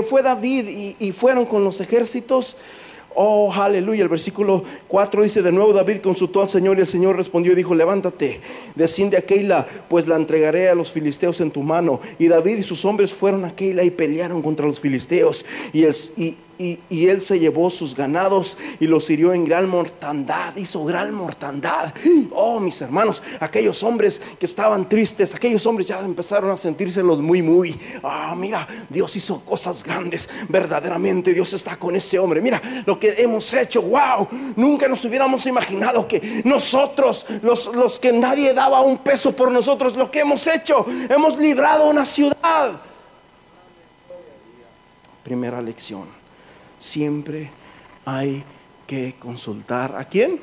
fue 0.02 0.20
David 0.20 0.96
y, 0.98 1.12
fueron 1.12 1.46
con 1.46 1.62
los 1.62 1.80
ejércitos, 1.80 2.56
Oh, 3.16 3.52
aleluya. 3.52 4.02
El 4.02 4.08
versículo 4.08 4.64
4 4.88 5.22
dice, 5.22 5.40
de 5.40 5.52
nuevo 5.52 5.72
David 5.72 5.98
consultó 5.98 6.42
al 6.42 6.48
Señor 6.48 6.78
y 6.78 6.80
el 6.80 6.88
Señor 6.88 7.16
respondió 7.16 7.52
y 7.52 7.54
dijo, 7.54 7.72
levántate, 7.72 8.40
desciende 8.74 9.16
a 9.16 9.22
Keila, 9.22 9.64
pues 9.88 10.08
la 10.08 10.16
entregaré 10.16 10.68
a 10.68 10.74
los 10.74 10.90
filisteos 10.90 11.40
en 11.40 11.52
tu 11.52 11.62
mano. 11.62 12.00
Y 12.18 12.26
David 12.26 12.56
y 12.56 12.62
sus 12.64 12.84
hombres 12.84 13.12
fueron 13.12 13.44
a 13.44 13.54
Keila 13.54 13.84
y 13.84 13.92
pelearon 13.92 14.42
contra 14.42 14.66
los 14.66 14.80
filisteos. 14.80 15.44
Y, 15.72 15.84
el, 15.84 15.94
y, 16.59 17.07
él 17.07 17.20
se 17.20 17.38
llevó 17.38 17.70
sus 17.70 17.94
ganados 17.94 18.57
y 18.80 18.86
los 18.86 19.09
hirió 19.11 19.32
en 19.32 19.44
gran 19.44 19.68
mortandad, 19.68 20.57
hizo 20.57 20.84
gran 20.84 21.12
mortandad. 21.12 21.92
Oh, 22.30 22.61
mis 22.61 22.80
hermanos, 22.80 23.22
aquellos 23.40 23.82
hombres 23.82 24.20
que 24.38 24.46
estaban 24.46 24.88
tristes, 24.88 25.34
aquellos 25.34 25.64
hombres 25.66 25.86
ya 25.86 26.00
empezaron 26.00 26.50
a 26.50 26.57
sentírselos 26.57 27.20
muy, 27.20 27.42
muy. 27.42 27.78
Ah, 28.02 28.34
mira, 28.36 28.66
Dios 28.88 29.14
hizo 29.16 29.40
cosas 29.40 29.84
grandes, 29.84 30.28
verdaderamente 30.48 31.32
Dios 31.32 31.52
está 31.52 31.76
con 31.76 31.94
ese 31.96 32.18
hombre. 32.18 32.40
Mira 32.40 32.61
lo 32.86 32.98
que 32.98 33.14
hemos 33.18 33.52
hecho, 33.55 33.82
wow, 33.82 34.28
nunca 34.57 34.88
nos 34.88 35.05
hubiéramos 35.05 35.46
imaginado 35.46 36.09
que 36.09 36.42
nosotros, 36.44 37.26
los, 37.42 37.74
los 37.74 37.98
que 37.98 38.12
nadie 38.12 38.55
daba 38.55 38.80
un 38.80 38.98
peso 38.98 39.34
por 39.34 39.50
nosotros, 39.50 39.96
lo 39.96 40.11
que 40.11 40.20
hemos 40.20 40.46
hecho, 40.46 40.86
hemos 41.09 41.38
librado 41.38 41.90
una 41.90 42.05
ciudad. 42.05 42.80
Primera 45.22 45.62
lección 45.62 46.24
siempre 46.85 47.51
hay 48.05 48.45
que 48.87 49.14
consultar 49.18 49.97
a 49.97 50.05
quién? 50.05 50.39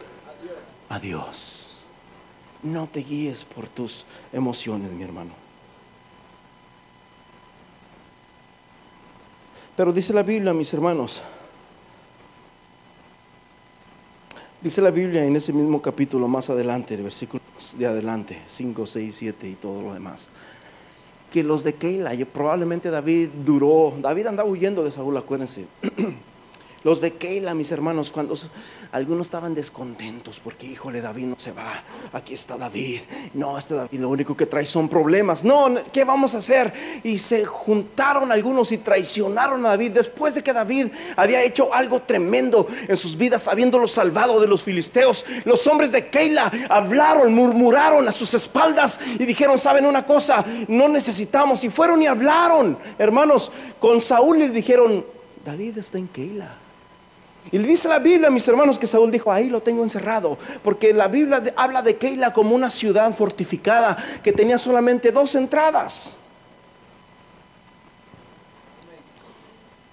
A 0.90 1.00
Dios. 1.00 1.78
No 2.64 2.88
te 2.88 3.02
guíes 3.02 3.46
por 3.46 3.70
tus 3.70 4.06
emociones, 4.34 4.92
mi 4.92 5.04
hermano. 5.04 5.32
Pero 9.78 9.94
dice 9.94 10.14
la 10.14 10.24
Biblia, 10.24 10.54
mis 10.54 10.74
hermanos, 10.74 11.22
dice 14.62 14.82
la 14.82 14.92
Biblia 14.92 15.24
en 15.24 15.36
ese 15.36 15.54
mismo 15.54 15.82
capítulo 15.82 16.28
más 16.28 16.50
adelante, 16.50 16.96
el 16.96 17.04
versículo 17.04 17.42
de 17.78 17.88
adelante, 17.88 18.42
5, 18.48 18.86
6, 18.86 19.16
7 19.16 19.48
y 19.48 19.56
todo 19.56 19.82
lo 19.82 19.94
demás, 19.94 20.30
que 21.32 21.44
los 21.44 21.64
de 21.64 21.76
Keila, 21.76 22.12
probablemente 22.34 22.90
David 22.90 23.30
duró, 23.44 23.94
David 24.00 24.28
andaba 24.28 24.50
huyendo 24.50 24.84
de 24.84 24.92
Saúl, 24.92 25.16
acuérdense. 25.18 25.68
Los 26.84 27.00
de 27.00 27.14
Keila, 27.14 27.54
mis 27.54 27.72
hermanos, 27.72 28.12
cuando 28.12 28.36
algunos 28.92 29.28
estaban 29.28 29.54
descontentos 29.54 30.40
porque, 30.40 30.66
híjole, 30.66 31.00
David 31.00 31.26
no 31.28 31.36
se 31.38 31.52
va. 31.52 31.84
Aquí 32.12 32.34
está 32.34 32.58
David. 32.58 33.02
No, 33.36 33.56
este 33.56 33.76
David 33.76 34.00
lo 34.00 34.10
único 34.10 34.36
que 34.36 34.48
trae 34.48 34.66
son 34.66 34.90
problemas. 34.90 35.44
No, 35.44 35.76
¿qué 35.94 36.04
vamos 36.06 36.34
a 36.34 36.40
hacer? 36.40 36.74
Y 37.04 37.20
se 37.20 37.46
juntaron 37.46 38.32
algunos 38.32 38.72
y 38.72 38.80
traicionaron 38.80 39.64
a 39.64 39.70
David 39.70 39.92
después 39.92 40.34
de 40.34 40.42
que 40.42 40.54
David 40.54 40.88
había 41.18 41.44
hecho 41.44 41.72
algo 41.72 42.02
tremendo 42.02 42.68
en 42.88 42.98
sus 42.98 43.16
vidas, 43.16 43.48
habiéndolo 43.48 43.88
salvado 43.88 44.42
de 44.42 44.48
los 44.48 44.64
filisteos. 44.64 45.26
Los 45.46 45.68
hombres 45.68 45.92
de 45.92 46.08
Keila 46.10 46.52
hablaron, 46.68 47.36
murmuraron 47.36 48.08
a 48.08 48.12
sus 48.12 48.34
espaldas 48.34 49.00
y 49.20 49.26
dijeron, 49.26 49.60
¿saben 49.60 49.86
una 49.86 50.04
cosa? 50.04 50.44
No 50.68 50.90
necesitamos. 50.90 51.64
Y 51.64 51.70
fueron 51.70 52.02
y 52.02 52.08
hablaron, 52.08 52.76
hermanos, 52.98 53.52
con 53.80 54.02
Saúl 54.02 54.42
y 54.42 54.50
dijeron, 54.50 55.06
David 55.46 55.78
está 55.78 56.00
en 56.00 56.08
Keila. 56.08 56.58
Y 57.50 57.58
le 57.58 57.68
dice 57.68 57.90
la 57.90 58.00
Biblia, 58.00 58.30
mis 58.30 58.48
hermanos, 58.48 58.78
que 58.78 58.88
Saúl 58.88 59.12
dijo, 59.12 59.32
ahí 59.32 59.50
lo 59.50 59.62
tengo 59.62 59.84
encerrado, 59.84 60.38
porque 60.64 60.94
la 60.94 61.08
Biblia 61.08 61.42
habla 61.56 61.82
de 61.82 61.98
Keila 61.98 62.34
como 62.34 62.56
una 62.56 62.70
ciudad 62.70 63.14
fortificada 63.14 63.98
que 64.24 64.32
tenía 64.32 64.58
solamente 64.58 65.12
dos 65.12 65.36
entradas. 65.36 66.20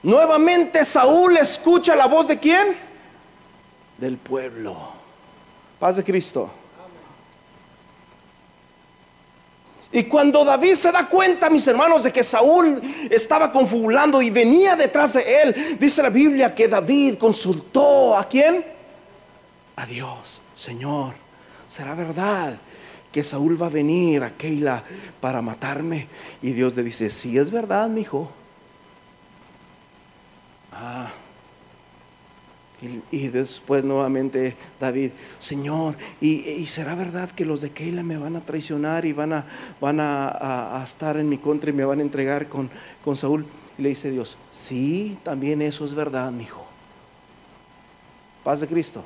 Nuevamente 0.02 0.84
Saúl 0.84 1.36
escucha 1.36 1.96
la 1.96 2.06
voz 2.06 2.28
de 2.28 2.38
quién? 2.38 2.76
Del 3.96 4.18
pueblo. 4.18 4.76
Paz 5.80 5.96
de 5.96 6.04
Cristo. 6.04 6.50
Y 9.90 10.04
cuando 10.04 10.44
David 10.44 10.74
se 10.74 10.92
da 10.92 11.08
cuenta, 11.08 11.48
mis 11.48 11.66
hermanos, 11.66 12.02
de 12.02 12.12
que 12.12 12.22
Saúl 12.22 12.80
estaba 13.10 13.50
confabulando 13.50 14.20
y 14.20 14.28
venía 14.28 14.76
detrás 14.76 15.14
de 15.14 15.42
él, 15.42 15.78
dice 15.80 16.02
la 16.02 16.10
Biblia 16.10 16.54
que 16.54 16.68
David 16.68 17.16
consultó 17.16 18.16
a 18.16 18.28
quién? 18.28 18.64
A 19.76 19.86
Dios, 19.86 20.42
Señor, 20.54 21.14
¿será 21.66 21.94
verdad 21.94 22.58
que 23.10 23.24
Saúl 23.24 23.60
va 23.60 23.66
a 23.66 23.70
venir 23.70 24.22
a 24.22 24.30
Keila 24.30 24.84
para 25.20 25.40
matarme? 25.40 26.06
Y 26.42 26.52
Dios 26.52 26.76
le 26.76 26.82
dice, 26.82 27.08
sí 27.08 27.38
es 27.38 27.50
verdad, 27.50 27.88
mi 27.88 28.02
hijo. 28.02 28.30
Ah, 30.72 31.10
Y, 33.10 33.26
después 33.26 33.82
nuevamente 33.82 34.56
David, 34.78 35.10
Señor, 35.40 35.96
y, 36.20 36.64
será 36.66 36.94
verdad 36.94 37.28
que 37.30 37.44
los 37.44 37.60
de 37.60 37.70
Keila 37.70 38.04
me 38.04 38.16
van 38.16 38.36
a 38.36 38.44
traicionar 38.44 39.04
y 39.04 39.12
van 39.12 39.32
a, 39.32 39.44
van 39.80 39.98
a, 40.00 40.80
estar 40.84 41.16
en 41.16 41.28
mi 41.28 41.38
contra 41.38 41.70
y 41.70 41.72
me 41.72 41.84
van 41.84 41.98
a 41.98 42.02
entregar 42.02 42.48
con, 42.48 42.70
con 43.02 43.16
Saúl. 43.16 43.46
Y 43.76 43.82
le 43.82 43.88
dice 43.90 44.10
Dios, 44.10 44.38
sí, 44.50 45.18
también 45.24 45.60
eso 45.60 45.84
es 45.84 45.94
verdad, 45.94 46.30
mi 46.30 46.44
hijo. 46.44 46.64
Paz 48.44 48.60
de 48.60 48.68
Cristo. 48.68 49.04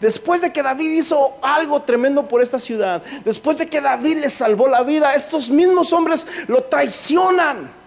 Después 0.00 0.42
de 0.42 0.52
que 0.52 0.62
David 0.62 0.90
hizo 0.90 1.38
algo 1.40 1.82
tremendo 1.82 2.26
por 2.26 2.42
esta 2.42 2.58
ciudad, 2.58 3.02
después 3.24 3.58
de 3.58 3.68
que 3.68 3.80
David 3.80 4.18
le 4.18 4.28
salvó 4.28 4.66
la 4.66 4.82
vida, 4.82 5.14
estos 5.14 5.50
mismos 5.50 5.92
hombres 5.92 6.26
lo 6.48 6.64
traicionan. 6.64 7.83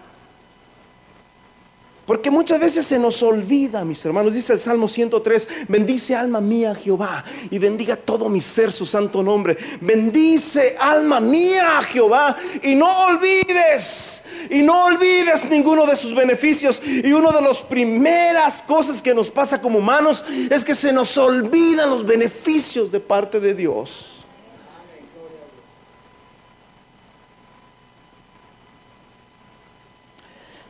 Porque 2.08 2.30
muchas 2.30 2.58
veces 2.58 2.86
se 2.86 2.98
nos 2.98 3.22
olvida, 3.22 3.84
mis 3.84 4.02
hermanos, 4.06 4.32
dice 4.32 4.54
el 4.54 4.58
Salmo 4.58 4.88
103, 4.88 5.66
bendice 5.68 6.16
alma 6.16 6.40
mía 6.40 6.74
Jehová 6.74 7.22
y 7.50 7.58
bendiga 7.58 7.96
todo 7.96 8.30
mi 8.30 8.40
ser 8.40 8.72
su 8.72 8.86
santo 8.86 9.22
nombre. 9.22 9.58
Bendice 9.82 10.74
alma 10.80 11.20
mía 11.20 11.82
Jehová 11.82 12.34
y 12.62 12.74
no 12.74 12.88
olvides, 13.08 14.24
y 14.48 14.62
no 14.62 14.86
olvides 14.86 15.50
ninguno 15.50 15.84
de 15.84 15.96
sus 15.96 16.14
beneficios. 16.14 16.80
Y 16.82 17.12
una 17.12 17.30
de 17.30 17.42
las 17.42 17.60
primeras 17.60 18.62
cosas 18.62 19.02
que 19.02 19.14
nos 19.14 19.28
pasa 19.28 19.60
como 19.60 19.78
humanos 19.78 20.24
es 20.48 20.64
que 20.64 20.74
se 20.74 20.94
nos 20.94 21.18
olvidan 21.18 21.90
los 21.90 22.06
beneficios 22.06 22.90
de 22.90 23.00
parte 23.00 23.38
de 23.38 23.52
Dios. 23.52 24.17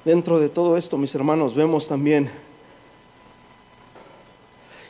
Dentro 0.04 0.38
de 0.38 0.48
todo 0.48 0.76
esto, 0.76 0.96
mis 0.96 1.14
hermanos, 1.14 1.54
vemos 1.54 1.88
también 1.88 2.30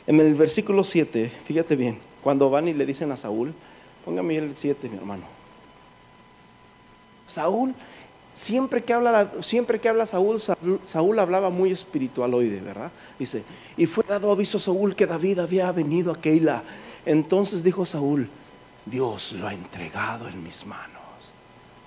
en 0.07 0.19
el 0.19 0.33
versículo 0.33 0.83
7, 0.83 1.29
fíjate 1.29 1.75
bien, 1.75 1.99
cuando 2.23 2.49
van 2.49 2.67
y 2.67 2.73
le 2.73 2.85
dicen 2.85 3.11
a 3.11 3.17
Saúl, 3.17 3.53
póngame 4.03 4.37
el 4.37 4.55
7, 4.55 4.89
mi 4.89 4.97
hermano. 4.97 5.23
Saúl, 7.27 7.75
siempre 8.33 8.83
que 8.83 8.93
habla, 8.93 9.31
siempre 9.41 9.79
que 9.79 9.87
habla 9.87 10.05
Saúl, 10.05 10.41
Saúl 10.83 11.19
hablaba 11.19 11.51
muy 11.51 11.71
espiritualoide, 11.71 12.59
¿verdad? 12.61 12.91
Dice, 13.19 13.43
y 13.77 13.85
fue 13.85 14.03
dado 14.07 14.31
aviso 14.31 14.57
a 14.57 14.61
Saúl 14.61 14.95
que 14.95 15.05
David 15.05 15.39
había 15.39 15.71
venido 15.71 16.11
a 16.11 16.19
Keila. 16.19 16.63
Entonces 17.05 17.63
dijo 17.63 17.85
Saúl, 17.85 18.29
Dios 18.85 19.33
lo 19.33 19.47
ha 19.47 19.53
entregado 19.53 20.27
en 20.27 20.43
mis 20.43 20.65
manos. 20.65 20.99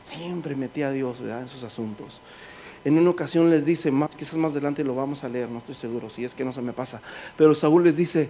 Siempre 0.05 0.55
metía 0.55 0.89
a 0.89 0.93
Dios 0.93 1.19
en 1.21 1.49
sus 1.49 1.65
asuntos. 1.65 2.21
En 2.85 2.99
una 2.99 3.11
ocasión 3.11 3.49
les 3.49 3.65
dice, 3.65 3.93
quizás 4.17 4.35
más 4.35 4.53
adelante 4.53 4.83
lo 4.83 4.95
vamos 4.95 5.23
a 5.23 5.29
leer, 5.29 5.49
no 5.49 5.59
estoy 5.59 5.75
seguro, 5.75 6.11
si 6.11 6.25
es 6.25 6.35
que 6.35 6.45
no 6.45 6.53
se 6.53 6.63
me 6.63 6.73
pasa. 6.73 7.01
Pero 7.37 7.55
Saúl 7.55 7.85
les 7.85 7.97
dice, 7.97 8.29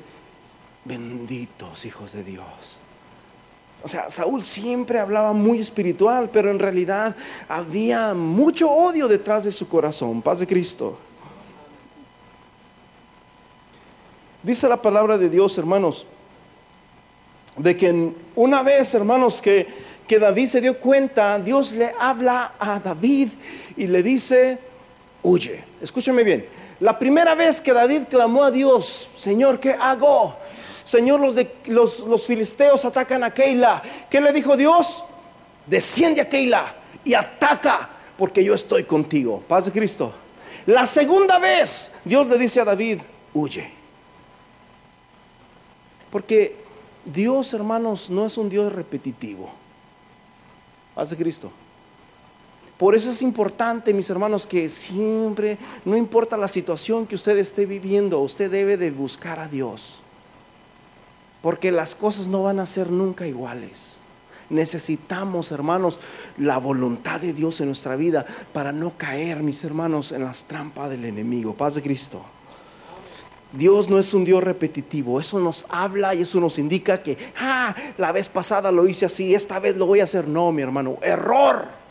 benditos 0.84 1.84
hijos 1.84 2.12
de 2.12 2.24
Dios. 2.24 2.78
O 3.82 3.88
sea, 3.88 4.10
Saúl 4.10 4.44
siempre 4.44 5.00
hablaba 5.00 5.32
muy 5.32 5.58
espiritual, 5.58 6.30
pero 6.30 6.50
en 6.50 6.58
realidad 6.58 7.16
había 7.48 8.14
mucho 8.14 8.70
odio 8.70 9.08
detrás 9.08 9.44
de 9.44 9.52
su 9.52 9.68
corazón. 9.68 10.22
Paz 10.22 10.38
de 10.38 10.46
Cristo. 10.46 10.98
Dice 14.42 14.68
la 14.68 14.76
palabra 14.76 15.18
de 15.18 15.28
Dios, 15.28 15.56
hermanos, 15.58 16.06
de 17.56 17.76
que 17.76 18.12
una 18.34 18.62
vez, 18.62 18.94
hermanos, 18.94 19.40
que, 19.40 19.66
que 20.06 20.18
David 20.18 20.46
se 20.46 20.60
dio 20.60 20.78
cuenta, 20.78 21.38
Dios 21.38 21.72
le 21.72 21.92
habla 21.98 22.54
a 22.58 22.78
David 22.80 23.28
y 23.76 23.86
le 23.86 24.02
dice, 24.02 24.58
huye. 25.22 25.62
Escúchame 25.80 26.22
bien. 26.22 26.46
La 26.80 26.98
primera 26.98 27.34
vez 27.34 27.60
que 27.60 27.72
David 27.72 28.02
clamó 28.10 28.44
a 28.44 28.50
Dios, 28.50 29.10
Señor, 29.16 29.60
¿qué 29.60 29.72
hago? 29.72 30.34
Señor, 30.84 31.20
los, 31.20 31.36
los, 31.66 32.00
los 32.00 32.26
filisteos 32.26 32.84
atacan 32.84 33.22
a 33.22 33.32
Keila. 33.32 33.82
¿Qué 34.10 34.20
le 34.20 34.32
dijo 34.32 34.56
Dios? 34.56 35.04
Desciende 35.66 36.20
a 36.20 36.28
Keila 36.28 36.74
y 37.04 37.14
ataca, 37.14 37.88
porque 38.16 38.42
yo 38.42 38.54
estoy 38.54 38.84
contigo. 38.84 39.42
Paz 39.46 39.66
de 39.66 39.72
Cristo. 39.72 40.12
La 40.66 40.86
segunda 40.86 41.38
vez, 41.38 41.94
Dios 42.04 42.26
le 42.26 42.38
dice 42.38 42.60
a 42.60 42.64
David, 42.64 43.00
huye. 43.32 43.70
Porque 46.10 46.56
Dios, 47.04 47.54
hermanos, 47.54 48.10
no 48.10 48.26
es 48.26 48.36
un 48.36 48.48
Dios 48.48 48.72
repetitivo. 48.72 49.50
Paz 50.94 51.10
de 51.10 51.16
Cristo. 51.16 51.50
Por 52.82 52.96
eso 52.96 53.12
es 53.12 53.22
importante, 53.22 53.94
mis 53.94 54.10
hermanos, 54.10 54.44
que 54.44 54.68
siempre, 54.68 55.56
no 55.84 55.96
importa 55.96 56.36
la 56.36 56.48
situación 56.48 57.06
que 57.06 57.14
usted 57.14 57.38
esté 57.38 57.64
viviendo, 57.64 58.18
usted 58.18 58.50
debe 58.50 58.76
de 58.76 58.90
buscar 58.90 59.38
a 59.38 59.46
Dios. 59.46 60.00
Porque 61.42 61.70
las 61.70 61.94
cosas 61.94 62.26
no 62.26 62.42
van 62.42 62.58
a 62.58 62.66
ser 62.66 62.90
nunca 62.90 63.24
iguales. 63.24 63.98
Necesitamos, 64.50 65.52
hermanos, 65.52 66.00
la 66.38 66.58
voluntad 66.58 67.20
de 67.20 67.32
Dios 67.32 67.60
en 67.60 67.68
nuestra 67.68 67.94
vida 67.94 68.26
para 68.52 68.72
no 68.72 68.98
caer, 68.98 69.44
mis 69.44 69.62
hermanos, 69.62 70.10
en 70.10 70.24
las 70.24 70.46
trampas 70.46 70.90
del 70.90 71.04
enemigo. 71.04 71.54
Paz 71.54 71.76
de 71.76 71.82
Cristo. 71.82 72.20
Dios 73.52 73.90
no 73.90 73.98
es 74.00 74.12
un 74.12 74.24
Dios 74.24 74.42
repetitivo, 74.42 75.20
eso 75.20 75.38
nos 75.38 75.66
habla 75.68 76.16
y 76.16 76.22
eso 76.22 76.40
nos 76.40 76.58
indica 76.58 77.00
que, 77.00 77.16
ah, 77.38 77.76
la 77.96 78.10
vez 78.10 78.26
pasada 78.26 78.72
lo 78.72 78.88
hice 78.88 79.06
así, 79.06 79.36
esta 79.36 79.60
vez 79.60 79.76
lo 79.76 79.86
voy 79.86 80.00
a 80.00 80.04
hacer. 80.04 80.26
No, 80.26 80.50
mi 80.50 80.62
hermano, 80.62 80.98
error. 81.00 81.81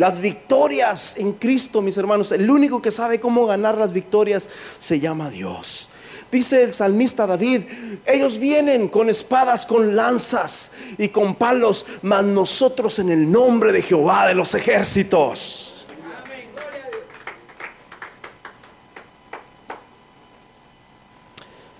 Las 0.00 0.18
victorias 0.18 1.18
en 1.18 1.34
Cristo, 1.34 1.82
mis 1.82 1.98
hermanos, 1.98 2.32
el 2.32 2.48
único 2.48 2.80
que 2.80 2.90
sabe 2.90 3.20
cómo 3.20 3.44
ganar 3.44 3.76
las 3.76 3.92
victorias 3.92 4.48
se 4.78 4.98
llama 4.98 5.28
Dios. 5.28 5.90
Dice 6.32 6.62
el 6.62 6.72
salmista 6.72 7.26
David, 7.26 7.64
ellos 8.06 8.38
vienen 8.38 8.88
con 8.88 9.10
espadas, 9.10 9.66
con 9.66 9.94
lanzas 9.94 10.72
y 10.96 11.08
con 11.08 11.34
palos, 11.34 11.84
mas 12.00 12.24
nosotros 12.24 12.98
en 12.98 13.10
el 13.10 13.30
nombre 13.30 13.72
de 13.72 13.82
Jehová 13.82 14.26
de 14.26 14.32
los 14.32 14.54
ejércitos. 14.54 15.86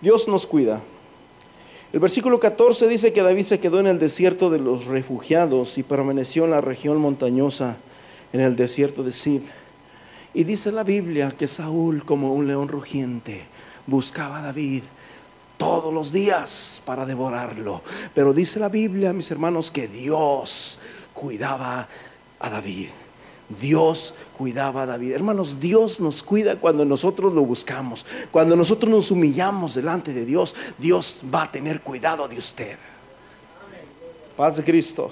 Dios 0.02 0.28
nos 0.28 0.46
cuida. 0.46 0.82
El 1.94 2.00
versículo 2.00 2.38
14 2.38 2.86
dice 2.86 3.14
que 3.14 3.22
David 3.22 3.44
se 3.44 3.60
quedó 3.60 3.80
en 3.80 3.86
el 3.86 3.98
desierto 3.98 4.50
de 4.50 4.58
los 4.58 4.84
refugiados 4.84 5.78
y 5.78 5.82
permaneció 5.82 6.44
en 6.44 6.50
la 6.50 6.60
región 6.60 6.98
montañosa 6.98 7.78
en 8.32 8.40
el 8.40 8.56
desierto 8.56 9.02
de 9.02 9.10
Sid. 9.10 9.42
Y 10.32 10.44
dice 10.44 10.70
la 10.70 10.84
Biblia 10.84 11.34
que 11.36 11.48
Saúl, 11.48 12.04
como 12.04 12.32
un 12.32 12.46
león 12.46 12.68
rugiente, 12.68 13.42
buscaba 13.86 14.38
a 14.38 14.42
David 14.42 14.82
todos 15.56 15.92
los 15.92 16.12
días 16.12 16.80
para 16.86 17.04
devorarlo. 17.04 17.82
Pero 18.14 18.32
dice 18.32 18.60
la 18.60 18.68
Biblia, 18.68 19.12
mis 19.12 19.30
hermanos, 19.30 19.70
que 19.70 19.88
Dios 19.88 20.80
cuidaba 21.12 21.88
a 22.38 22.50
David. 22.50 22.88
Dios 23.60 24.14
cuidaba 24.38 24.82
a 24.82 24.86
David. 24.86 25.12
Hermanos, 25.12 25.58
Dios 25.60 26.00
nos 26.00 26.22
cuida 26.22 26.56
cuando 26.56 26.84
nosotros 26.84 27.34
lo 27.34 27.42
buscamos. 27.42 28.06
Cuando 28.30 28.54
nosotros 28.54 28.90
nos 28.90 29.10
humillamos 29.10 29.74
delante 29.74 30.12
de 30.14 30.24
Dios, 30.24 30.54
Dios 30.78 31.22
va 31.34 31.42
a 31.42 31.52
tener 31.52 31.80
cuidado 31.80 32.28
de 32.28 32.38
usted. 32.38 32.78
Paz 34.36 34.56
de 34.56 34.64
Cristo. 34.64 35.10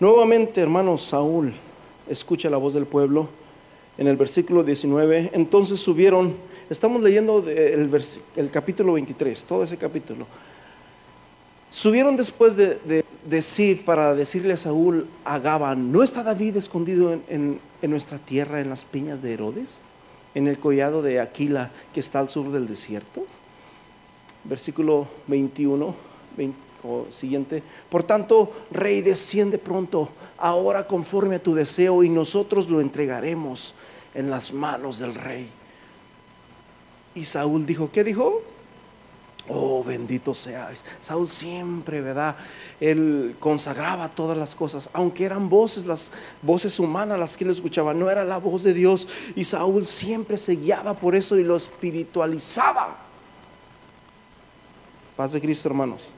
Nuevamente, 0.00 0.62
hermano 0.62 0.96
Saúl, 0.96 1.52
escucha 2.08 2.48
la 2.48 2.56
voz 2.56 2.72
del 2.72 2.86
pueblo 2.86 3.28
en 3.98 4.06
el 4.06 4.16
versículo 4.16 4.64
19. 4.64 5.32
Entonces 5.34 5.78
subieron, 5.78 6.34
estamos 6.70 7.02
leyendo 7.02 7.46
el, 7.46 7.90
el, 8.36 8.50
capítulo 8.50 8.94
23, 8.94 9.44
todo 9.44 9.62
ese 9.62 9.76
capítulo. 9.76 10.26
Subieron 11.68 12.16
después 12.16 12.56
de, 12.56 12.78
de, 13.26 13.76
para 13.84 14.14
decirle 14.14 14.54
a 14.54 14.56
Saúl, 14.56 15.06
a 15.22 15.38
Gaban, 15.38 15.92
¿no 15.92 16.02
está 16.02 16.22
David 16.22 16.56
escondido 16.56 17.12
en, 17.28 17.60
en, 17.82 17.90
nuestra 17.90 18.16
tierra, 18.16 18.62
en 18.62 18.70
las 18.70 18.86
peñas 18.86 19.20
de 19.20 19.34
Herodes? 19.34 19.80
En 20.34 20.48
el 20.48 20.58
collado 20.58 21.02
de 21.02 21.20
Aquila, 21.20 21.72
que 21.92 22.00
está 22.00 22.20
al 22.20 22.30
sur 22.30 22.50
del 22.50 22.66
desierto. 22.66 23.26
Versículo 24.44 25.08
21, 25.26 25.94
20 26.38 26.69
o 26.82 27.06
siguiente. 27.10 27.62
Por 27.88 28.02
tanto, 28.02 28.52
rey, 28.70 29.00
desciende 29.00 29.58
pronto, 29.58 30.10
ahora 30.38 30.86
conforme 30.86 31.36
a 31.36 31.42
tu 31.42 31.54
deseo, 31.54 32.02
y 32.02 32.08
nosotros 32.08 32.68
lo 32.68 32.80
entregaremos 32.80 33.74
en 34.14 34.30
las 34.30 34.52
manos 34.52 34.98
del 34.98 35.14
rey. 35.14 35.48
Y 37.14 37.24
Saúl 37.24 37.66
dijo, 37.66 37.90
¿qué 37.90 38.04
dijo? 38.04 38.42
Oh, 39.48 39.82
bendito 39.82 40.32
seas. 40.32 40.84
Saúl 41.00 41.28
siempre, 41.28 42.00
¿verdad? 42.00 42.36
Él 42.78 43.36
consagraba 43.40 44.08
todas 44.08 44.36
las 44.36 44.54
cosas, 44.54 44.90
aunque 44.92 45.24
eran 45.24 45.48
voces, 45.48 45.86
las 45.86 46.12
voces 46.40 46.78
humanas 46.78 47.18
las 47.18 47.36
que 47.36 47.44
él 47.44 47.50
escuchaba, 47.50 47.92
no 47.92 48.10
era 48.10 48.24
la 48.24 48.38
voz 48.38 48.62
de 48.62 48.74
Dios. 48.74 49.08
Y 49.34 49.44
Saúl 49.44 49.88
siempre 49.88 50.38
se 50.38 50.54
guiaba 50.54 50.94
por 50.94 51.16
eso 51.16 51.36
y 51.36 51.42
lo 51.42 51.56
espiritualizaba. 51.56 52.98
Paz 55.16 55.32
de 55.32 55.40
Cristo, 55.40 55.68
hermanos. 55.68 56.08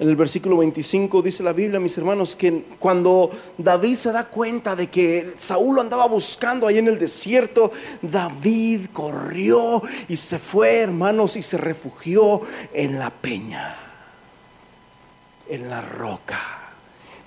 En 0.00 0.08
el 0.08 0.16
versículo 0.16 0.56
25 0.56 1.20
dice 1.20 1.42
la 1.42 1.52
Biblia, 1.52 1.78
mis 1.78 1.98
hermanos, 1.98 2.34
que 2.34 2.64
cuando 2.78 3.30
David 3.58 3.96
se 3.96 4.10
da 4.10 4.24
cuenta 4.24 4.74
de 4.74 4.86
que 4.86 5.34
Saúl 5.36 5.74
lo 5.74 5.82
andaba 5.82 6.06
buscando 6.06 6.66
ahí 6.66 6.78
en 6.78 6.88
el 6.88 6.98
desierto, 6.98 7.70
David 8.00 8.86
corrió 8.94 9.82
y 10.08 10.16
se 10.16 10.38
fue, 10.38 10.78
hermanos, 10.78 11.36
y 11.36 11.42
se 11.42 11.58
refugió 11.58 12.40
en 12.72 12.98
la 12.98 13.10
peña, 13.10 13.76
en 15.46 15.68
la 15.68 15.82
roca. 15.82 16.72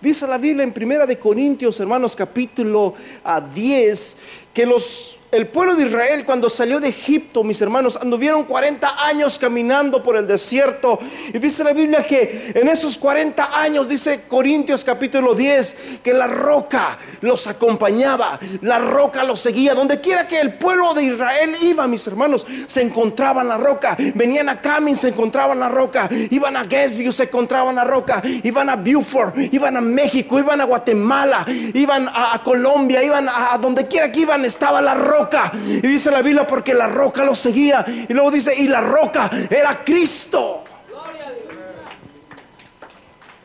Dice 0.02 0.26
la 0.26 0.40
Biblia 0.40 0.64
en 0.64 0.74
Primera 0.74 1.06
de 1.06 1.20
Corintios, 1.20 1.80
hermanos, 1.80 2.16
capítulo 2.16 2.96
a 3.24 3.40
10, 3.40 4.20
que 4.52 4.66
los 4.66 5.20
el 5.34 5.48
pueblo 5.48 5.74
de 5.74 5.88
Israel 5.88 6.26
cuando 6.26 6.48
salió 6.48 6.80
de 6.80 6.90
Egipto, 6.90 7.44
mis 7.44 7.60
hermanos, 7.60 7.98
anduvieron 8.00 8.44
40 8.44 9.04
años 9.04 9.40
caminando 9.40 10.04
por 10.04 10.16
el 10.16 10.28
desierto. 10.28 11.00
Y 11.34 11.40
dice 11.40 11.64
la 11.64 11.74
Biblia 11.74 12.04
que 12.04 12.52
en 12.54 12.68
esos 12.68 13.00
40 13.00 13.60
años, 13.60 13.90
dice 13.90 14.26
Corintios 14.28 14.84
capítulo 14.84 15.34
10, 15.34 15.78
que 16.04 16.14
la 16.14 16.28
roca 16.28 17.00
los 17.22 17.48
acompañaba, 17.48 18.40
la 18.62 18.78
roca 18.78 19.24
los 19.24 19.40
seguía. 19.40 19.74
Donde 19.74 20.00
quiera 20.00 20.28
que 20.28 20.40
el 20.40 20.54
pueblo 20.54 20.94
de 20.94 21.06
Israel 21.06 21.52
iba, 21.64 21.88
mis 21.88 22.06
hermanos, 22.06 22.46
se 22.68 22.84
encontraban 22.84 23.48
la 23.48 23.58
roca. 23.58 23.98
Venían 24.14 24.50
a 24.50 24.62
Camin, 24.62 24.96
se 24.96 25.08
encontraban 25.08 25.60
la 25.60 25.70
roca. 25.70 26.10
Iban 26.30 26.58
a 26.58 26.66
Guestview, 26.66 27.12
se 27.12 27.24
encontraban 27.24 27.74
la 27.74 27.84
roca. 27.84 28.22
Iban 28.44 28.70
a 28.70 28.76
Beaufort, 28.76 29.36
iban 29.52 29.78
a 29.78 29.82
México, 29.82 30.38
iban 30.38 30.62
a 30.62 30.66
Guatemala, 30.66 31.44
iban 31.74 32.08
a, 32.08 32.40
Colombia, 32.44 33.04
iban 33.04 33.28
a 33.28 33.58
donde 33.60 33.88
quiera 33.88 34.12
que 34.12 34.20
iban, 34.20 34.46
estaba 34.46 34.80
la 34.80 34.94
roca 34.94 35.23
y 35.66 35.88
dice 35.88 36.12
la 36.12 36.22
Biblia 36.22 36.46
porque 36.48 36.74
la 36.74 36.88
roca 36.88 37.24
lo 37.24 37.36
seguía. 37.36 37.86
Y 37.88 38.14
luego 38.14 38.32
dice, 38.32 38.54
y 38.56 38.68
la 38.68 38.82
roca 38.82 39.30
era 39.50 39.84
Cristo. 39.84 40.64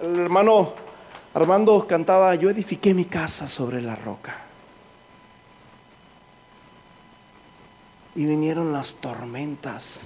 El 0.00 0.20
hermano 0.20 0.74
Armando 1.34 1.86
cantaba, 1.86 2.34
yo 2.34 2.50
edifiqué 2.50 2.94
mi 2.94 3.04
casa 3.04 3.48
sobre 3.48 3.80
la 3.80 3.94
roca. 3.94 4.34
Y 8.14 8.26
vinieron 8.26 8.72
las 8.72 8.96
tormentas 8.96 10.00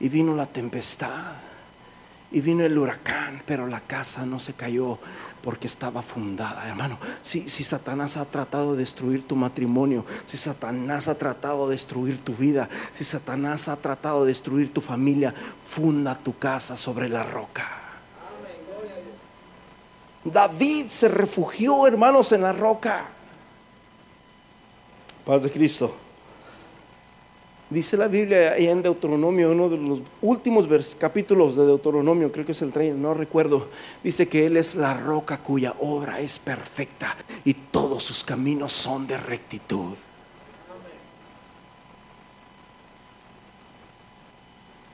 y 0.00 0.08
vino 0.08 0.34
la 0.34 0.46
tempestad 0.46 1.32
y 2.30 2.40
vino 2.40 2.64
el 2.64 2.76
huracán, 2.76 3.42
pero 3.46 3.66
la 3.66 3.80
casa 3.80 4.26
no 4.26 4.38
se 4.38 4.52
cayó 4.54 4.98
porque 5.48 5.66
estaba 5.66 6.02
fundada, 6.02 6.68
hermano. 6.68 6.98
Si, 7.22 7.48
si 7.48 7.64
Satanás 7.64 8.18
ha 8.18 8.26
tratado 8.26 8.72
de 8.72 8.80
destruir 8.80 9.26
tu 9.26 9.34
matrimonio, 9.34 10.04
si 10.26 10.36
Satanás 10.36 11.08
ha 11.08 11.16
tratado 11.16 11.70
de 11.70 11.74
destruir 11.74 12.22
tu 12.22 12.34
vida, 12.34 12.68
si 12.92 13.02
Satanás 13.02 13.66
ha 13.68 13.76
tratado 13.78 14.24
de 14.24 14.28
destruir 14.28 14.74
tu 14.74 14.82
familia, 14.82 15.34
funda 15.58 16.14
tu 16.14 16.38
casa 16.38 16.76
sobre 16.76 17.08
la 17.08 17.22
roca. 17.22 17.66
David 20.22 20.88
se 20.88 21.08
refugió, 21.08 21.86
hermanos, 21.86 22.32
en 22.32 22.42
la 22.42 22.52
roca. 22.52 23.08
Paz 25.24 25.44
de 25.44 25.50
Cristo. 25.50 25.96
Dice 27.70 27.98
la 27.98 28.08
Biblia 28.08 28.52
ahí 28.52 28.66
en 28.66 28.82
Deuteronomio, 28.82 29.52
uno 29.52 29.68
de 29.68 29.76
los 29.76 30.00
últimos 30.22 30.66
capítulos 30.98 31.54
de 31.54 31.66
Deuteronomio, 31.66 32.32
creo 32.32 32.46
que 32.46 32.52
es 32.52 32.62
el 32.62 32.72
30, 32.72 32.98
no 32.98 33.12
recuerdo, 33.12 33.68
dice 34.02 34.26
que 34.26 34.46
Él 34.46 34.56
es 34.56 34.74
la 34.74 34.94
roca 34.94 35.42
cuya 35.42 35.74
obra 35.80 36.18
es 36.18 36.38
perfecta 36.38 37.14
y 37.44 37.52
todos 37.52 38.02
sus 38.02 38.24
caminos 38.24 38.72
son 38.72 39.06
de 39.06 39.18
rectitud. 39.18 39.94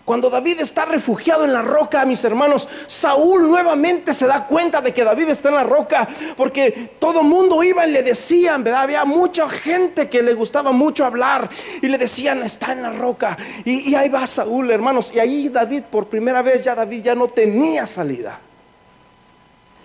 Cuando 0.05 0.29
David 0.29 0.61
está 0.61 0.85
refugiado 0.85 1.47
en 1.47 1.53
la 1.55 1.63
roca, 1.63 2.05
mis 2.05 2.23
hermanos, 2.25 2.69
Saúl 2.87 3.49
nuevamente 3.49 4.13
se 4.13 4.27
da 4.27 4.47
cuenta 4.47 4.83
de 4.83 4.93
que 4.93 5.03
David 5.03 5.31
está 5.31 5.49
en 5.49 5.55
la 5.55 5.65
roca, 5.65 6.07
porque 6.37 6.91
todo 6.99 7.23
mundo 7.23 7.63
iba 7.63 7.87
y 7.87 7.93
le 7.93 8.03
decían, 8.03 8.63
¿verdad? 8.63 8.83
Había 8.83 9.07
mucha 9.07 9.49
gente 9.49 10.11
que 10.11 10.23
le 10.23 10.35
gustaba 10.35 10.73
mucho 10.73 11.07
hablar 11.07 11.49
y 11.81 11.89
le 11.89 11.97
decían, 11.97 12.43
está 12.43 12.73
en 12.73 12.83
la 12.83 12.91
roca. 12.91 13.39
Y, 13.65 13.91
y 13.91 13.95
ahí 13.95 14.11
va 14.11 14.27
Saúl, 14.27 14.71
hermanos. 14.71 15.11
Y 15.15 15.21
ahí 15.21 15.49
David, 15.49 15.85
por 15.91 16.07
primera 16.07 16.43
vez, 16.43 16.63
ya 16.63 16.75
David 16.75 17.03
ya 17.03 17.15
no 17.15 17.27
tenía 17.29 17.87
salida. 17.87 18.39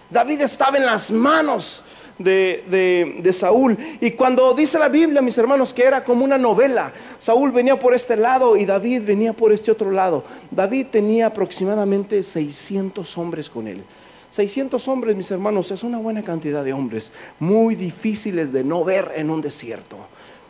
David 0.10 0.42
estaba 0.42 0.78
en 0.78 0.86
las 0.86 1.12
manos 1.12 1.84
de, 2.20 3.32
Saúl. 3.34 3.78
Y 4.00 4.12
cuando 4.12 4.54
dice 4.54 4.78
la 4.78 4.90
Biblia, 4.90 5.22
mis 5.22 5.38
hermanos, 5.38 5.74
que 5.74 5.84
era 5.84 6.04
como 6.04 6.24
una 6.24 6.38
novela, 6.38 6.94
Saúl 7.18 7.52
venía 7.52 7.80
por 7.80 7.94
este 7.94 8.16
lado 8.16 8.56
y 8.58 8.66
David 8.66 9.04
venía 9.06 9.34
por 9.34 9.52
este 9.52 9.72
otro 9.72 9.92
lado. 9.92 10.24
David 10.52 10.88
tenía 10.92 11.28
aproximadamente 11.28 12.22
600 12.22 13.18
hombres 13.18 13.50
con 13.50 13.68
él. 13.68 13.84
600 14.30 14.88
hombres, 14.88 15.16
mis 15.16 15.32
hermanos, 15.32 15.72
es 15.72 15.84
una 15.84 15.98
buena 15.98 16.24
cantidad 16.24 16.64
de 16.64 16.74
hombres, 16.74 17.14
muy 17.40 17.74
difíciles 17.74 18.52
de 18.54 18.64
no 18.64 18.84
ver 18.84 19.12
en 19.16 19.32
un 19.32 19.42
desierto. 19.42 19.98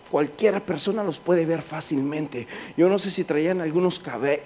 Cualquiera 0.09 0.59
persona 0.59 1.03
los 1.03 1.19
puede 1.19 1.45
ver 1.45 1.61
fácilmente. 1.61 2.47
Yo 2.75 2.89
no 2.89 2.97
sé 2.97 3.11
si 3.11 3.25
traían 3.25 3.61
algunos 3.61 3.99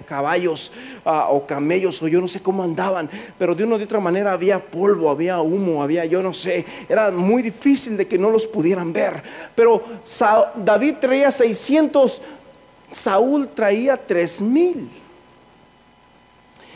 caballos 0.05 0.73
ah, 1.05 1.29
o 1.29 1.47
camellos 1.47 2.03
o 2.03 2.09
yo 2.09 2.19
no 2.19 2.27
sé 2.27 2.41
cómo 2.41 2.63
andaban, 2.63 3.09
pero 3.39 3.55
de 3.55 3.63
una 3.63 3.77
de 3.77 3.85
otra 3.85 4.01
manera 4.01 4.33
había 4.33 4.59
polvo, 4.59 5.09
había 5.09 5.39
humo, 5.39 5.81
había 5.81 6.03
yo 6.03 6.21
no 6.21 6.33
sé. 6.33 6.65
Era 6.89 7.11
muy 7.11 7.41
difícil 7.41 7.95
de 7.95 8.05
que 8.07 8.17
no 8.17 8.29
los 8.29 8.45
pudieran 8.45 8.91
ver. 8.91 9.23
Pero 9.55 9.81
David 10.57 10.95
traía 10.99 11.31
600, 11.31 12.21
Saúl 12.91 13.49
traía 13.55 13.95
3000. 13.95 14.89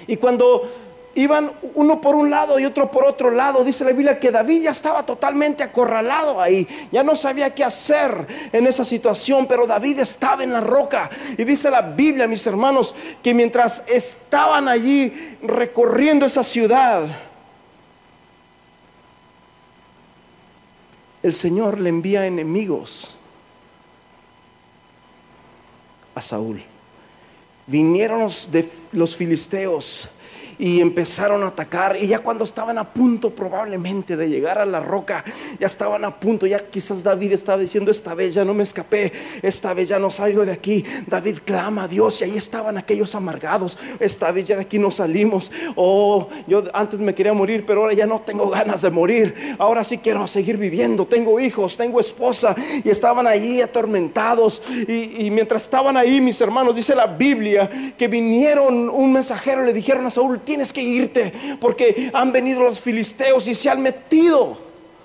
Y 0.08 0.16
cuando 0.16 0.87
iban 1.18 1.51
uno 1.74 1.99
por 1.99 2.15
un 2.15 2.30
lado 2.30 2.59
y 2.59 2.65
otro 2.65 2.91
por 2.91 3.03
otro 3.03 3.32
lado. 3.32 3.63
Dice 3.63 3.84
la 3.84 3.89
Biblia 3.89 4.20
que 4.20 4.30
David 4.30 4.63
ya 4.63 4.72
estaba 4.72 5.03
totalmente 5.03 5.63
acorralado 5.63 6.39
ahí, 6.39 6.68
ya 6.91 7.03
no 7.03 7.15
sabía 7.15 7.55
qué 7.55 7.63
hacer 7.63 8.28
en 8.51 8.68
esa 8.68 8.86
situación, 8.86 9.47
pero 9.47 9.65
David 9.65 9.99
estaba 9.99 10.43
en 10.43 10.53
la 10.53 10.61
roca. 10.61 11.09
Y 11.36 11.43
dice 11.43 11.72
la 11.72 11.82
Biblia, 11.82 12.28
mis 12.28 12.45
hermanos, 12.45 12.93
que 13.24 13.34
mientras 13.34 13.89
estaban 13.89 14.68
allí 14.68 15.38
recorriendo 15.41 16.28
esa 16.28 16.43
ciudad, 16.43 17.07
el 21.24 21.34
Señor 21.34 21.80
le 21.80 21.89
envía 21.89 22.28
enemigos 22.28 23.15
a 26.13 26.22
Saúl. 26.22 26.63
Vinieron 27.65 28.20
los, 28.20 28.51
de, 28.51 28.70
los 28.91 29.15
filisteos 29.15 30.11
y 30.60 30.82
empezaron 30.82 31.43
a 31.43 31.47
atacar. 31.47 31.97
Y 31.99 32.08
ya 32.08 32.20
cuando 32.20 32.43
estaban 32.43 32.78
a 32.78 32.93
punto 32.93 33.32
probablemente 33.32 34.16
de 34.16 34.30
llegar 34.30 34.58
a 34.58 34.66
la 34.66 34.80
roca, 34.80 35.24
ya 35.60 35.68
estaban 35.68 36.03
a 36.05 36.16
punto, 36.16 36.45
ya 36.45 36.60
quizás 36.60 37.03
David 37.03 37.34
estaba 37.34 37.58
diciendo, 37.58 37.91
esta 37.91 38.14
vez 38.14 38.34
ya 38.34 38.45
no 38.45 38.53
me 38.53 38.64
escapé, 38.64 39.12
esta 39.41 39.74
vez 39.74 39.88
ya 39.88 39.99
no 39.99 40.12
salgo 40.12 40.45
de 40.45 40.51
aquí. 40.51 40.84
David 41.08 41.39
clama 41.45 41.84
a 41.84 41.88
Dios 41.88 42.22
y 42.22 42.26
ahí 42.26 42.38
estaban 42.38 42.78
aquellos 42.78 43.16
amargados, 43.16 43.78
esta 43.99 44.32
vez 44.32 44.45
ya 44.45 44.55
de 44.55 44.64
aquí 44.64 44.80
no 44.80 44.91
salimos. 44.91 45.51
Oh, 45.76 46.28
yo 46.47 46.64
antes 46.74 46.99
me 46.99 47.14
quería 47.14 47.34
morir, 47.34 47.66
pero 47.66 47.82
ahora 47.82 47.93
ya 47.93 48.08
no 48.08 48.20
tengo 48.22 48.49
ganas 48.49 48.82
de 48.82 48.89
morir. 48.89 49.55
Ahora 49.60 49.84
sí 49.84 49.99
quiero 49.99 50.28
seguir 50.28 50.58
viviendo, 50.58 51.05
tengo 51.05 51.39
hijos, 51.39 51.78
tengo 51.78 51.99
esposa 51.99 52.55
y 52.84 52.89
estaban 52.89 53.28
ahí 53.28 53.62
atormentados. 53.62 54.62
Y, 54.88 55.30
mientras 55.32 55.64
estaban 55.64 55.97
ahí, 55.97 56.22
mis 56.22 56.39
hermanos, 56.41 56.76
dice 56.76 56.95
la 56.95 57.08
Biblia 57.08 57.70
que 57.97 58.08
vinieron 58.08 58.89
un 58.89 59.14
mensajero, 59.14 59.64
le 59.64 59.74
dijeron 59.74 60.05
a 60.05 60.10
Saúl, 60.10 60.41
tienes 60.48 60.72
que 60.72 60.82
irte 60.82 61.34
porque 61.60 62.10
han 62.14 62.32
venido 62.32 62.64
los 62.64 62.80
filisteos 62.80 63.45
y 63.50 63.54
se 63.54 63.70
han 63.70 63.82
metido 63.82 64.58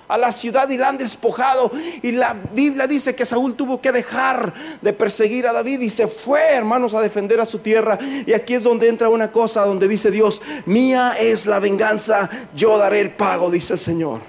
a 0.07 0.17
la 0.17 0.31
ciudad 0.31 0.69
y 0.69 0.79
la 0.79 0.89
han 0.89 0.99
despojado. 0.99 1.73
Y 2.01 2.13
la 2.13 2.37
Biblia 2.55 2.87
dice 2.87 3.17
que 3.17 3.27
Saúl 3.27 3.57
tuvo 3.57 3.81
que 3.81 3.91
dejar 3.91 4.55
de 4.81 4.93
perseguir 4.93 5.49
a 5.49 5.53
David 5.53 5.81
y 5.81 5.91
se 5.91 6.07
fue, 6.07 6.41
hermanos, 6.53 6.95
a 6.95 7.01
defender 7.01 7.41
a 7.41 7.45
su 7.45 7.59
tierra. 7.59 7.99
Y 8.25 8.33
aquí 8.33 8.55
es 8.55 8.63
donde 8.63 8.89
entra 8.89 9.09
una 9.09 9.33
cosa 9.33 9.65
donde 9.65 9.89
dice 9.89 10.13
Dios, 10.13 10.41
mía 10.65 11.15
es 11.19 11.47
la 11.47 11.59
venganza, 11.59 12.31
yo 12.55 12.79
daré 12.79 13.01
el 13.01 13.11
pago, 13.11 13.51
dice 13.51 13.73
el 13.73 13.79
Señor. 13.81 14.21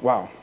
Wow. 0.00 0.37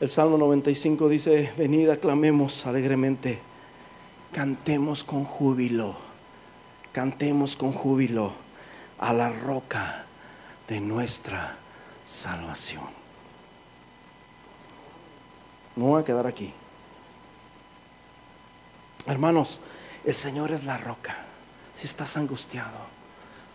El 0.00 0.08
Salmo 0.08 0.38
95 0.38 1.10
dice, 1.10 1.52
venid, 1.58 1.90
aclamemos 1.90 2.64
alegremente, 2.64 3.38
cantemos 4.32 5.04
con 5.04 5.24
júbilo, 5.24 5.94
cantemos 6.90 7.54
con 7.54 7.72
júbilo 7.72 8.32
a 8.96 9.12
la 9.12 9.30
roca 9.30 10.06
de 10.66 10.80
nuestra 10.80 11.58
salvación. 12.06 12.84
No 15.76 15.84
voy 15.84 16.00
a 16.00 16.04
quedar 16.04 16.26
aquí. 16.26 16.50
Hermanos, 19.04 19.60
el 20.06 20.14
Señor 20.14 20.50
es 20.52 20.64
la 20.64 20.78
roca. 20.78 21.14
Si 21.74 21.86
estás 21.86 22.16
angustiado, 22.16 22.78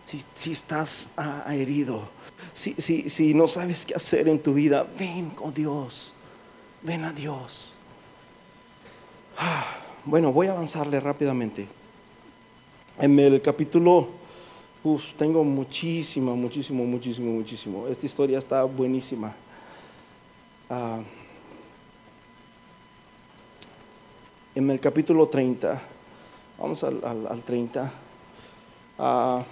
si, 0.05 0.23
si 0.35 0.51
estás 0.51 1.13
ah, 1.17 1.43
herido, 1.55 2.07
si, 2.53 2.73
si, 2.73 3.09
si 3.09 3.33
no 3.33 3.47
sabes 3.47 3.87
qué 3.87 3.95
hacer 3.95 4.27
en 4.27 4.43
tu 4.43 4.53
vida, 4.53 4.85
ven 4.97 5.31
con 5.31 5.51
Dios, 5.51 6.14
ven 6.85 7.03
a 7.03 7.11
Dios. 7.11 7.73
Ah, 9.37 9.65
bueno, 10.05 10.31
voy 10.31 10.47
a 10.47 10.51
avanzarle 10.51 10.99
rápidamente. 10.99 11.67
En 12.99 13.17
el 13.19 13.41
capítulo, 13.41 14.09
uf, 14.83 15.13
tengo 15.15 15.43
muchísimo, 15.43 16.35
muchísimo, 16.35 16.85
muchísimo, 16.85 17.31
muchísimo. 17.31 17.87
Esta 17.87 18.05
historia 18.05 18.37
está 18.37 18.63
buenísima. 18.63 19.35
Ah, 20.69 21.01
en 24.53 24.69
el 24.69 24.79
capítulo 24.79 25.27
30, 25.27 25.81
vamos 26.57 26.83
al, 26.83 27.03
al, 27.03 27.27
al 27.27 27.43
30. 27.43 27.91
Uh, 28.97 29.43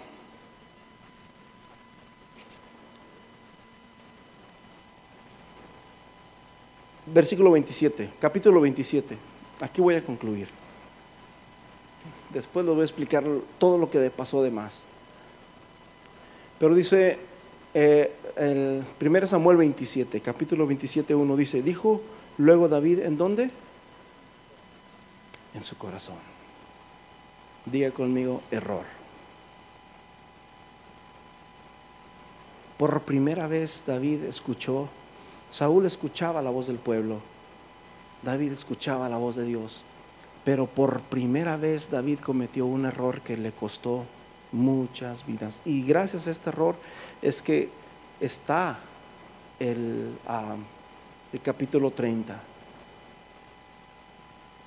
versículo 7.06 7.52
27, 7.52 8.12
capítulo 8.20 8.62
27. 8.62 9.18
Aquí 9.62 9.82
voy 9.82 9.96
a 9.96 10.04
concluir. 10.04 10.48
Después 12.30 12.66
lo 12.66 12.74
voy 12.74 12.82
a 12.82 12.86
explicar 12.86 13.24
todo 13.60 13.78
lo 13.78 13.90
que 13.90 14.10
pasó 14.10 14.42
de 14.42 14.52
más. 14.52 14.84
Pero 16.60 16.76
dice 16.76 17.20
eh, 17.74 18.16
el 18.36 18.86
1 19.00 19.28
Samuel 19.28 19.58
27, 19.58 20.22
capítulo 20.22 20.66
27, 20.66 21.14
1 21.14 21.36
dice, 21.36 21.62
dijo 21.62 22.02
luego 22.38 22.68
David, 22.68 23.00
¿en 23.00 23.18
dónde? 23.18 23.52
En 25.54 25.64
su 25.64 25.78
corazón. 25.78 26.18
Diga 27.66 27.92
conmigo, 27.92 28.42
error. 28.52 28.86
Por 32.78 33.04
primera 33.04 33.48
vez 33.48 33.84
David 33.86 34.24
escuchó 34.24 34.90
Saúl 35.54 35.86
escuchaba 35.86 36.42
la 36.42 36.50
voz 36.50 36.66
del 36.66 36.80
pueblo, 36.80 37.20
David 38.24 38.54
escuchaba 38.54 39.08
la 39.08 39.18
voz 39.18 39.36
de 39.36 39.46
Dios, 39.46 39.84
pero 40.44 40.66
por 40.66 41.02
primera 41.02 41.58
vez 41.58 41.92
David 41.92 42.22
cometió 42.22 42.66
un 42.66 42.86
error 42.86 43.22
que 43.22 43.38
le 43.38 43.52
costó 43.52 44.04
muchas 44.52 45.28
vidas. 45.28 45.62
Y 45.64 45.84
gracias 45.84 46.26
a 46.26 46.32
este 46.32 46.50
error 46.50 46.76
es 47.22 47.44
que 47.44 47.70
está 48.20 48.80
el, 49.60 50.18
uh, 50.28 50.58
el 51.32 51.42
capítulo 51.42 51.92
30. 51.92 52.42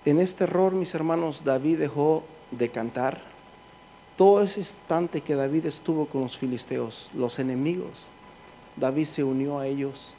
En 0.05 0.21
este 0.21 0.45
error, 0.45 0.73
mis 0.73 0.95
hermanos, 0.95 1.43
David 1.43 1.81
dejó 1.81 2.23
de 2.53 2.71
cantar. 2.71 3.21
Todo 4.17 4.41
ese 4.41 4.61
instante 4.61 5.21
que 5.21 5.35
David 5.35 5.67
estuvo 5.67 6.07
con 6.07 6.21
los 6.21 6.39
filisteos, 6.39 7.11
los 7.13 7.41
enemigos, 7.41 8.13
David 8.77 9.07
se 9.07 9.25
unió 9.25 9.59
a 9.59 9.67
ellos 9.67 10.15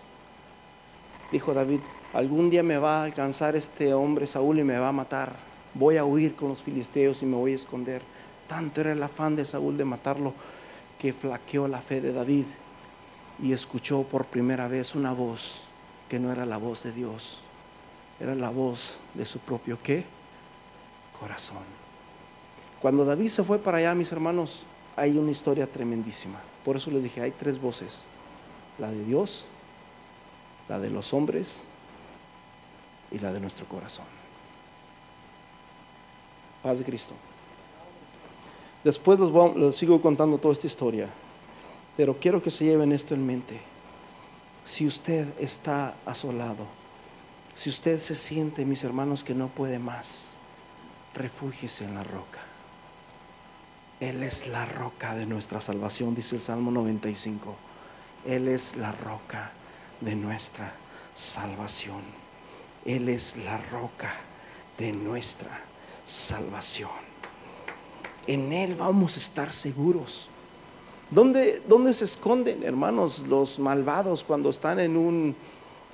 dijo 1.31 1.53
David, 1.53 1.79
algún 2.13 2.49
día 2.49 2.63
me 2.63 2.77
va 2.77 3.01
a 3.01 3.03
alcanzar 3.03 3.55
este 3.55 3.93
hombre 3.93 4.27
Saúl 4.27 4.59
y 4.59 4.63
me 4.63 4.77
va 4.77 4.89
a 4.89 4.93
matar. 4.93 5.35
Voy 5.73 5.97
a 5.97 6.05
huir 6.05 6.35
con 6.35 6.49
los 6.49 6.63
filisteos 6.63 7.21
y 7.23 7.25
me 7.25 7.35
voy 7.35 7.53
a 7.53 7.55
esconder. 7.55 8.01
Tanto 8.47 8.81
era 8.81 8.91
el 8.91 9.03
afán 9.03 9.35
de 9.35 9.45
Saúl 9.45 9.77
de 9.77 9.85
matarlo 9.85 10.33
que 10.97 11.13
flaqueó 11.13 11.67
la 11.67 11.81
fe 11.81 12.01
de 12.01 12.13
David 12.13 12.45
y 13.41 13.53
escuchó 13.53 14.03
por 14.03 14.25
primera 14.25 14.67
vez 14.67 14.95
una 14.95 15.13
voz 15.13 15.63
que 16.09 16.19
no 16.19 16.31
era 16.31 16.45
la 16.45 16.57
voz 16.57 16.83
de 16.83 16.91
Dios, 16.91 17.39
era 18.19 18.33
la 18.33 18.49
voz 18.49 18.99
de 19.13 19.25
su 19.25 19.39
propio 19.39 19.77
qué? 19.83 20.05
Corazón. 21.19 21.63
Cuando 22.81 23.05
David 23.05 23.27
se 23.27 23.43
fue 23.43 23.59
para 23.59 23.77
allá, 23.77 23.95
mis 23.95 24.11
hermanos, 24.11 24.65
hay 24.95 25.17
una 25.17 25.31
historia 25.31 25.67
tremendísima. 25.71 26.39
Por 26.63 26.77
eso 26.77 26.91
les 26.91 27.03
dije, 27.03 27.21
hay 27.21 27.31
tres 27.31 27.59
voces. 27.59 28.05
La 28.79 28.89
de 28.89 29.03
Dios, 29.03 29.45
la 30.69 30.79
de 30.79 30.89
los 30.89 31.13
hombres 31.13 31.61
y 33.11 33.19
la 33.19 33.31
de 33.31 33.39
nuestro 33.39 33.65
corazón. 33.67 34.05
Paz 36.61 36.79
de 36.79 36.85
Cristo. 36.85 37.13
Después 38.83 39.19
los, 39.19 39.75
sigo 39.75 40.01
contando 40.01 40.37
toda 40.37 40.53
esta 40.53 40.67
historia, 40.67 41.09
pero 41.95 42.19
quiero 42.19 42.41
que 42.41 42.51
se 42.51 42.65
lleven 42.65 42.91
esto 42.91 43.13
en 43.13 43.25
mente. 43.25 43.59
Si 44.63 44.85
usted 44.85 45.27
está 45.39 45.95
asolado, 46.05 46.65
si 47.53 47.69
usted 47.69 47.97
se 47.99 48.15
siente, 48.15 48.65
mis 48.65 48.83
hermanos, 48.83 49.23
que 49.23 49.33
no 49.33 49.47
puede 49.47 49.79
más, 49.79 50.31
refúgiese 51.13 51.85
en 51.85 51.95
la 51.95 52.03
roca. 52.03 52.41
Él 53.99 54.21
es 54.21 54.47
la 54.47 54.65
roca 54.65 55.15
de 55.15 55.25
nuestra 55.25 55.59
salvación, 55.59 56.13
dice 56.13 56.35
el 56.35 56.41
Salmo 56.41 56.69
95. 56.69 57.55
Él 58.25 58.47
es 58.47 58.77
la 58.77 58.91
roca 58.91 59.51
de 60.01 60.15
nuestra 60.15 60.73
salvación. 61.13 62.01
Él 62.85 63.09
es 63.09 63.37
la 63.37 63.57
roca 63.57 64.13
de 64.77 64.93
nuestra 64.93 65.61
salvación. 66.05 66.89
En 68.27 68.51
Él 68.53 68.75
vamos 68.75 69.15
a 69.15 69.19
estar 69.19 69.51
seguros. 69.51 70.29
¿Dónde, 71.09 71.61
dónde 71.67 71.93
se 71.93 72.03
esconden, 72.03 72.63
hermanos, 72.63 73.19
los 73.27 73.59
malvados 73.59 74.23
cuando 74.23 74.49
están 74.49 74.79
en, 74.79 74.97
un, 74.97 75.35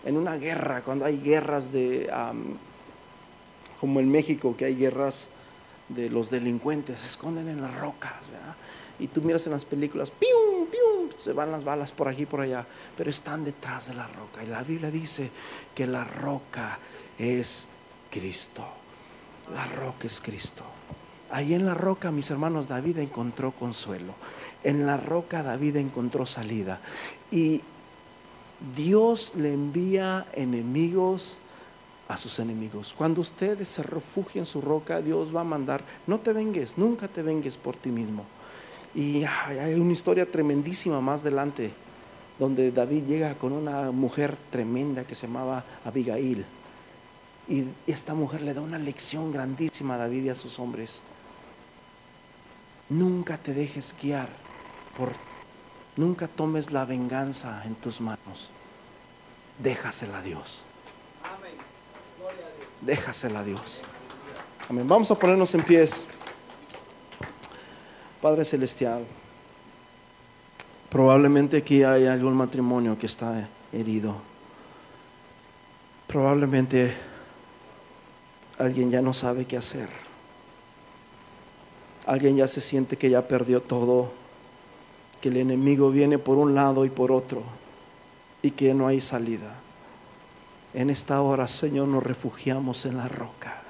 en 0.06 0.18
una 0.18 0.36
guerra, 0.36 0.82
cuando 0.84 1.06
hay 1.06 1.20
guerras 1.20 1.72
de, 1.72 2.10
como 3.80 4.00
en 4.00 4.10
México, 4.10 4.56
que 4.58 4.66
hay 4.66 4.76
guerras 4.76 5.30
de 5.90 6.10
los 6.10 6.30
delincuentes, 6.30 7.00
se 7.00 7.08
esconden 7.08 7.48
en 7.48 7.62
las 7.62 7.76
rocas, 7.76 8.22
Y 9.00 9.08
tú 9.08 9.22
miras 9.22 9.46
en 9.48 9.54
las 9.54 9.66
películas, 9.66 10.12
¡pium, 10.12 10.68
pium! 10.68 10.94
se 11.18 11.34
van 11.34 11.52
las 11.52 11.64
balas 11.64 11.92
por 11.92 12.08
aquí 12.08 12.26
por 12.26 12.42
allá, 12.42 12.66
pero 12.98 13.10
están 13.10 13.44
detrás 13.44 13.88
de 13.88 13.96
la 13.96 14.08
roca. 14.08 14.44
Y 14.44 14.48
la 14.48 14.64
Biblia 14.64 14.92
dice 14.92 15.30
que 15.74 15.88
la 15.88 16.04
roca 16.04 16.80
es 17.18 17.70
Cristo. 18.10 18.66
La 19.54 19.66
roca 19.68 20.08
es 20.08 20.22
Cristo. 20.22 20.64
Ahí 21.30 21.54
en 21.54 21.66
la 21.66 21.74
roca, 21.74 22.12
mis 22.12 22.30
hermanos, 22.30 22.68
David 22.68 23.00
encontró 23.00 23.52
consuelo. 23.52 24.14
En 24.64 24.86
la 24.86 24.98
roca 24.98 25.44
David 25.44 25.78
encontró 25.78 26.26
salida. 26.26 26.80
Y 27.32 27.62
Dios 28.76 29.36
le 29.36 29.54
envía 29.54 30.28
enemigos 30.34 31.38
a 32.08 32.18
sus 32.18 32.40
enemigos. 32.40 32.94
Cuando 32.96 33.22
usted 33.22 33.64
se 33.66 33.84
refugia 33.84 34.40
en 34.40 34.46
su 34.46 34.62
roca, 34.62 35.02
Dios 35.02 35.36
va 35.36 35.42
a 35.42 35.46
mandar, 35.46 35.84
no 36.06 36.20
te 36.20 36.34
vengues, 36.34 36.78
nunca 36.78 37.08
te 37.08 37.24
vengues 37.24 37.58
por 37.58 37.76
ti 37.78 37.90
mismo. 37.90 38.26
Y 38.96 39.24
hay 39.24 39.74
una 39.76 39.92
historia 39.92 40.30
tremendísima 40.30 41.02
más 41.02 41.22
adelante, 41.22 41.74
donde 42.38 42.72
David 42.72 43.04
llega 43.06 43.36
con 43.36 43.52
una 43.52 43.92
mujer 43.92 44.38
tremenda 44.50 45.06
que 45.06 45.16
se 45.16 45.28
llamaba 45.28 45.64
Abigail. 45.84 46.46
Y 47.48 47.66
esta 47.88 48.14
mujer 48.14 48.42
le 48.42 48.54
da 48.54 48.62
una 48.62 48.78
lección 48.78 49.32
grandísima 49.32 49.96
a 49.96 49.98
David 49.98 50.26
y 50.26 50.30
a 50.30 50.36
sus 50.36 50.60
hombres. 50.60 51.02
Nunca 52.90 53.38
te 53.38 53.54
dejes 53.54 53.96
guiar 54.00 54.30
por, 54.96 55.12
nunca 55.96 56.28
tomes 56.28 56.72
la 56.72 56.86
venganza 56.86 57.64
en 57.66 57.76
tus 57.76 58.00
manos. 58.00 58.50
Déjasela 59.58 60.20
a 60.20 60.22
Dios. 60.22 60.62
Déjasela 62.82 63.40
a 63.40 63.44
Dios. 63.44 63.84
Amén. 64.70 64.88
Vamos 64.88 65.10
a 65.10 65.16
ponernos 65.16 65.54
en 65.56 65.64
pies. 65.64 66.08
Padre 68.24 68.46
Celestial, 68.46 69.04
probablemente 70.90 71.58
aquí 71.58 71.84
hay 71.84 72.08
algún 72.08 72.36
matrimonio 72.36 72.98
que 72.98 73.08
está 73.08 73.50
herido. 73.74 74.16
Probablemente 76.08 76.94
alguien 78.58 78.90
ya 78.90 79.02
no 79.02 79.14
sabe 79.14 79.44
qué 79.44 79.58
hacer. 79.58 79.90
Alguien 82.06 82.38
ya 82.38 82.48
se 82.48 82.62
siente 82.62 82.98
que 82.98 83.10
ya 83.10 83.28
perdió 83.28 83.62
todo, 83.62 84.14
que 85.20 85.28
el 85.28 85.36
enemigo 85.36 85.92
viene 85.92 86.18
por 86.18 86.38
un 86.38 86.56
lado 86.56 86.86
y 86.86 86.90
por 86.90 87.12
otro 87.12 87.44
y 88.42 88.52
que 88.52 88.74
no 88.74 88.88
hay 88.88 89.02
salida. 89.02 89.60
En 90.74 90.90
esta 90.90 91.22
hora, 91.22 91.46
Señor, 91.50 91.90
nos 91.90 92.02
refugiamos 92.02 92.86
en 92.86 92.96
la 92.96 93.10
roca. 93.10 93.62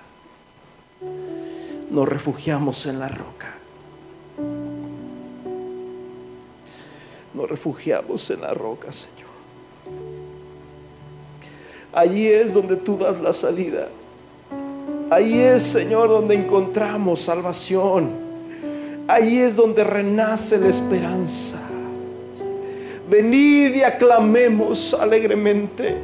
Nos 1.89 2.07
refugiamos 2.07 2.85
en 2.85 2.99
la 2.99 3.09
roca. 3.09 3.52
Nos 7.33 7.49
refugiamos 7.49 8.29
en 8.29 8.41
la 8.41 8.53
roca, 8.53 8.91
Señor. 8.91 9.31
Allí 11.91 12.27
es 12.27 12.53
donde 12.53 12.75
tú 12.75 12.97
das 12.97 13.19
la 13.21 13.33
salida. 13.33 13.87
Ahí 15.09 15.39
es, 15.39 15.63
Señor, 15.63 16.09
donde 16.09 16.35
encontramos 16.35 17.21
salvación. 17.21 18.09
Ahí 19.07 19.39
es 19.39 19.55
donde 19.55 19.83
renace 19.83 20.57
la 20.57 20.67
esperanza. 20.67 21.61
Venid 23.09 23.75
y 23.75 23.83
aclamemos 23.83 24.93
alegremente. 24.95 25.95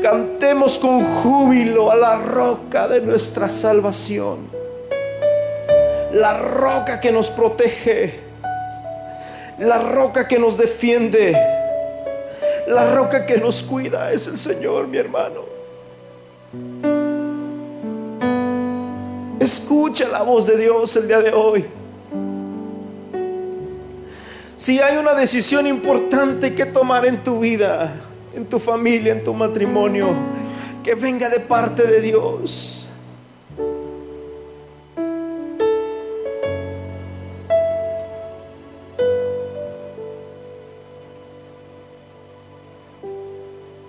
Cantemos 0.00 0.78
con 0.78 1.02
júbilo 1.02 1.90
a 1.90 1.96
la 1.96 2.18
roca 2.18 2.86
de 2.86 3.00
nuestra 3.00 3.48
salvación 3.48 4.56
la 6.16 6.38
roca 6.38 7.00
que 7.00 7.12
nos 7.12 7.28
protege, 7.30 8.12
la 9.58 9.78
roca 9.78 10.28
que 10.28 10.38
nos 10.38 10.58
defiende, 10.58 11.36
la 12.66 12.94
roca 12.94 13.24
que 13.24 13.38
nos 13.38 13.62
cuida 13.62 14.12
es 14.12 14.26
el 14.26 14.38
Señor, 14.38 14.86
mi 14.88 14.98
hermano. 14.98 15.44
Escucha 19.40 20.08
la 20.08 20.22
voz 20.22 20.46
de 20.46 20.58
Dios 20.58 20.96
el 20.96 21.08
día 21.08 21.20
de 21.20 21.32
hoy. 21.32 21.64
Si 24.56 24.80
hay 24.80 24.96
una 24.96 25.14
decisión 25.14 25.66
importante 25.66 26.54
que 26.54 26.66
tomar 26.66 27.06
en 27.06 27.22
tu 27.22 27.40
vida, 27.40 27.92
en 28.34 28.46
tu 28.46 28.58
familia, 28.58 29.12
en 29.12 29.22
tu 29.22 29.34
matrimonio, 29.34 30.08
que 30.82 30.94
venga 30.94 31.28
de 31.28 31.40
parte 31.40 31.86
de 31.86 32.00
Dios. 32.00 32.85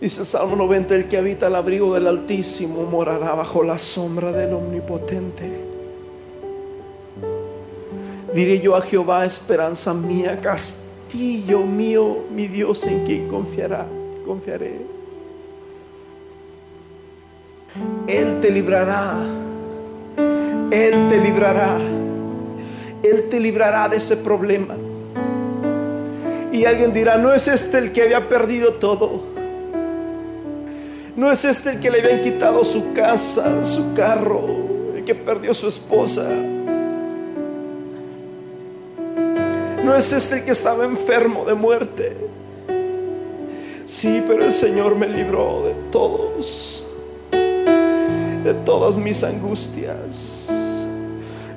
Dice 0.08 0.22
el 0.22 0.26
Salmo 0.26 0.56
90, 0.56 0.96
el 0.96 1.10
que 1.10 1.18
habita 1.18 1.48
al 1.48 1.56
abrigo 1.58 1.94
del 1.94 2.08
Altísimo 2.08 2.84
morará 2.84 3.34
bajo 3.34 3.62
la 3.62 3.78
sombra 3.78 4.32
del 4.32 4.54
Omnipotente. 4.54 5.52
Diré 8.34 8.62
yo 8.62 8.78
a 8.78 8.82
Jehová, 8.82 9.26
esperanza 9.26 9.94
mía, 9.94 10.40
castillo 10.40 11.60
mío, 11.60 12.20
mi 12.34 12.48
Dios 12.48 12.88
en 12.88 13.06
quien 13.06 13.28
confiará, 13.28 13.86
confiaré. 14.26 14.80
Él 18.08 18.40
te 18.42 18.50
librará, 18.50 19.26
Él 20.72 21.10
te 21.10 21.22
librará, 21.22 21.78
Él 23.04 23.28
te 23.30 23.42
librará 23.42 23.90
de 23.90 23.98
ese 23.98 24.16
problema. 24.16 24.78
Y 26.54 26.64
alguien 26.64 26.94
dirá, 26.94 27.18
no 27.18 27.34
es 27.34 27.50
este 27.50 27.80
el 27.80 27.92
que 27.92 28.04
había 28.04 28.30
perdido 28.30 28.76
todo. 28.76 29.36
No 31.18 31.32
es 31.32 31.46
este 31.46 31.72
el 31.72 31.80
que 31.80 31.90
le 31.90 32.00
habían 32.00 32.22
quitado 32.22 32.64
su 32.64 32.94
casa, 32.94 33.66
su 33.66 33.96
carro, 33.96 34.40
el 34.96 35.04
que 35.04 35.16
perdió 35.16 35.52
su 35.52 35.68
esposa. 35.68 36.30
No 39.84 39.96
es 39.96 40.14
este 40.14 40.36
el 40.36 40.46
que 40.46 40.52
estaba 40.52 40.86
enfermo 40.86 41.44
de 41.44 41.56
muerte. 41.56 42.16
Sí, 43.88 44.24
pero 44.28 44.46
el 44.46 44.54
Señor 44.54 44.96
me 44.96 45.08
libró 45.08 45.64
de 45.66 45.74
todos, 45.92 46.86
de 47.32 48.54
todas 48.64 48.96
mis 48.96 49.24
angustias. 49.24 50.50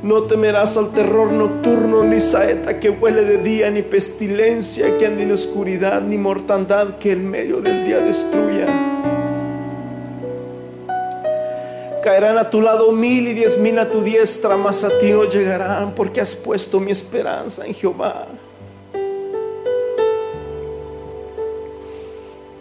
No 0.03 0.23
temerás 0.23 0.79
al 0.79 0.91
terror 0.93 1.33
nocturno, 1.33 2.03
ni 2.05 2.23
saeta 2.23 2.81
que 2.81 2.89
huele 2.89 3.25
de 3.25 3.43
día, 3.43 3.71
ni 3.71 3.83
pestilencia 3.83 4.97
que 4.97 5.05
ande 5.05 5.25
en 5.25 5.33
oscuridad, 5.33 6.01
ni 6.01 6.17
mortandad 6.17 6.97
que 6.97 7.13
en 7.13 7.29
medio 7.31 7.61
del 7.61 7.85
día 7.85 8.01
destruya. 8.01 9.10
Caerán 12.03 12.39
a 12.39 12.49
tu 12.49 12.63
lado 12.63 12.93
mil 12.93 13.29
y 13.29 13.35
diez 13.35 13.59
mil 13.59 13.79
a 13.79 13.91
tu 13.91 14.03
diestra, 14.03 14.57
mas 14.57 14.85
a 14.85 14.99
ti 15.01 15.11
no 15.11 15.25
llegarán, 15.25 15.95
porque 15.95 16.21
has 16.21 16.35
puesto 16.35 16.81
mi 16.81 16.91
esperanza 16.91 17.67
en 17.67 17.75
Jehová. 17.75 18.27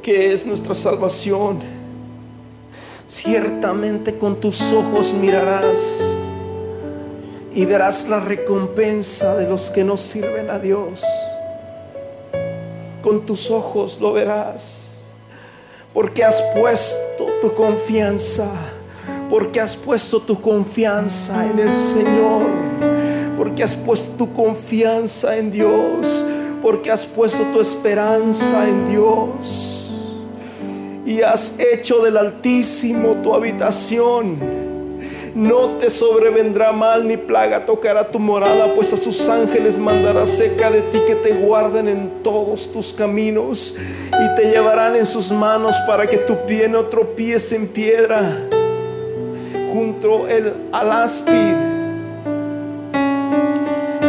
Que 0.01 0.33
es 0.33 0.45
nuestra 0.45 0.75
salvación. 0.75 1.59
Ciertamente 3.07 4.17
con 4.17 4.39
tus 4.39 4.73
ojos 4.73 5.13
mirarás 5.13 5.99
y 7.53 7.65
verás 7.65 8.09
la 8.09 8.19
recompensa 8.19 9.35
de 9.37 9.47
los 9.47 9.69
que 9.69 9.83
no 9.83 9.97
sirven 9.97 10.49
a 10.49 10.59
Dios. 10.59 11.01
Con 13.01 13.25
tus 13.25 13.49
ojos 13.49 13.99
lo 14.01 14.11
verás, 14.11 14.91
porque 15.93 16.23
has 16.23 16.41
puesto 16.53 17.25
tu 17.41 17.53
confianza 17.53 18.51
porque 19.29 19.59
has 19.59 19.75
puesto 19.75 20.19
tu 20.19 20.41
confianza 20.41 21.45
en 21.45 21.59
el 21.59 21.73
Señor, 21.73 22.47
porque 23.37 23.63
has 23.63 23.75
puesto 23.75 24.25
tu 24.25 24.33
confianza 24.33 25.37
en 25.37 25.51
Dios, 25.51 26.25
porque 26.63 26.91
has 26.91 27.05
puesto 27.05 27.43
tu 27.53 27.61
esperanza 27.61 28.67
en 28.67 28.89
Dios 28.89 29.91
y 31.05 31.21
has 31.21 31.59
hecho 31.59 32.01
del 32.01 32.17
Altísimo 32.17 33.15
tu 33.23 33.33
habitación. 33.33 34.37
No 35.35 35.77
te 35.77 35.89
sobrevendrá 35.89 36.71
mal 36.71 37.07
ni 37.07 37.15
plaga 37.15 37.65
tocará 37.65 38.09
tu 38.09 38.19
morada, 38.19 38.73
pues 38.73 38.91
a 38.93 38.97
sus 38.97 39.29
ángeles 39.29 39.77
mandará 39.77 40.25
cerca 40.25 40.71
de 40.71 40.81
ti 40.81 40.99
que 41.07 41.15
te 41.15 41.33
guarden 41.33 41.87
en 41.87 42.23
todos 42.23 42.73
tus 42.73 42.93
caminos 42.93 43.77
y 44.11 44.35
te 44.35 44.49
llevarán 44.49 44.95
en 44.95 45.05
sus 45.05 45.31
manos 45.31 45.75
para 45.87 46.07
que 46.07 46.17
tu 46.17 46.35
pie 46.45 46.67
no 46.67 46.85
tropiece 46.85 47.55
en 47.55 47.67
piedra 47.67 48.49
el, 49.79 50.53
al 50.71 50.91
áspid. 50.91 51.55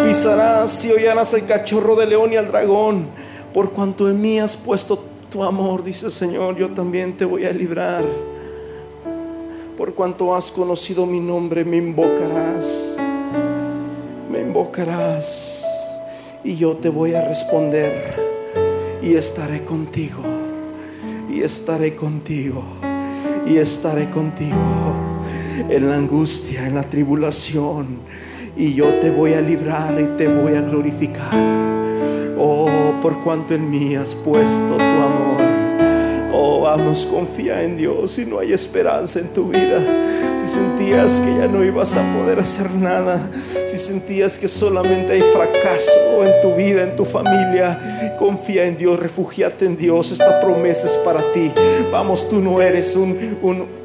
Pisarás 0.04 0.84
y 0.84 0.92
oirás 0.92 1.34
el 1.34 1.46
cachorro 1.46 1.94
de 1.94 2.06
león 2.06 2.32
y 2.32 2.36
al 2.36 2.48
dragón. 2.48 3.06
Por 3.54 3.70
cuanto 3.70 4.08
en 4.10 4.20
mí 4.20 4.40
has 4.40 4.56
puesto 4.56 5.02
tu 5.30 5.44
amor, 5.44 5.84
dice 5.84 6.06
el 6.06 6.12
Señor, 6.12 6.56
yo 6.56 6.70
también 6.70 7.16
te 7.16 7.24
voy 7.24 7.44
a 7.44 7.52
librar. 7.52 8.02
Por 9.76 9.94
cuanto 9.94 10.34
has 10.34 10.50
conocido 10.50 11.06
mi 11.06 11.20
nombre, 11.20 11.64
me 11.64 11.76
invocarás. 11.76 12.96
Me 14.30 14.40
invocarás 14.40 15.64
y 16.42 16.56
yo 16.56 16.76
te 16.76 16.88
voy 16.88 17.14
a 17.14 17.28
responder 17.28 17.92
y 19.02 19.14
estaré 19.14 19.64
contigo. 19.64 20.22
Y 21.30 21.42
estaré 21.42 21.94
contigo. 21.94 22.64
Y 23.46 23.56
estaré 23.56 24.10
contigo 24.10 25.09
en 25.68 25.88
la 25.88 25.96
angustia, 25.96 26.66
en 26.66 26.74
la 26.74 26.82
tribulación. 26.82 27.98
Y 28.56 28.74
yo 28.74 28.86
te 28.94 29.10
voy 29.10 29.34
a 29.34 29.40
librar 29.40 30.00
y 30.00 30.16
te 30.16 30.28
voy 30.28 30.54
a 30.54 30.60
glorificar. 30.60 31.34
Oh, 32.38 32.94
por 33.02 33.22
cuanto 33.22 33.54
en 33.54 33.70
mí 33.70 33.94
has 33.94 34.14
puesto 34.14 34.76
tu 34.76 34.82
amor. 34.82 35.40
Oh, 36.32 36.60
vamos, 36.62 37.06
confía 37.06 37.62
en 37.62 37.76
Dios 37.76 38.12
si 38.12 38.26
no 38.26 38.38
hay 38.38 38.52
esperanza 38.52 39.20
en 39.20 39.28
tu 39.28 39.48
vida. 39.48 39.78
Si 40.40 40.48
sentías 40.48 41.20
que 41.20 41.36
ya 41.36 41.48
no 41.48 41.62
ibas 41.62 41.96
a 41.96 42.16
poder 42.16 42.38
hacer 42.38 42.70
nada, 42.70 43.20
si 43.66 43.78
sentías 43.78 44.38
que 44.38 44.48
solamente 44.48 45.12
hay 45.12 45.22
fracaso 45.34 46.24
en 46.24 46.40
tu 46.40 46.54
vida, 46.54 46.82
en 46.82 46.96
tu 46.96 47.04
familia, 47.04 48.16
confía 48.18 48.64
en 48.64 48.78
Dios, 48.78 48.98
refugiate 48.98 49.66
en 49.66 49.76
Dios. 49.76 50.12
Esta 50.12 50.40
promesa 50.40 50.86
es 50.86 50.94
para 51.04 51.20
ti. 51.32 51.50
Vamos, 51.92 52.30
tú 52.30 52.40
no 52.40 52.62
eres 52.62 52.96
un, 52.96 53.38
un 53.42 53.79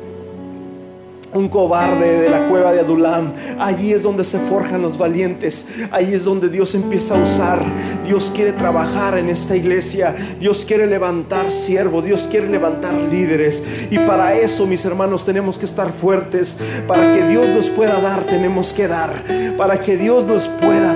un 1.36 1.49
cobarde 1.49 2.21
de 2.21 2.29
la 2.29 2.47
cueva 2.47 2.71
de 2.71 2.79
Adulam. 2.79 3.33
Allí 3.59 3.91
es 3.91 4.03
donde 4.03 4.23
se 4.23 4.39
forjan 4.39 4.81
los 4.81 4.97
valientes. 4.97 5.67
Allí 5.91 6.13
es 6.13 6.23
donde 6.23 6.49
Dios 6.49 6.73
empieza 6.75 7.15
a 7.15 7.23
usar. 7.23 7.59
Dios 8.05 8.31
quiere 8.33 8.53
trabajar 8.53 9.17
en 9.17 9.29
esta 9.29 9.55
iglesia. 9.55 10.15
Dios 10.39 10.65
quiere 10.65 10.88
levantar 10.88 11.51
siervos. 11.51 12.05
Dios 12.05 12.27
quiere 12.31 12.49
levantar 12.49 12.93
líderes. 12.93 13.67
Y 13.91 13.99
para 13.99 14.36
eso, 14.36 14.65
mis 14.65 14.86
hermanos, 14.86 15.25
tenemos 15.25 15.57
que 15.57 15.65
estar 15.65 15.89
fuertes. 15.89 16.59
Para 16.88 17.13
que 17.13 17.23
Dios 17.27 17.49
nos 17.49 17.69
pueda 17.69 17.99
dar, 17.99 18.21
tenemos 18.23 18.73
que 18.73 18.88
dar. 18.88 19.11
Para 19.57 19.79
que 19.81 19.97
Dios 19.97 20.25
nos 20.25 20.47
pueda 20.47 20.93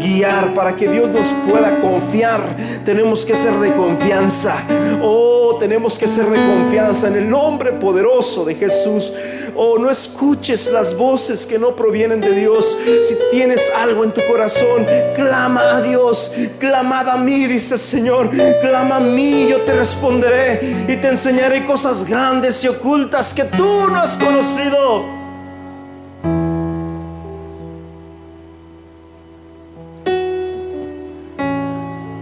guiar. 0.00 0.52
Para 0.54 0.74
que 0.74 0.88
Dios 0.88 1.10
nos 1.10 1.28
pueda 1.48 1.80
confiar, 1.80 2.40
tenemos 2.84 3.24
que 3.24 3.36
ser 3.36 3.52
de 3.54 3.72
confianza. 3.74 4.54
Oh, 5.02 5.56
tenemos 5.60 5.98
que 5.98 6.06
ser 6.06 6.26
de 6.26 6.38
confianza 6.38 7.08
en 7.08 7.16
el 7.16 7.30
nombre 7.30 7.72
poderoso 7.72 8.44
de 8.44 8.54
Jesús. 8.54 9.12
Oh, 9.56 9.78
no 9.78 9.90
escuches 9.90 10.72
las 10.72 10.96
voces 10.96 11.46
que 11.46 11.58
no 11.58 11.74
provienen 11.74 12.20
de 12.20 12.32
Dios. 12.32 12.78
Si 13.02 13.16
tienes 13.30 13.72
algo 13.76 14.04
en 14.04 14.12
tu 14.12 14.20
corazón, 14.26 14.86
clama 15.14 15.76
a 15.76 15.82
Dios. 15.82 16.34
Clamad 16.58 17.08
a 17.08 17.16
mí, 17.16 17.46
dice 17.46 17.74
el 17.74 17.80
Señor. 17.80 18.30
Clama 18.60 18.96
a 18.96 19.00
mí, 19.00 19.48
yo 19.48 19.60
te 19.62 19.74
responderé 19.74 20.86
y 20.88 20.96
te 20.96 21.08
enseñaré 21.08 21.64
cosas 21.64 22.08
grandes 22.08 22.62
y 22.64 22.68
ocultas 22.68 23.34
que 23.34 23.44
tú 23.44 23.88
no 23.88 23.96
has 23.96 24.16
conocido. 24.16 25.04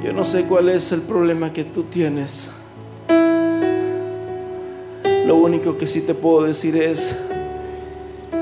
Yo 0.04 0.12
no 0.12 0.24
sé 0.24 0.44
cuál 0.44 0.68
es 0.68 0.92
el 0.92 1.02
problema 1.02 1.52
que 1.52 1.64
tú 1.64 1.84
tienes. 1.84 2.57
Lo 5.28 5.36
único 5.36 5.76
que 5.76 5.86
sí 5.86 6.06
te 6.06 6.14
puedo 6.14 6.44
decir 6.44 6.74
es, 6.74 7.28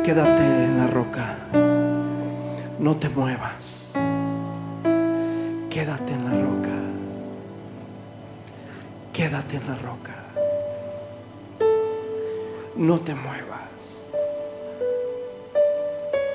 quédate 0.04 0.44
en 0.44 0.78
la 0.78 0.86
roca, 0.86 1.36
no 2.78 2.94
te 2.94 3.08
muevas, 3.08 3.94
quédate 5.68 6.12
en 6.12 6.24
la 6.24 6.30
roca, 6.30 6.78
quédate 9.12 9.56
en 9.56 9.66
la 9.66 9.76
roca, 9.78 10.14
no 12.76 13.00
te 13.00 13.16
muevas. 13.16 14.06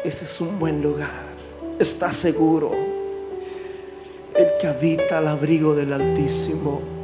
Ese 0.03 0.25
es 0.25 0.41
un 0.41 0.59
buen 0.59 0.83
lugar. 0.83 1.31
está 1.79 2.11
seguro. 2.11 2.73
El 4.35 4.47
que 4.59 4.67
habita 4.67 5.19
al 5.19 5.29
abrigo 5.29 5.75
del 5.75 5.93
Altísimo 5.93 7.00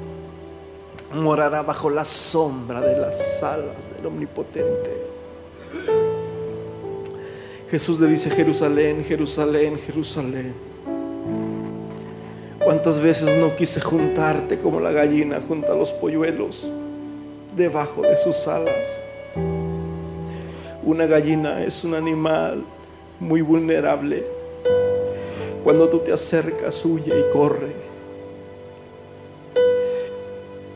morará 1.14 1.62
bajo 1.62 1.90
la 1.90 2.06
sombra 2.06 2.82
de 2.82 3.00
las 3.00 3.44
alas 3.44 3.96
del 3.96 4.06
Omnipotente. 4.06 5.08
Jesús 7.70 8.00
le 8.00 8.08
dice, 8.08 8.30
Jerusalén, 8.30 9.04
Jerusalén, 9.04 9.78
Jerusalén. 9.78 10.54
¿Cuántas 12.64 13.00
veces 13.00 13.38
no 13.40 13.56
quise 13.56 13.82
juntarte 13.82 14.60
como 14.60 14.80
la 14.80 14.92
gallina 14.92 15.42
junta 15.46 15.74
a 15.74 15.76
los 15.76 15.92
polluelos 15.92 16.68
debajo 17.56 18.02
de 18.02 18.18
sus 18.18 18.48
alas? 18.48 19.02
Una 20.84 21.06
gallina 21.06 21.64
es 21.64 21.84
un 21.84 21.94
animal 21.94 22.64
muy 23.20 23.42
vulnerable. 23.42 24.26
Cuando 25.64 25.90
tú 25.90 26.00
te 26.00 26.14
acercas, 26.14 26.86
huye 26.86 27.14
y 27.18 27.34
corre. 27.34 27.87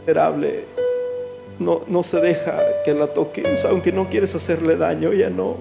Vulnerable. 0.06 0.66
No, 1.60 1.82
no 1.88 2.04
se 2.04 2.20
deja 2.20 2.58
que 2.84 2.94
la 2.94 3.08
toques, 3.08 3.66
aunque 3.66 3.92
no 3.92 4.10
quieres 4.10 4.34
hacerle 4.34 4.78
daño, 4.78 5.14
ya 5.14 5.30
no. 5.30 5.58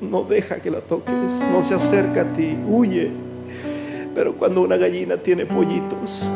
No 0.00 0.24
deja 0.24 0.56
que 0.56 0.70
la 0.70 0.80
toques, 0.80 1.44
no 1.52 1.62
se 1.62 1.74
acerca 1.74 2.22
a 2.22 2.32
ti, 2.32 2.56
huye. 2.66 3.10
Pero 4.14 4.36
cuando 4.36 4.62
una 4.62 4.76
gallina 4.76 5.16
tiene 5.16 5.44
pollitos, 5.44 6.26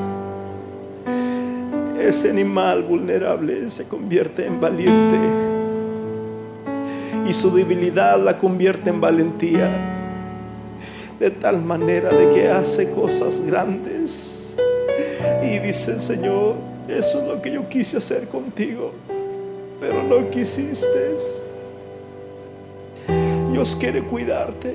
ese 1.99 2.31
animal 2.31 2.83
vulnerable 2.83 3.71
se 3.71 3.89
convierte 3.89 4.47
en 4.47 4.61
valiente 4.61 5.17
y 7.29 7.33
su 7.33 7.55
debilidad 7.55 8.23
la 8.23 8.39
convierte 8.39 8.91
en 8.91 9.01
valentía. 9.01 9.71
De 11.19 11.31
tal 11.31 11.63
manera 11.63 12.11
de 12.11 12.29
que 12.29 12.51
hace 12.51 12.91
cosas 12.91 13.47
grandes. 13.47 14.55
Y 15.43 15.59
dice, 15.61 15.99
Señor, 15.99 16.76
eso 16.89 17.21
es 17.21 17.29
lo 17.29 17.43
que 17.43 17.51
yo 17.53 17.69
quise 17.69 17.97
hacer 17.97 18.29
contigo, 18.29 18.93
pero 19.81 20.03
no 20.03 20.31
quisiste. 20.31 21.17
Dios 23.53 23.77
quiere 23.77 24.03
cuidarte. 24.03 24.75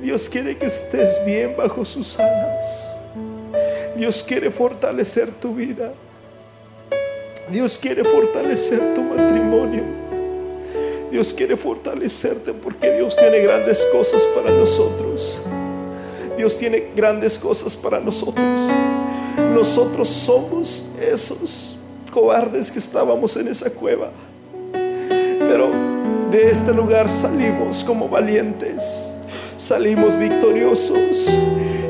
Dios 0.00 0.28
quiere 0.28 0.56
que 0.56 0.66
estés 0.66 1.24
bien 1.26 1.54
bajo 1.56 1.84
sus 1.84 2.18
alas. 2.18 2.96
Dios 3.96 4.24
quiere 4.26 4.50
fortalecer 4.50 5.30
tu 5.30 5.54
vida. 5.54 5.92
Dios 7.50 7.78
quiere 7.78 8.02
fortalecer 8.04 8.94
tu 8.94 9.02
matrimonio. 9.02 9.82
Dios 11.10 11.34
quiere 11.34 11.56
fortalecerte 11.56 12.52
porque 12.54 12.92
Dios 12.92 13.16
tiene 13.16 13.40
grandes 13.40 13.88
cosas 13.92 14.22
para 14.34 14.50
nosotros. 14.50 15.42
Dios 16.36 16.56
tiene 16.56 16.84
grandes 16.96 17.38
cosas 17.38 17.76
para 17.76 18.00
nosotros. 18.00 18.60
Nosotros 19.54 20.08
somos 20.08 20.94
esos 21.00 21.78
cobardes 22.12 22.70
que 22.70 22.78
estábamos 22.78 23.36
en 23.36 23.48
esa 23.48 23.70
cueva. 23.74 24.10
Pero 24.72 25.70
de 26.30 26.50
este 26.50 26.72
lugar 26.72 27.10
salimos 27.10 27.84
como 27.84 28.08
valientes. 28.08 29.14
Salimos 29.58 30.18
victoriosos 30.18 31.28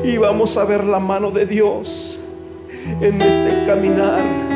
y 0.03 0.17
vamos 0.17 0.57
a 0.57 0.65
ver 0.65 0.83
la 0.83 0.99
mano 0.99 1.31
de 1.31 1.45
Dios 1.45 2.19
en 3.01 3.21
este 3.21 3.65
caminar 3.65 4.51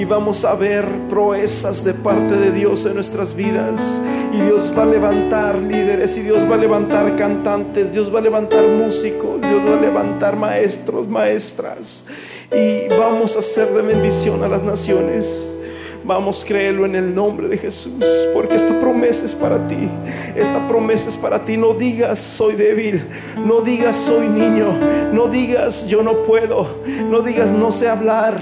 y 0.00 0.04
vamos 0.06 0.46
a 0.46 0.54
ver 0.54 0.84
proezas 1.10 1.84
de 1.84 1.92
parte 1.92 2.36
de 2.36 2.52
Dios 2.52 2.86
en 2.86 2.94
nuestras 2.94 3.36
vidas. 3.36 4.00
Y 4.32 4.40
Dios 4.40 4.72
va 4.76 4.84
a 4.84 4.86
levantar 4.86 5.58
líderes, 5.58 6.16
y 6.16 6.22
Dios 6.22 6.48
va 6.50 6.54
a 6.54 6.58
levantar 6.58 7.16
cantantes, 7.16 7.92
Dios 7.92 8.14
va 8.14 8.20
a 8.20 8.22
levantar 8.22 8.66
músicos, 8.66 9.40
Dios 9.42 9.60
va 9.68 9.76
a 9.76 9.80
levantar 9.80 10.36
maestros, 10.36 11.08
maestras. 11.08 12.06
Y 12.52 12.88
vamos 12.88 13.36
a 13.36 13.38
hacer 13.38 13.68
de 13.68 13.82
bendición 13.82 14.42
a 14.42 14.48
las 14.48 14.62
naciones. 14.62 15.56
Vamos, 16.02 16.44
créelo 16.44 16.84
en 16.86 16.96
el 16.96 17.14
nombre 17.14 17.46
de 17.46 17.56
Jesús, 17.56 18.02
porque 18.34 18.56
esta 18.56 18.80
promesa 18.80 19.26
es 19.26 19.34
para 19.34 19.68
ti. 19.68 19.88
Esta 20.34 20.66
promesa 20.66 21.10
es 21.10 21.16
para 21.16 21.38
ti. 21.44 21.56
No 21.56 21.74
digas 21.74 22.18
soy 22.18 22.56
débil, 22.56 23.04
no 23.46 23.60
digas 23.60 23.96
soy 23.96 24.26
niño, 24.26 24.72
no 25.12 25.28
digas 25.28 25.86
yo 25.86 26.02
no 26.02 26.24
puedo, 26.24 26.66
no 27.08 27.20
digas 27.20 27.52
no 27.52 27.70
sé 27.70 27.88
hablar, 27.88 28.34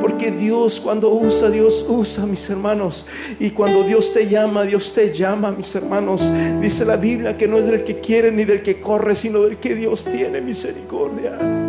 porque 0.00 0.32
Dios 0.32 0.80
cuando 0.80 1.10
usa, 1.10 1.50
Dios 1.50 1.86
usa, 1.88 2.26
mis 2.26 2.50
hermanos. 2.50 3.06
Y 3.38 3.50
cuando 3.50 3.84
Dios 3.84 4.12
te 4.12 4.26
llama, 4.26 4.64
Dios 4.64 4.92
te 4.92 5.14
llama, 5.14 5.52
mis 5.52 5.72
hermanos. 5.76 6.28
Dice 6.60 6.84
la 6.84 6.96
Biblia 6.96 7.36
que 7.36 7.46
no 7.46 7.58
es 7.58 7.66
del 7.66 7.84
que 7.84 8.00
quiere 8.00 8.32
ni 8.32 8.44
del 8.44 8.62
que 8.64 8.80
corre, 8.80 9.14
sino 9.14 9.42
del 9.42 9.58
que 9.58 9.76
Dios 9.76 10.06
tiene 10.06 10.40
misericordia. 10.40 11.61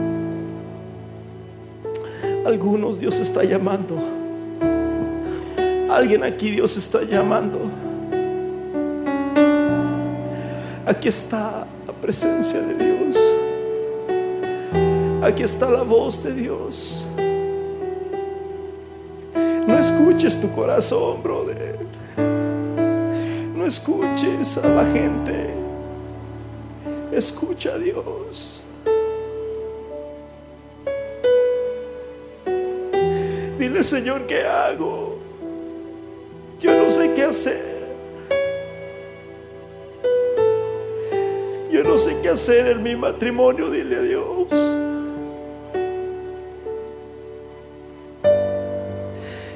Algunos 2.45 2.99
Dios 2.99 3.19
está 3.19 3.43
llamando. 3.43 3.97
Alguien 5.89 6.23
aquí 6.23 6.49
Dios 6.49 6.75
está 6.75 7.03
llamando. 7.03 7.59
Aquí 10.85 11.07
está 11.07 11.65
la 11.87 11.93
presencia 11.93 12.61
de 12.61 12.75
Dios. 12.75 13.17
Aquí 15.23 15.43
está 15.43 15.69
la 15.69 15.83
voz 15.83 16.23
de 16.23 16.33
Dios. 16.33 17.05
No 19.65 19.79
escuches 19.79 20.41
tu 20.41 20.51
corazón, 20.51 21.23
brother. 21.23 21.79
No 23.55 23.65
escuches 23.65 24.57
a 24.57 24.67
la 24.67 24.83
gente. 24.91 25.53
Escucha 27.13 27.75
a 27.75 27.77
Dios. 27.77 28.62
Dile, 33.73 33.83
Señor, 33.83 34.27
¿qué 34.27 34.43
hago? 34.45 35.17
Yo 36.59 36.77
no 36.77 36.91
sé 36.91 37.11
qué 37.15 37.23
hacer. 37.23 37.73
Yo 41.71 41.83
no 41.83 41.97
sé 41.97 42.21
qué 42.21 42.29
hacer 42.29 42.67
en 42.67 42.83
mi 42.83 42.95
matrimonio, 42.95 43.71
dile 43.71 43.95
a 43.95 44.01
Dios. 44.01 44.47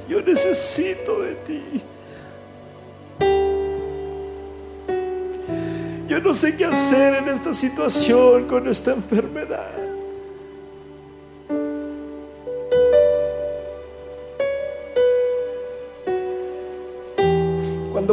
Yo 0.09 0.21
necesito 0.25 1.21
de 1.21 1.35
ti. 1.35 1.63
Yo 6.07 6.19
no 6.21 6.33
sé 6.33 6.57
qué 6.57 6.65
hacer 6.65 7.17
en 7.17 7.29
esta 7.29 7.53
situación 7.53 8.47
con 8.47 8.67
esta 8.67 8.93
enfermedad. 8.93 9.96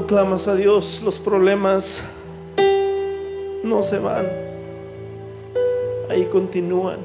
Clamas 0.07 0.49
a 0.49 0.55
Dios, 0.55 1.03
los 1.03 1.19
problemas 1.19 2.11
no 3.63 3.83
se 3.83 3.99
van. 3.99 4.27
Ahí 6.11 6.27
continúan. 6.31 6.99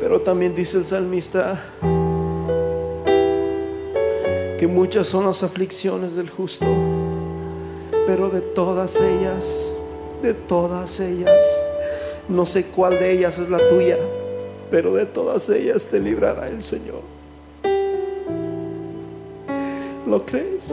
Pero 0.00 0.22
también 0.22 0.54
dice 0.54 0.78
el 0.78 0.86
salmista 0.86 1.62
que 4.58 4.66
muchas 4.66 5.06
son 5.06 5.26
las 5.26 5.42
aflicciones 5.42 6.16
del 6.16 6.30
justo, 6.30 6.66
pero 8.06 8.30
de 8.30 8.40
todas 8.40 8.96
ellas, 8.96 9.76
de 10.22 10.32
todas 10.32 10.98
ellas, 11.00 11.46
no 12.28 12.46
sé 12.46 12.68
cuál 12.68 12.98
de 12.98 13.12
ellas 13.12 13.38
es 13.38 13.50
la 13.50 13.58
tuya, 13.68 13.98
pero 14.70 14.94
de 14.94 15.04
todas 15.04 15.50
ellas 15.50 15.88
te 15.88 16.00
librará 16.00 16.48
el 16.48 16.62
Señor. 16.62 17.11
¿Lo 20.12 20.26
crees? 20.26 20.70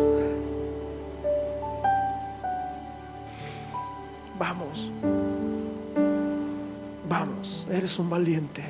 Vamos. 4.37 4.91
Vamos, 7.07 7.65
eres 7.71 7.97
un 7.99 8.09
valiente. 8.09 8.61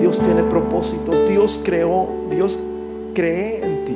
Dios 0.00 0.18
tiene 0.18 0.42
propósitos. 0.42 1.28
Dios 1.28 1.62
creó, 1.64 2.08
Dios 2.28 2.66
cree 3.14 3.64
en 3.64 3.84
ti. 3.84 3.94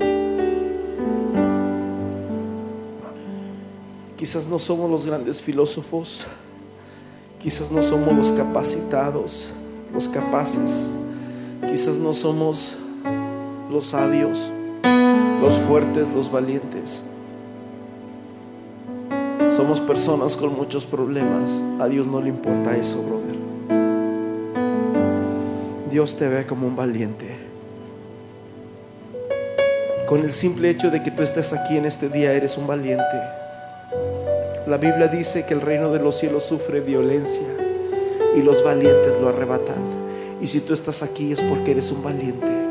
Quizás 4.16 4.46
no 4.46 4.60
somos 4.60 4.88
los 4.88 5.06
grandes 5.06 5.42
filósofos. 5.42 6.28
Quizás 7.40 7.72
no 7.72 7.82
somos 7.82 8.14
los 8.14 8.30
capacitados, 8.30 9.54
los 9.92 10.06
capaces. 10.06 10.92
Quizás 11.68 11.96
no 11.96 12.14
somos 12.14 12.78
los 13.72 13.86
sabios 13.86 14.52
los 15.42 15.54
fuertes, 15.54 16.08
los 16.14 16.30
valientes. 16.30 17.02
Somos 19.50 19.80
personas 19.80 20.36
con 20.36 20.54
muchos 20.54 20.84
problemas. 20.84 21.64
A 21.80 21.88
Dios 21.88 22.06
no 22.06 22.20
le 22.20 22.28
importa 22.28 22.76
eso, 22.76 23.02
brother. 23.02 23.34
Dios 25.90 26.16
te 26.16 26.28
ve 26.28 26.46
como 26.46 26.68
un 26.68 26.76
valiente. 26.76 27.36
Con 30.06 30.20
el 30.20 30.32
simple 30.32 30.70
hecho 30.70 30.92
de 30.92 31.02
que 31.02 31.10
tú 31.10 31.24
estés 31.24 31.52
aquí 31.52 31.76
en 31.76 31.86
este 31.86 32.08
día, 32.08 32.32
eres 32.32 32.56
un 32.56 32.68
valiente. 32.68 33.02
La 34.68 34.76
Biblia 34.76 35.08
dice 35.08 35.44
que 35.44 35.54
el 35.54 35.60
reino 35.60 35.90
de 35.90 35.98
los 35.98 36.18
cielos 36.18 36.44
sufre 36.44 36.80
violencia 36.80 37.48
y 38.36 38.42
los 38.42 38.62
valientes 38.62 39.20
lo 39.20 39.28
arrebatan. 39.28 39.82
Y 40.40 40.46
si 40.46 40.60
tú 40.60 40.72
estás 40.72 41.02
aquí 41.02 41.32
es 41.32 41.40
porque 41.40 41.72
eres 41.72 41.90
un 41.90 42.04
valiente. 42.04 42.61